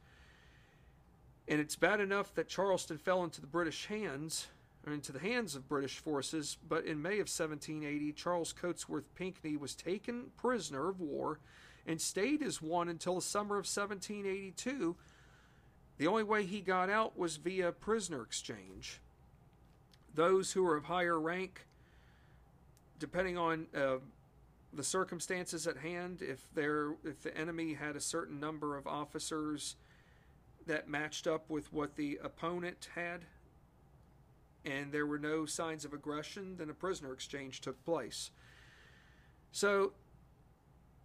And 1.47 1.61
it's 1.61 1.77
bad 1.77 2.01
enough 2.01 2.35
that 2.35 2.49
Charleston 2.49 2.97
fell 2.97 3.23
into 3.23 3.41
the 3.41 3.47
British 3.47 3.87
hands, 3.87 4.47
or 4.87 4.93
into 4.93 5.13
the 5.13 5.19
hands 5.19 5.55
of 5.55 5.69
British 5.69 5.99
forces, 5.99 6.57
but 6.67 6.85
in 6.85 7.03
May 7.03 7.15
of 7.15 7.29
1780, 7.29 8.13
Charles 8.13 8.55
Cotesworth 8.55 9.05
Pinckney 9.15 9.57
was 9.57 9.75
taken 9.75 10.31
prisoner 10.37 10.89
of 10.89 11.01
war 11.01 11.41
and 11.87 12.01
stayed 12.01 12.43
as 12.43 12.63
one 12.63 12.89
until 12.89 13.17
the 13.17 13.23
summer 13.23 13.57
of 13.57 13.67
1782. 13.67 14.97
The 15.99 16.07
only 16.07 16.25
way 16.25 16.45
he 16.45 16.61
got 16.61 16.91
out 16.91 17.17
was 17.17 17.37
via 17.37 17.71
prisoner 17.73 18.23
exchange. 18.23 19.01
Those 20.15 20.53
who 20.53 20.65
were 20.65 20.77
of 20.77 20.85
higher 20.85 21.19
rank, 21.21 21.67
depending 22.99 23.39
on 23.39 23.67
uh, 23.77 23.97
the 24.73 24.83
circumstances 24.83 25.67
at 25.67 25.77
hand, 25.77 26.21
if 26.21 26.49
there 26.55 26.95
if 27.05 27.23
the 27.23 27.37
enemy 27.37 27.75
had 27.75 27.97
a 27.97 28.01
certain 28.01 28.41
number 28.41 28.77
of 28.77 28.87
officers 28.87 29.77
that 30.67 30.89
matched 30.89 31.27
up 31.27 31.49
with 31.49 31.73
what 31.73 31.97
the 31.97 32.19
opponent 32.23 32.89
had, 32.95 33.25
and 34.65 34.91
there 34.93 35.07
were 35.07 35.19
no 35.19 35.47
signs 35.47 35.85
of 35.85 35.93
aggression, 35.93 36.57
then 36.57 36.71
a 36.71 36.75
prisoner 36.75 37.13
exchange 37.13 37.61
took 37.61 37.83
place. 37.85 38.31
So, 39.53 39.93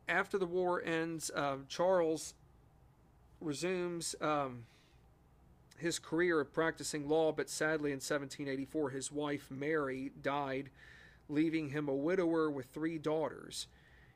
after 0.08 0.38
the 0.38 0.46
war 0.46 0.82
ends, 0.84 1.30
um, 1.36 1.66
Charles 1.68 2.34
resumes 3.42 4.16
um, 4.22 4.66
his 5.80 6.00
career 6.00 6.40
of 6.40 6.54
practicing 6.54 7.08
law, 7.08 7.32
but 7.32 7.50
sadly 7.50 7.92
in 7.92 7.98
1784, 7.98 8.90
his 8.90 9.12
wife 9.12 9.50
Mary 9.50 10.12
died, 10.22 10.70
leaving 11.28 11.70
him 11.70 11.88
a 11.88 11.94
widower 11.94 12.50
with 12.50 12.68
three 12.68 12.98
daughters. 12.98 13.68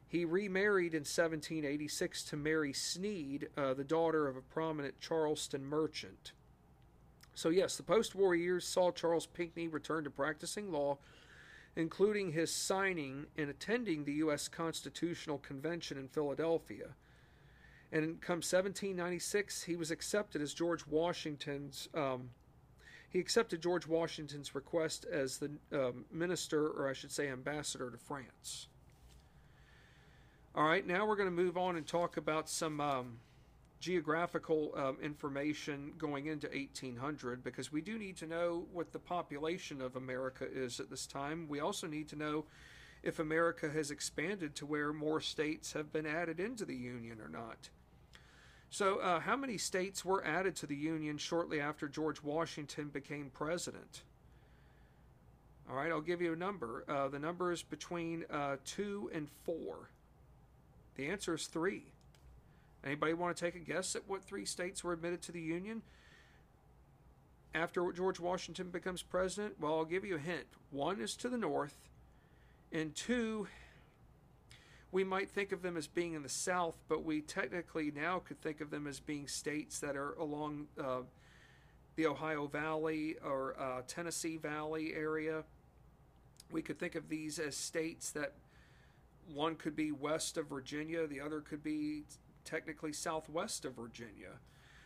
He 0.07 0.25
remarried 0.25 0.93
in 0.93 1.01
1786 1.01 2.23
to 2.25 2.35
Mary 2.35 2.71
Sneed, 2.71 3.49
uh, 3.57 3.73
the 3.73 3.83
daughter 3.83 4.27
of 4.27 4.37
a 4.37 4.41
prominent 4.41 4.99
Charleston 4.99 5.65
merchant. 5.65 6.33
So, 7.35 7.49
yes, 7.49 7.77
the 7.77 7.83
post 7.83 8.13
war 8.13 8.35
years 8.35 8.67
saw 8.67 8.91
Charles 8.91 9.25
Pinckney 9.25 9.67
return 9.67 10.03
to 10.03 10.11
practicing 10.11 10.71
law, 10.71 10.99
including 11.75 12.31
his 12.31 12.53
signing 12.53 13.25
and 13.37 13.49
attending 13.49 14.03
the 14.03 14.13
U.S. 14.13 14.47
Constitutional 14.47 15.39
Convention 15.39 15.97
in 15.97 16.07
Philadelphia. 16.07 16.89
And 17.93 18.19
come 18.21 18.37
1796, 18.37 19.61
he 19.61 19.75
was 19.75 19.91
accepted 19.91 20.41
as 20.41 20.51
George 20.55 20.87
Washington's. 20.87 21.87
Um, 21.93 22.31
he 23.11 23.19
accepted 23.19 23.61
George 23.61 23.85
Washington's 23.85 24.55
request 24.55 25.05
as 25.11 25.37
the 25.37 25.51
um, 25.71 26.05
minister, 26.11 26.69
or 26.69 26.89
I 26.89 26.93
should 26.93 27.11
say, 27.11 27.29
ambassador 27.29 27.91
to 27.91 27.97
France. 27.99 28.67
All 30.55 30.65
right, 30.65 30.85
now 30.85 31.05
we're 31.05 31.15
going 31.15 31.29
to 31.29 31.43
move 31.43 31.55
on 31.55 31.75
and 31.75 31.85
talk 31.85 32.17
about 32.17 32.49
some 32.49 32.81
um, 32.81 33.19
geographical 33.79 34.73
um, 34.75 34.97
information 34.99 35.93
going 35.99 36.25
into 36.25 36.47
1800 36.47 37.43
because 37.43 37.71
we 37.71 37.81
do 37.81 37.99
need 37.99 38.17
to 38.17 38.25
know 38.25 38.65
what 38.73 38.91
the 38.91 38.97
population 38.97 39.81
of 39.81 39.95
America 39.95 40.47
is 40.51 40.79
at 40.79 40.89
this 40.89 41.05
time. 41.05 41.47
We 41.47 41.59
also 41.59 41.85
need 41.85 42.07
to 42.09 42.15
know 42.15 42.45
if 43.03 43.19
America 43.19 43.69
has 43.69 43.91
expanded 43.91 44.55
to 44.55 44.65
where 44.65 44.93
more 44.93 45.21
states 45.21 45.73
have 45.73 45.93
been 45.93 46.07
added 46.07 46.39
into 46.39 46.65
the 46.65 46.75
Union 46.75 47.21
or 47.21 47.29
not. 47.29 47.69
So, 48.73 48.97
uh, 48.97 49.19
how 49.19 49.35
many 49.35 49.59
states 49.59 50.03
were 50.03 50.25
added 50.25 50.55
to 50.55 50.65
the 50.65 50.75
Union 50.75 51.19
shortly 51.19 51.61
after 51.61 51.87
George 51.87 52.23
Washington 52.23 52.87
became 52.87 53.29
president? 53.31 54.01
All 55.69 55.75
right, 55.75 55.91
I'll 55.91 56.01
give 56.01 56.23
you 56.23 56.33
a 56.33 56.35
number. 56.35 56.83
Uh, 56.89 57.07
the 57.07 57.19
number 57.19 57.51
is 57.51 57.61
between 57.61 58.25
uh, 58.31 58.55
two 58.65 59.11
and 59.13 59.27
four. 59.43 59.91
The 60.95 61.05
answer 61.05 61.35
is 61.35 61.45
three. 61.45 61.83
Anybody 62.83 63.13
want 63.13 63.37
to 63.37 63.45
take 63.45 63.53
a 63.53 63.59
guess 63.59 63.95
at 63.95 64.01
what 64.07 64.23
three 64.23 64.43
states 64.43 64.83
were 64.83 64.93
admitted 64.93 65.21
to 65.21 65.31
the 65.31 65.39
Union 65.39 65.83
after 67.53 67.91
George 67.91 68.19
Washington 68.19 68.71
becomes 68.71 69.03
president? 69.03 69.53
Well, 69.61 69.75
I'll 69.75 69.85
give 69.85 70.03
you 70.03 70.15
a 70.15 70.19
hint. 70.19 70.47
One 70.71 70.99
is 70.99 71.15
to 71.17 71.29
the 71.29 71.37
north, 71.37 71.77
and 72.71 72.95
two, 72.95 73.45
we 74.93 75.03
might 75.03 75.31
think 75.31 75.51
of 75.51 75.63
them 75.63 75.75
as 75.75 75.87
being 75.87 76.13
in 76.13 76.21
the 76.21 76.29
south, 76.29 76.75
but 76.87 77.03
we 77.03 77.19
technically 77.19 77.91
now 77.91 78.19
could 78.19 78.39
think 78.41 78.61
of 78.61 78.69
them 78.69 78.85
as 78.85 78.99
being 78.99 79.27
states 79.27 79.79
that 79.79 79.97
are 79.97 80.13
along 80.13 80.67
uh, 80.79 80.99
the 81.95 82.05
Ohio 82.05 82.45
Valley 82.45 83.15
or 83.25 83.59
uh, 83.59 83.81
Tennessee 83.87 84.37
Valley 84.37 84.93
area. 84.93 85.43
We 86.51 86.61
could 86.61 86.77
think 86.77 86.93
of 86.93 87.09
these 87.09 87.39
as 87.39 87.57
states 87.57 88.11
that 88.11 88.33
one 89.33 89.55
could 89.55 89.75
be 89.75 89.91
west 89.91 90.37
of 90.37 90.47
Virginia, 90.47 91.07
the 91.07 91.21
other 91.21 91.41
could 91.41 91.63
be 91.63 92.03
technically 92.45 92.93
southwest 92.93 93.65
of 93.65 93.73
Virginia. 93.73 94.33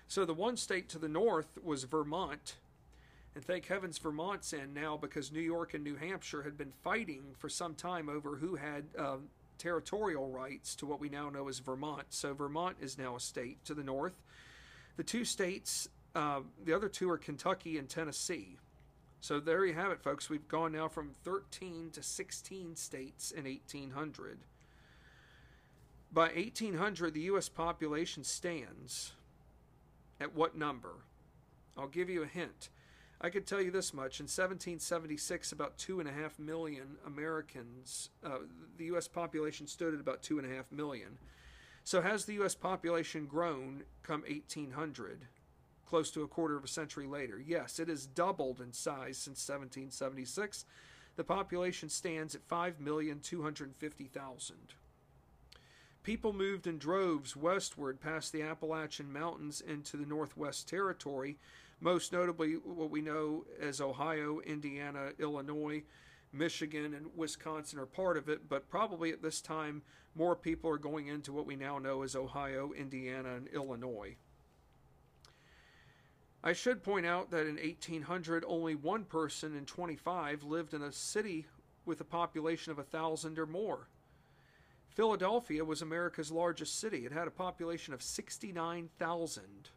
So 0.07 0.23
the 0.23 0.33
one 0.33 0.55
state 0.55 0.87
to 0.89 0.99
the 0.99 1.09
north 1.09 1.57
was 1.61 1.83
Vermont. 1.83 2.55
And 3.35 3.43
thank 3.43 3.65
heavens 3.65 3.97
Vermont's 3.97 4.53
in 4.53 4.73
now 4.73 4.95
because 4.95 5.33
New 5.33 5.41
York 5.41 5.73
and 5.73 5.83
New 5.83 5.97
Hampshire 5.97 6.43
had 6.43 6.57
been 6.57 6.71
fighting 6.81 7.35
for 7.37 7.49
some 7.49 7.75
time 7.75 8.07
over 8.07 8.37
who 8.37 8.55
had 8.55 8.85
uh, 8.97 9.17
territorial 9.57 10.27
rights 10.29 10.75
to 10.75 10.85
what 10.85 10.99
we 10.99 11.09
now 11.09 11.29
know 11.29 11.47
as 11.47 11.59
Vermont. 11.59 12.05
So 12.09 12.33
Vermont 12.33 12.77
is 12.81 12.97
now 12.97 13.15
a 13.15 13.19
state 13.19 13.63
to 13.65 13.73
the 13.73 13.83
north. 13.83 14.21
The 14.97 15.03
two 15.03 15.25
states, 15.25 15.89
uh, 16.15 16.41
the 16.63 16.73
other 16.73 16.89
two 16.89 17.09
are 17.09 17.17
Kentucky 17.17 17.77
and 17.77 17.87
Tennessee. 17.87 18.57
So 19.19 19.39
there 19.39 19.65
you 19.65 19.73
have 19.73 19.91
it, 19.91 20.01
folks. 20.01 20.29
We've 20.29 20.47
gone 20.47 20.71
now 20.71 20.87
from 20.87 21.11
13 21.23 21.89
to 21.93 22.03
16 22.03 22.75
states 22.75 23.31
in 23.31 23.45
1800. 23.45 24.39
By 26.11 26.27
1800, 26.33 27.13
the 27.13 27.21
U.S. 27.21 27.49
population 27.49 28.23
stands 28.23 29.11
at 30.21 30.35
what 30.35 30.57
number? 30.57 30.93
I'll 31.77 31.87
give 31.87 32.09
you 32.09 32.23
a 32.23 32.27
hint. 32.27 32.69
I 33.19 33.29
could 33.29 33.47
tell 33.47 33.61
you 33.61 33.71
this 33.71 33.93
much. 33.93 34.19
In 34.19 34.25
1776, 34.25 35.51
about 35.51 35.77
2.5 35.77 36.39
million 36.39 36.97
Americans, 37.05 38.09
uh, 38.23 38.39
the 38.77 38.85
U.S. 38.85 39.07
population 39.07 39.67
stood 39.67 39.93
at 39.93 39.99
about 39.99 40.21
2.5 40.21 40.71
million. 40.71 41.17
So 41.83 42.01
has 42.01 42.25
the 42.25 42.35
U.S. 42.35 42.53
population 42.53 43.25
grown 43.25 43.83
come 44.03 44.21
1800? 44.21 45.27
close 45.87 46.11
to 46.11 46.21
a 46.21 46.27
quarter 46.27 46.55
of 46.57 46.63
a 46.63 46.67
century 46.67 47.07
later. 47.07 47.39
Yes, 47.39 47.79
it 47.79 47.87
has 47.87 48.05
doubled 48.05 48.61
in 48.61 48.71
size 48.73 49.17
since 49.17 49.47
1776. 49.47 50.65
The 51.15 51.23
population 51.23 51.89
stands 51.89 52.35
at 52.35 52.47
5,250,000. 52.47 54.51
People 56.03 56.33
moved 56.33 56.67
in 56.67 56.77
droves 56.77 57.35
westward 57.35 57.99
past 57.99 58.31
the 58.31 58.43
Appalachian 58.43 59.11
Mountains 59.11 59.61
into 59.61 59.97
the 59.97 60.05
Northwest 60.05 60.69
Territory, 60.69 61.39
most 61.79 62.11
notably 62.11 62.53
what 62.53 62.89
we 62.89 63.01
know 63.01 63.45
as 63.59 63.81
Ohio, 63.81 64.39
Indiana, 64.39 65.11
Illinois, 65.19 65.83
Michigan, 66.33 66.93
and 66.93 67.07
Wisconsin 67.15 67.79
are 67.79 67.85
part 67.85 68.17
of 68.17 68.29
it, 68.29 68.49
but 68.49 68.69
probably 68.69 69.11
at 69.11 69.21
this 69.21 69.41
time 69.41 69.81
more 70.15 70.35
people 70.35 70.69
are 70.69 70.77
going 70.77 71.07
into 71.07 71.31
what 71.31 71.45
we 71.45 71.55
now 71.55 71.77
know 71.77 72.01
as 72.01 72.15
Ohio, 72.15 72.71
Indiana, 72.75 73.35
and 73.35 73.47
Illinois. 73.49 74.15
I 76.43 76.53
should 76.53 76.83
point 76.83 77.05
out 77.05 77.31
that 77.31 77.47
in 77.47 77.55
1800, 77.55 78.43
only 78.47 78.75
one 78.75 79.03
person 79.03 79.55
in 79.55 79.65
25 79.65 80.43
lived 80.43 80.73
in 80.73 80.81
a 80.81 80.91
city 80.91 81.45
with 81.85 82.01
a 82.01 82.05
population 82.05 82.71
of 82.71 82.79
a 82.79 82.83
thousand 82.83 83.39
or 83.39 83.45
more. 83.45 83.87
Philadelphia 84.89 85.63
was 85.63 85.81
America's 85.81 86.31
largest 86.31 86.79
city. 86.79 87.05
It 87.05 87.11
had 87.11 87.27
a 87.27 87.31
population 87.31 87.93
of 87.93 88.01
69,000. 88.01 89.69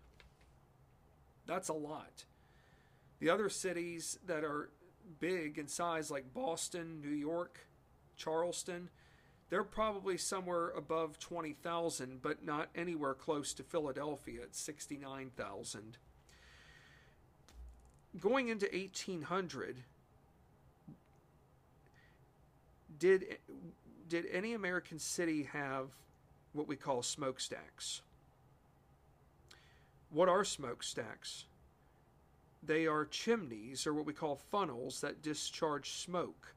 That's 1.51 1.69
a 1.69 1.73
lot. 1.73 2.27
The 3.19 3.29
other 3.29 3.49
cities 3.49 4.21
that 4.25 4.45
are 4.45 4.71
big 5.19 5.59
in 5.59 5.67
size, 5.67 6.09
like 6.09 6.33
Boston, 6.33 7.01
New 7.01 7.11
York, 7.11 7.67
Charleston, 8.17 8.89
they're 9.49 9.65
probably 9.65 10.17
somewhere 10.17 10.69
above 10.69 11.19
20,000, 11.19 12.23
but 12.23 12.45
not 12.45 12.69
anywhere 12.77 13.15
close 13.15 13.53
to 13.55 13.65
Philadelphia 13.65 14.43
at 14.43 14.55
69,000. 14.55 15.99
Going 18.21 18.47
into 18.47 18.67
1800, 18.67 19.79
did 22.97 23.39
did 24.09 24.27
any 24.33 24.53
American 24.55 25.01
city 25.01 25.49
have 25.53 25.89
what 26.53 26.69
we 26.69 26.77
call 26.77 27.03
smokestacks? 27.03 28.03
What 30.11 30.29
are 30.29 30.45
smokestacks? 30.45 31.45
They 32.63 32.87
are 32.87 33.07
chimneys, 33.07 33.87
or 33.87 33.95
what 33.95 34.07
we 34.07 34.13
call 34.13 34.37
funnels, 34.37 35.01
that 35.01 35.23
discharge 35.23 35.91
smoke 35.91 36.55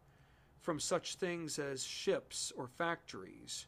from 0.59 0.79
such 0.79 1.15
things 1.15 1.59
as 1.59 1.83
ships 1.83 2.51
or 2.57 2.67
factories. 2.67 3.67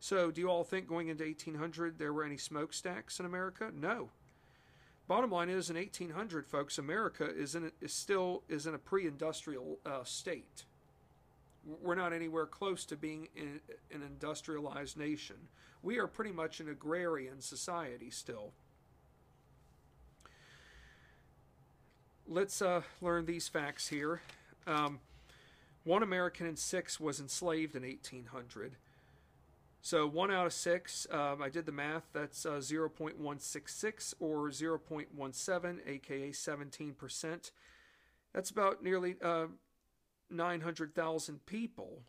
So, 0.00 0.30
do 0.30 0.40
you 0.40 0.48
all 0.48 0.64
think 0.64 0.86
going 0.86 1.08
into 1.08 1.24
1800 1.24 1.98
there 1.98 2.12
were 2.12 2.24
any 2.24 2.36
smokestacks 2.36 3.20
in 3.20 3.26
America? 3.26 3.70
No. 3.74 4.10
Bottom 5.06 5.30
line 5.30 5.48
is, 5.48 5.70
in 5.70 5.76
1800, 5.76 6.46
folks, 6.46 6.78
America 6.78 7.28
is 7.34 7.54
in 7.54 7.66
a, 7.66 7.70
is 7.80 7.92
still 7.92 8.42
is 8.48 8.66
in 8.66 8.74
a 8.74 8.78
pre-industrial 8.78 9.78
uh, 9.86 10.04
state. 10.04 10.64
We're 11.82 11.94
not 11.94 12.12
anywhere 12.12 12.46
close 12.46 12.84
to 12.86 12.96
being 12.96 13.28
in, 13.34 13.60
an 13.90 14.02
industrialized 14.02 14.98
nation. 14.98 15.36
We 15.82 15.98
are 15.98 16.06
pretty 16.06 16.32
much 16.32 16.60
an 16.60 16.68
agrarian 16.68 17.40
society 17.40 18.10
still. 18.10 18.52
Let's 22.26 22.62
uh, 22.62 22.82
learn 23.02 23.26
these 23.26 23.48
facts 23.48 23.88
here. 23.88 24.22
Um, 24.66 25.00
one 25.84 26.02
American 26.02 26.46
in 26.46 26.56
six 26.56 26.98
was 26.98 27.20
enslaved 27.20 27.76
in 27.76 27.82
1800. 27.82 28.76
So 29.82 30.06
one 30.06 30.30
out 30.30 30.46
of 30.46 30.54
six, 30.54 31.06
um, 31.10 31.42
I 31.42 31.50
did 31.50 31.66
the 31.66 31.72
math, 31.72 32.04
that's 32.14 32.46
uh, 32.46 32.52
0.166 32.52 34.14
or 34.18 34.48
0.17, 34.48 35.78
aka 35.86 36.30
17%. 36.30 37.50
That's 38.32 38.50
about 38.50 38.82
nearly 38.82 39.16
uh, 39.22 39.48
900,000 40.30 41.44
people. 41.44 42.00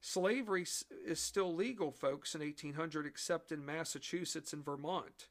Slavery 0.00 0.66
is 1.06 1.20
still 1.20 1.54
legal, 1.54 1.92
folks, 1.92 2.34
in 2.34 2.40
1800, 2.40 3.06
except 3.06 3.52
in 3.52 3.64
Massachusetts 3.64 4.52
and 4.52 4.64
Vermont. 4.64 5.28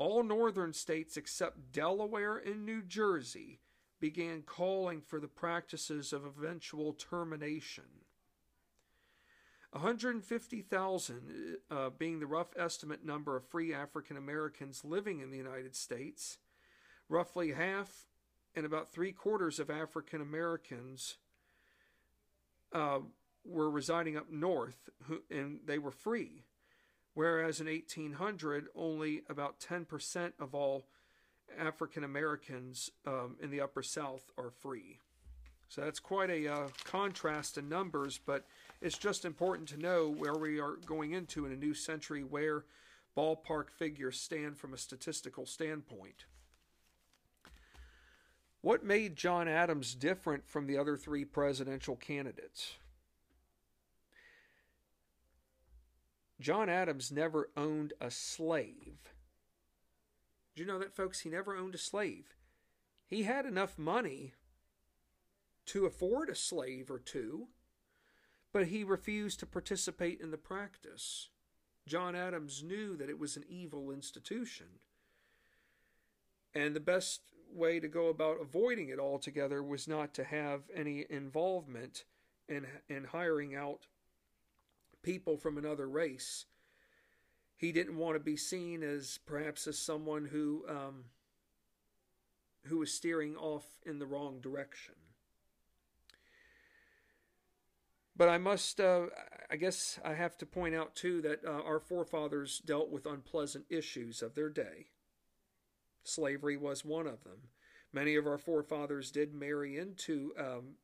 All 0.00 0.22
northern 0.22 0.72
states 0.72 1.18
except 1.18 1.72
Delaware 1.72 2.38
and 2.38 2.64
New 2.64 2.80
Jersey 2.80 3.60
began 4.00 4.40
calling 4.40 5.02
for 5.02 5.20
the 5.20 5.28
practices 5.28 6.14
of 6.14 6.24
eventual 6.24 6.94
termination. 6.94 7.84
150,000 9.72 11.56
uh, 11.70 11.90
being 11.90 12.18
the 12.18 12.26
rough 12.26 12.56
estimate 12.56 13.04
number 13.04 13.36
of 13.36 13.44
free 13.44 13.74
African 13.74 14.16
Americans 14.16 14.86
living 14.86 15.20
in 15.20 15.30
the 15.30 15.36
United 15.36 15.76
States, 15.76 16.38
roughly 17.10 17.52
half 17.52 18.06
and 18.54 18.64
about 18.64 18.90
three 18.90 19.12
quarters 19.12 19.60
of 19.60 19.68
African 19.68 20.22
Americans 20.22 21.18
uh, 22.72 23.00
were 23.44 23.70
residing 23.70 24.16
up 24.16 24.30
north, 24.30 24.88
who, 25.02 25.20
and 25.30 25.60
they 25.66 25.78
were 25.78 25.90
free. 25.90 26.44
Whereas 27.20 27.60
in 27.60 27.66
1800, 27.66 28.68
only 28.74 29.24
about 29.28 29.60
10% 29.60 30.32
of 30.40 30.54
all 30.54 30.86
African 31.58 32.02
Americans 32.02 32.90
um, 33.06 33.36
in 33.42 33.50
the 33.50 33.60
Upper 33.60 33.82
South 33.82 34.30
are 34.38 34.48
free. 34.48 35.00
So 35.68 35.82
that's 35.82 36.00
quite 36.00 36.30
a 36.30 36.50
uh, 36.50 36.68
contrast 36.84 37.58
in 37.58 37.68
numbers, 37.68 38.18
but 38.24 38.46
it's 38.80 38.96
just 38.96 39.26
important 39.26 39.68
to 39.68 39.76
know 39.76 40.08
where 40.08 40.36
we 40.36 40.60
are 40.60 40.76
going 40.86 41.12
into 41.12 41.44
in 41.44 41.52
a 41.52 41.56
new 41.56 41.74
century 41.74 42.22
where 42.22 42.64
ballpark 43.14 43.68
figures 43.68 44.18
stand 44.18 44.56
from 44.56 44.72
a 44.72 44.78
statistical 44.78 45.44
standpoint. 45.44 46.24
What 48.62 48.82
made 48.82 49.14
John 49.14 49.46
Adams 49.46 49.94
different 49.94 50.48
from 50.48 50.66
the 50.66 50.78
other 50.78 50.96
three 50.96 51.26
presidential 51.26 51.96
candidates? 51.96 52.76
John 56.40 56.70
Adams 56.70 57.12
never 57.12 57.50
owned 57.54 57.92
a 58.00 58.10
slave. 58.10 59.12
Did 60.54 60.62
you 60.62 60.66
know 60.66 60.78
that, 60.78 60.96
folks? 60.96 61.20
He 61.20 61.28
never 61.28 61.54
owned 61.54 61.74
a 61.74 61.78
slave. 61.78 62.34
He 63.06 63.24
had 63.24 63.44
enough 63.44 63.78
money 63.78 64.32
to 65.66 65.84
afford 65.84 66.30
a 66.30 66.34
slave 66.34 66.90
or 66.90 66.98
two, 66.98 67.48
but 68.52 68.68
he 68.68 68.82
refused 68.82 69.38
to 69.40 69.46
participate 69.46 70.20
in 70.20 70.30
the 70.30 70.38
practice. 70.38 71.28
John 71.86 72.16
Adams 72.16 72.62
knew 72.62 72.96
that 72.96 73.10
it 73.10 73.18
was 73.18 73.36
an 73.36 73.44
evil 73.48 73.90
institution. 73.90 74.66
And 76.54 76.74
the 76.74 76.80
best 76.80 77.20
way 77.52 77.80
to 77.80 77.88
go 77.88 78.08
about 78.08 78.40
avoiding 78.40 78.88
it 78.88 78.98
altogether 78.98 79.62
was 79.62 79.86
not 79.86 80.14
to 80.14 80.24
have 80.24 80.62
any 80.74 81.04
involvement 81.10 82.04
in, 82.48 82.66
in 82.88 83.04
hiring 83.04 83.54
out 83.54 83.86
people 85.02 85.36
from 85.36 85.58
another 85.58 85.88
race 85.88 86.46
he 87.60 87.72
didn't 87.72 87.98
want 87.98 88.14
to 88.14 88.20
be 88.20 88.38
seen 88.38 88.82
as 88.82 89.18
perhaps 89.26 89.66
as 89.66 89.78
someone 89.78 90.24
who 90.24 90.64
um, 90.66 91.04
who 92.64 92.78
was 92.78 92.90
steering 92.90 93.36
off 93.36 93.66
in 93.84 93.98
the 93.98 94.06
wrong 94.06 94.40
direction. 94.40 94.94
But 98.16 98.30
I 98.30 98.38
must, 98.38 98.80
uh, 98.80 99.06
I 99.50 99.56
guess, 99.56 99.98
I 100.02 100.14
have 100.14 100.38
to 100.38 100.46
point 100.46 100.74
out 100.74 100.94
too 100.94 101.20
that 101.20 101.44
uh, 101.44 101.50
our 101.50 101.80
forefathers 101.80 102.62
dealt 102.64 102.90
with 102.90 103.04
unpleasant 103.04 103.66
issues 103.68 104.22
of 104.22 104.34
their 104.34 104.48
day. 104.48 104.86
Slavery 106.02 106.56
was 106.56 106.82
one 106.82 107.06
of 107.06 107.24
them. 107.24 107.48
Many 107.92 108.16
of 108.16 108.26
our 108.26 108.38
forefathers 108.38 109.10
did 109.10 109.34
marry 109.34 109.76
into 109.76 110.32
um, 110.38 110.76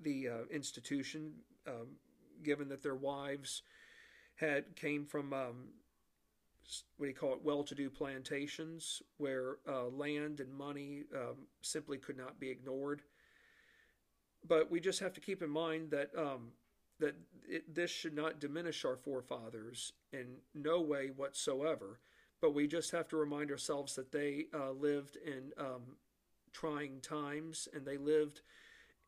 the 0.00 0.28
uh, 0.28 0.44
institution, 0.50 1.32
um, 1.66 1.96
given 2.42 2.68
that 2.68 2.82
their 2.82 2.94
wives 2.94 3.62
had 4.36 4.76
came 4.76 5.06
from 5.06 5.32
um, 5.32 5.68
what 6.96 7.06
do 7.06 7.10
you 7.10 7.14
call 7.14 7.32
it, 7.34 7.44
well-to-do 7.44 7.90
plantations 7.90 9.02
where 9.18 9.56
uh, 9.68 9.86
land 9.86 10.40
and 10.40 10.52
money 10.52 11.04
um, 11.14 11.36
simply 11.60 11.98
could 11.98 12.16
not 12.16 12.38
be 12.38 12.50
ignored. 12.50 13.02
But 14.46 14.70
we 14.70 14.80
just 14.80 15.00
have 15.00 15.12
to 15.14 15.20
keep 15.20 15.42
in 15.42 15.50
mind 15.50 15.90
that 15.90 16.10
um, 16.16 16.52
that 16.98 17.14
it, 17.48 17.74
this 17.74 17.90
should 17.90 18.14
not 18.14 18.40
diminish 18.40 18.84
our 18.84 18.96
forefathers 18.96 19.92
in 20.12 20.36
no 20.54 20.80
way 20.80 21.10
whatsoever. 21.14 22.00
But 22.40 22.54
we 22.54 22.66
just 22.66 22.90
have 22.90 23.08
to 23.08 23.16
remind 23.16 23.50
ourselves 23.50 23.94
that 23.94 24.10
they 24.10 24.46
uh, 24.52 24.72
lived 24.72 25.16
in 25.16 25.52
um, 25.58 25.96
trying 26.52 27.00
times, 27.00 27.68
and 27.72 27.86
they 27.86 27.96
lived 27.96 28.40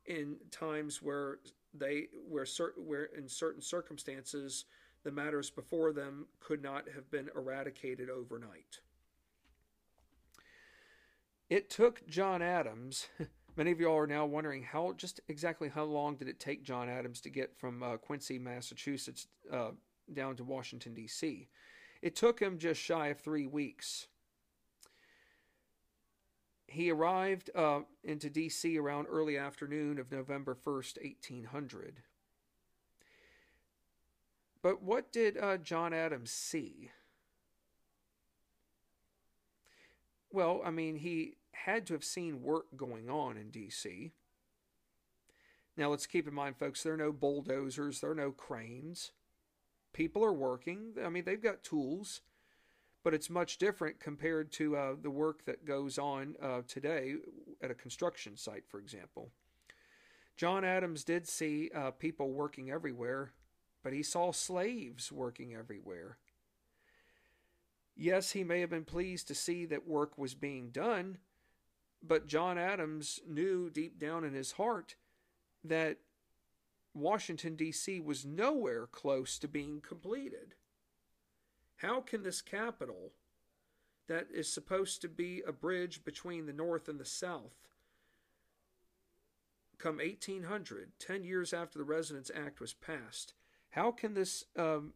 in 0.07 0.37
times 0.51 1.03
where 1.03 1.39
they 1.75 2.09
where 2.29 2.47
where 2.77 3.05
in 3.05 3.29
certain 3.29 3.63
circumstances 3.63 4.65
the 5.03 5.13
matters 5.13 5.51
before 5.51 5.93
them 5.93 6.27
could 6.41 6.63
not 6.63 6.89
have 6.95 7.11
been 7.11 7.29
eradicated 7.37 8.09
overnight. 8.09 8.81
It 11.51 11.69
took 11.69 12.07
John 12.07 12.41
Adams, 12.41 13.09
many 13.57 13.71
of 13.71 13.81
y'all 13.81 13.99
are 13.99 14.07
now 14.07 14.25
wondering 14.25 14.63
how 14.63 14.95
just 14.97 15.21
exactly 15.29 15.69
how 15.69 15.85
long 15.85 16.17
did 16.17 16.29
it 16.29 16.41
take 16.41 16.65
John 16.65 16.89
Adams 16.89 17.21
to 17.23 17.31
get 17.31 17.57
from 17.57 17.83
uh, 17.83 17.97
Quincy, 17.97 18.39
Massachusetts 18.39 19.27
uh, 19.53 19.71
down 20.13 20.37
to 20.37 20.45
Washington, 20.45 20.95
D.C.? 20.95 21.49
It 22.03 22.17
took 22.17 22.41
him 22.41 22.59
just 22.59 22.81
shy 22.81 23.09
of 23.09 23.21
three 23.21 23.47
weeks. 23.47 24.09
He 26.67 26.91
arrived 26.91 27.51
uh, 27.55 27.81
into 28.03 28.31
D.C. 28.31 28.79
around 28.79 29.07
early 29.11 29.37
afternoon 29.37 29.99
of 29.99 30.11
November 30.11 30.55
1st, 30.55 31.03
1800. 31.03 32.03
But 34.63 34.83
what 34.83 35.13
did 35.13 35.37
uh, 35.37 35.59
John 35.59 35.93
Adams 35.93 36.31
see? 36.31 36.91
Well, 40.33 40.63
I 40.65 40.71
mean, 40.71 40.97
he 40.97 41.37
had 41.53 41.87
to 41.87 41.93
have 41.93 42.03
seen 42.03 42.43
work 42.43 42.67
going 42.77 43.09
on 43.09 43.37
in 43.37 43.51
D.C. 43.51 44.13
Now, 45.77 45.91
let's 45.91 46.07
keep 46.07 46.27
in 46.27 46.35
mind, 46.35 46.57
folks, 46.57 46.83
there 46.83 46.95
are 46.95 46.97
no 46.97 47.13
bulldozers, 47.13 48.01
there 48.01 48.11
are 48.11 48.17
no 48.17 48.31
cranes. 48.31 49.13
People 49.93 50.25
are 50.25 50.33
working. 50.33 50.95
I 51.05 51.09
mean, 51.09 51.25
they've 51.25 51.41
got 51.41 51.63
tools, 51.63 52.21
but 53.05 53.15
it's 53.15 53.31
much 53.31 53.59
different 53.59 54.01
compared 54.01 54.51
to 54.53 54.77
uh, 54.77 54.95
the 55.01 55.11
work 55.11 55.45
that 55.45 55.65
goes 55.65 55.99
on 55.99 56.35
uh, 56.43 56.63
today 56.67 57.15
at 57.63 57.71
a 57.71 57.75
construction 57.75 58.37
site, 58.37 58.65
for 58.67 58.81
example. 58.81 59.31
John 60.37 60.65
Adams 60.65 61.05
did 61.05 61.29
see 61.29 61.71
uh, 61.73 61.93
people 61.93 62.33
working 62.33 62.71
everywhere 62.71 63.33
but 63.85 63.93
he 63.93 64.03
saw 64.03 64.33
slaves 64.33 65.13
working 65.13 65.55
everywhere. 65.55 66.17
Yes, 67.95 68.33
he 68.33 68.43
may 68.43 68.61
have 68.61 68.71
been 68.71 68.87
pleased 68.87 69.29
to 69.29 69.35
see 69.37 69.67
that 69.67 69.87
work 69.87 70.19
was 70.19 70.35
being 70.35 70.71
done, 70.71 71.19
but 72.03 72.27
John 72.27 72.59
Adams 72.59 73.21
knew 73.29 73.71
deep 73.71 74.01
down 74.01 74.25
in 74.25 74.33
his 74.33 74.53
heart 74.53 74.97
that 75.63 75.99
Washington, 76.95 77.55
D.C. 77.55 78.01
was 78.01 78.25
nowhere 78.25 78.87
close 78.87 79.39
to 79.39 79.47
being 79.47 79.81
completed. 79.81 80.55
How 81.77 82.01
can 82.01 82.23
this 82.23 82.41
capital, 82.41 83.13
that 84.07 84.29
is 84.33 84.53
supposed 84.53 85.01
to 85.03 85.09
be 85.09 85.43
a 85.47 85.53
bridge 85.53 86.05
between 86.05 86.47
the 86.47 86.53
North 86.53 86.89
and 86.89 87.01
the 87.01 87.05
South, 87.05 87.69
come 89.79 89.97
1800, 89.99 90.93
10 90.99 91.25
years 91.25 91.53
after 91.53 91.79
the 91.79 91.85
Residence 91.85 92.31
Act 92.35 92.61
was 92.61 92.73
passed, 92.73 93.35
how 93.71 93.91
can 93.91 94.15
this 94.15 94.45
um, 94.57 94.93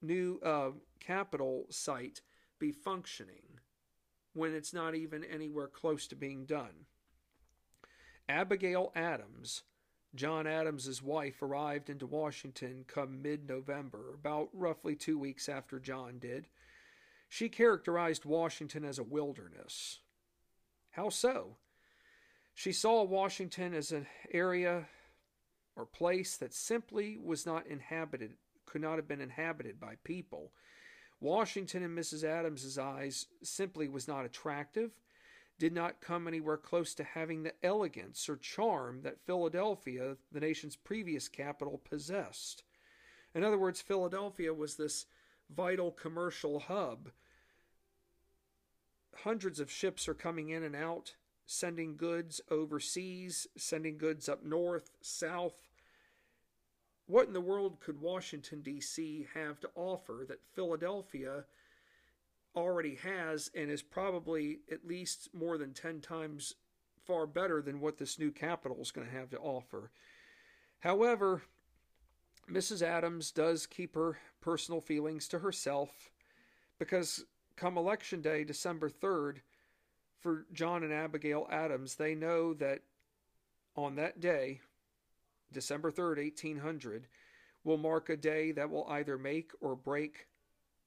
new 0.00 0.38
uh, 0.44 0.70
capital 1.00 1.66
site 1.70 2.20
be 2.58 2.70
functioning 2.72 3.60
when 4.32 4.54
it's 4.54 4.72
not 4.72 4.94
even 4.94 5.24
anywhere 5.24 5.66
close 5.66 6.06
to 6.06 6.16
being 6.16 6.46
done? 6.46 6.86
Abigail 8.28 8.90
Adams, 8.94 9.64
John 10.14 10.46
Adams's 10.46 11.02
wife, 11.02 11.42
arrived 11.42 11.90
into 11.90 12.06
Washington 12.06 12.84
come 12.86 13.20
mid 13.20 13.48
November, 13.48 14.14
about 14.14 14.48
roughly 14.52 14.94
two 14.94 15.18
weeks 15.18 15.48
after 15.48 15.80
John 15.80 16.18
did. 16.18 16.46
She 17.28 17.48
characterized 17.48 18.24
Washington 18.24 18.84
as 18.84 18.98
a 18.98 19.02
wilderness. 19.02 19.98
How 20.92 21.08
so? 21.08 21.56
She 22.54 22.72
saw 22.72 23.02
Washington 23.02 23.74
as 23.74 23.90
an 23.90 24.06
area 24.32 24.86
or 25.74 25.84
place 25.84 26.36
that 26.36 26.54
simply 26.54 27.18
was 27.18 27.44
not 27.44 27.66
inhabited, 27.66 28.34
could 28.64 28.80
not 28.80 28.96
have 28.96 29.08
been 29.08 29.20
inhabited 29.20 29.80
by 29.80 29.96
people. 30.04 30.52
Washington, 31.20 31.82
in 31.82 31.94
Mrs. 31.94 32.22
Adams's 32.22 32.78
eyes, 32.78 33.26
simply 33.42 33.88
was 33.88 34.06
not 34.06 34.24
attractive, 34.24 34.92
did 35.58 35.72
not 35.72 36.00
come 36.00 36.26
anywhere 36.26 36.56
close 36.56 36.94
to 36.94 37.04
having 37.04 37.42
the 37.42 37.54
elegance 37.62 38.28
or 38.28 38.36
charm 38.36 39.02
that 39.02 39.20
Philadelphia, 39.24 40.16
the 40.32 40.40
nation's 40.40 40.76
previous 40.76 41.28
capital, 41.28 41.80
possessed. 41.88 42.64
In 43.34 43.44
other 43.44 43.58
words, 43.58 43.80
Philadelphia 43.80 44.52
was 44.52 44.76
this 44.76 45.06
vital 45.54 45.90
commercial 45.90 46.60
hub. 46.60 47.10
Hundreds 49.22 49.60
of 49.60 49.70
ships 49.70 50.08
are 50.08 50.14
coming 50.14 50.48
in 50.48 50.62
and 50.62 50.74
out 50.74 51.14
sending 51.46 51.96
goods 51.96 52.40
overseas, 52.50 53.46
sending 53.56 53.98
goods 53.98 54.28
up 54.28 54.44
north, 54.44 54.90
south. 55.00 55.68
What 57.06 57.26
in 57.26 57.34
the 57.34 57.40
world 57.40 57.80
could 57.80 58.00
Washington, 58.00 58.62
D.C. 58.62 59.26
have 59.34 59.60
to 59.60 59.70
offer 59.74 60.24
that 60.28 60.40
Philadelphia 60.54 61.44
already 62.56 62.96
has 62.96 63.50
and 63.54 63.70
is 63.70 63.82
probably 63.82 64.60
at 64.70 64.86
least 64.86 65.28
more 65.32 65.58
than 65.58 65.72
10 65.72 66.00
times 66.00 66.54
far 67.06 67.26
better 67.26 67.60
than 67.60 67.80
what 67.80 67.98
this 67.98 68.18
new 68.18 68.30
capital 68.30 68.78
is 68.80 68.90
going 68.90 69.06
to 69.06 69.12
have 69.12 69.30
to 69.30 69.38
offer? 69.38 69.90
However, 70.80 71.42
Mrs. 72.50 72.82
Adams 72.82 73.30
does 73.30 73.66
keep 73.66 73.94
her 73.94 74.18
personal 74.40 74.80
feelings 74.80 75.28
to 75.28 75.38
herself 75.38 76.10
because 76.78 77.24
come 77.56 77.78
election 77.78 78.20
day, 78.20 78.44
December 78.44 78.90
3rd, 78.90 79.38
for 80.20 80.46
John 80.52 80.82
and 80.82 80.92
Abigail 80.92 81.46
Adams, 81.50 81.96
they 81.96 82.14
know 82.14 82.54
that 82.54 82.80
on 83.76 83.96
that 83.96 84.20
day, 84.20 84.60
December 85.52 85.90
3rd, 85.90 86.16
1800, 86.16 87.06
will 87.62 87.76
mark 87.76 88.08
a 88.08 88.16
day 88.16 88.52
that 88.52 88.70
will 88.70 88.86
either 88.88 89.18
make 89.18 89.52
or 89.60 89.76
break 89.76 90.26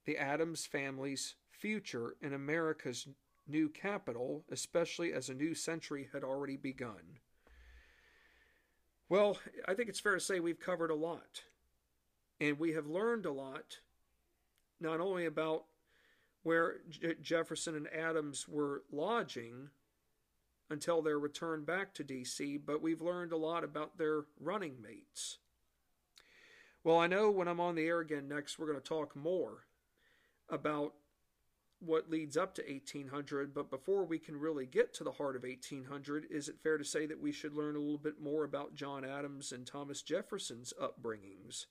the 0.06 0.18
Adams 0.18 0.66
family's 0.66 1.36
future 1.58 2.16
in 2.22 2.34
America's 2.34 3.08
new 3.48 3.70
capital, 3.70 4.44
especially 4.52 5.14
as 5.14 5.30
a 5.30 5.34
new 5.34 5.54
century 5.54 6.10
had 6.14 6.24
already 6.24 6.58
begun. 6.58 7.20
Well, 9.10 9.38
I 9.68 9.74
think 9.74 9.90
it's 9.90 10.00
fair 10.00 10.16
to 10.16 10.20
say 10.20 10.40
we've 10.40 10.60
covered 10.60 10.92
a 10.92 10.96
lot. 10.96 11.44
And 12.40 12.60
we 12.60 12.74
have 12.74 12.86
learned 12.86 13.26
a 13.26 13.32
lot, 13.32 13.80
not 14.80 15.00
only 15.00 15.26
about 15.26 15.66
where 16.44 16.76
Jefferson 17.22 17.76
and 17.76 17.88
Adams 17.92 18.48
were 18.48 18.84
lodging 18.92 19.70
until 20.70 21.02
their 21.02 21.18
return 21.18 21.64
back 21.64 21.94
to 21.96 22.04
D.C., 22.04 22.58
but 22.58 22.82
we've 22.82 23.02
learned 23.02 23.32
a 23.32 23.38
lot 23.38 23.64
about 23.64 23.98
their 23.98 24.26
running 24.40 24.82
mates. 24.82 25.40
Well, 26.84 27.00
I 27.00 27.08
know 27.08 27.32
when 27.32 27.48
I'm 27.48 27.60
on 27.60 27.76
the 27.76 27.88
air 27.88 28.00
again 28.00 28.28
next, 28.28 28.60
we're 28.60 28.68
going 28.68 28.80
to 28.80 28.88
talk 28.88 29.16
more 29.16 29.66
about 30.50 30.94
what 31.80 32.10
leads 32.10 32.38
up 32.38 32.56
to 32.56 32.64
1800, 32.64 33.54
but 33.54 33.70
before 33.70 34.04
we 34.04 34.18
can 34.18 34.40
really 34.40 34.66
get 34.66 34.94
to 34.96 35.04
the 35.04 35.12
heart 35.12 35.36
of 35.36 35.44
1800, 35.44 36.26
is 36.30 36.50
it 36.50 36.60
fair 36.62 36.78
to 36.78 36.84
say 36.84 37.06
that 37.06 37.22
we 37.22 37.32
should 37.32 37.54
learn 37.54 37.76
a 37.76 37.80
little 37.80 37.98
bit 37.98 38.20
more 38.22 38.44
about 38.44 38.76
John 38.76 39.06
Adams 39.06 39.52
and 39.52 39.66
Thomas 39.66 40.02
Jefferson's 40.02 40.74
upbringings? 40.82 41.66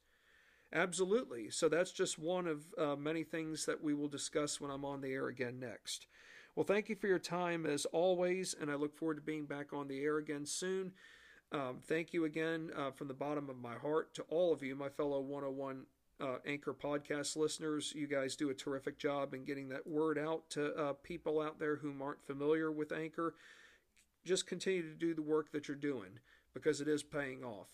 Absolutely. 0.72 1.50
So 1.50 1.68
that's 1.68 1.92
just 1.92 2.18
one 2.18 2.46
of 2.46 2.64
uh, 2.78 2.96
many 2.96 3.24
things 3.24 3.66
that 3.66 3.82
we 3.82 3.94
will 3.94 4.08
discuss 4.08 4.60
when 4.60 4.70
I'm 4.70 4.84
on 4.84 5.00
the 5.00 5.12
air 5.12 5.28
again 5.28 5.58
next. 5.58 6.06
Well, 6.54 6.64
thank 6.64 6.88
you 6.88 6.96
for 6.96 7.06
your 7.06 7.18
time 7.18 7.66
as 7.66 7.84
always, 7.86 8.54
and 8.58 8.70
I 8.70 8.74
look 8.74 8.96
forward 8.96 9.16
to 9.16 9.22
being 9.22 9.44
back 9.44 9.72
on 9.72 9.88
the 9.88 10.02
air 10.02 10.16
again 10.16 10.46
soon. 10.46 10.92
Um, 11.52 11.78
thank 11.86 12.12
you 12.12 12.24
again 12.24 12.70
uh, 12.76 12.90
from 12.90 13.08
the 13.08 13.14
bottom 13.14 13.48
of 13.48 13.56
my 13.56 13.76
heart 13.76 14.14
to 14.14 14.22
all 14.28 14.52
of 14.52 14.62
you, 14.62 14.74
my 14.74 14.88
fellow 14.88 15.20
101 15.20 15.84
uh, 16.20 16.36
Anchor 16.46 16.74
podcast 16.74 17.36
listeners. 17.36 17.92
You 17.94 18.06
guys 18.06 18.36
do 18.36 18.50
a 18.50 18.54
terrific 18.54 18.98
job 18.98 19.34
in 19.34 19.44
getting 19.44 19.68
that 19.70 19.86
word 19.86 20.18
out 20.18 20.48
to 20.50 20.74
uh, 20.74 20.92
people 21.02 21.40
out 21.40 21.58
there 21.58 21.76
who 21.76 21.94
aren't 22.02 22.24
familiar 22.24 22.70
with 22.70 22.92
Anchor. 22.92 23.34
Just 24.24 24.46
continue 24.46 24.82
to 24.82 24.94
do 24.98 25.14
the 25.14 25.22
work 25.22 25.52
that 25.52 25.68
you're 25.68 25.76
doing 25.76 26.18
because 26.54 26.80
it 26.80 26.88
is 26.88 27.02
paying 27.02 27.44
off 27.44 27.68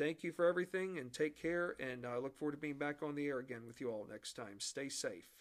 thank 0.00 0.24
you 0.24 0.32
for 0.32 0.46
everything 0.46 0.98
and 0.98 1.12
take 1.12 1.40
care. 1.40 1.76
And 1.78 2.06
I 2.06 2.16
look 2.16 2.38
forward 2.38 2.52
to 2.52 2.58
being 2.58 2.78
back 2.78 3.02
on 3.02 3.14
the 3.14 3.26
air 3.26 3.38
again 3.38 3.66
with 3.66 3.80
you 3.82 3.90
all 3.90 4.06
next 4.10 4.32
time. 4.32 4.58
Stay 4.58 4.88
safe. 4.88 5.39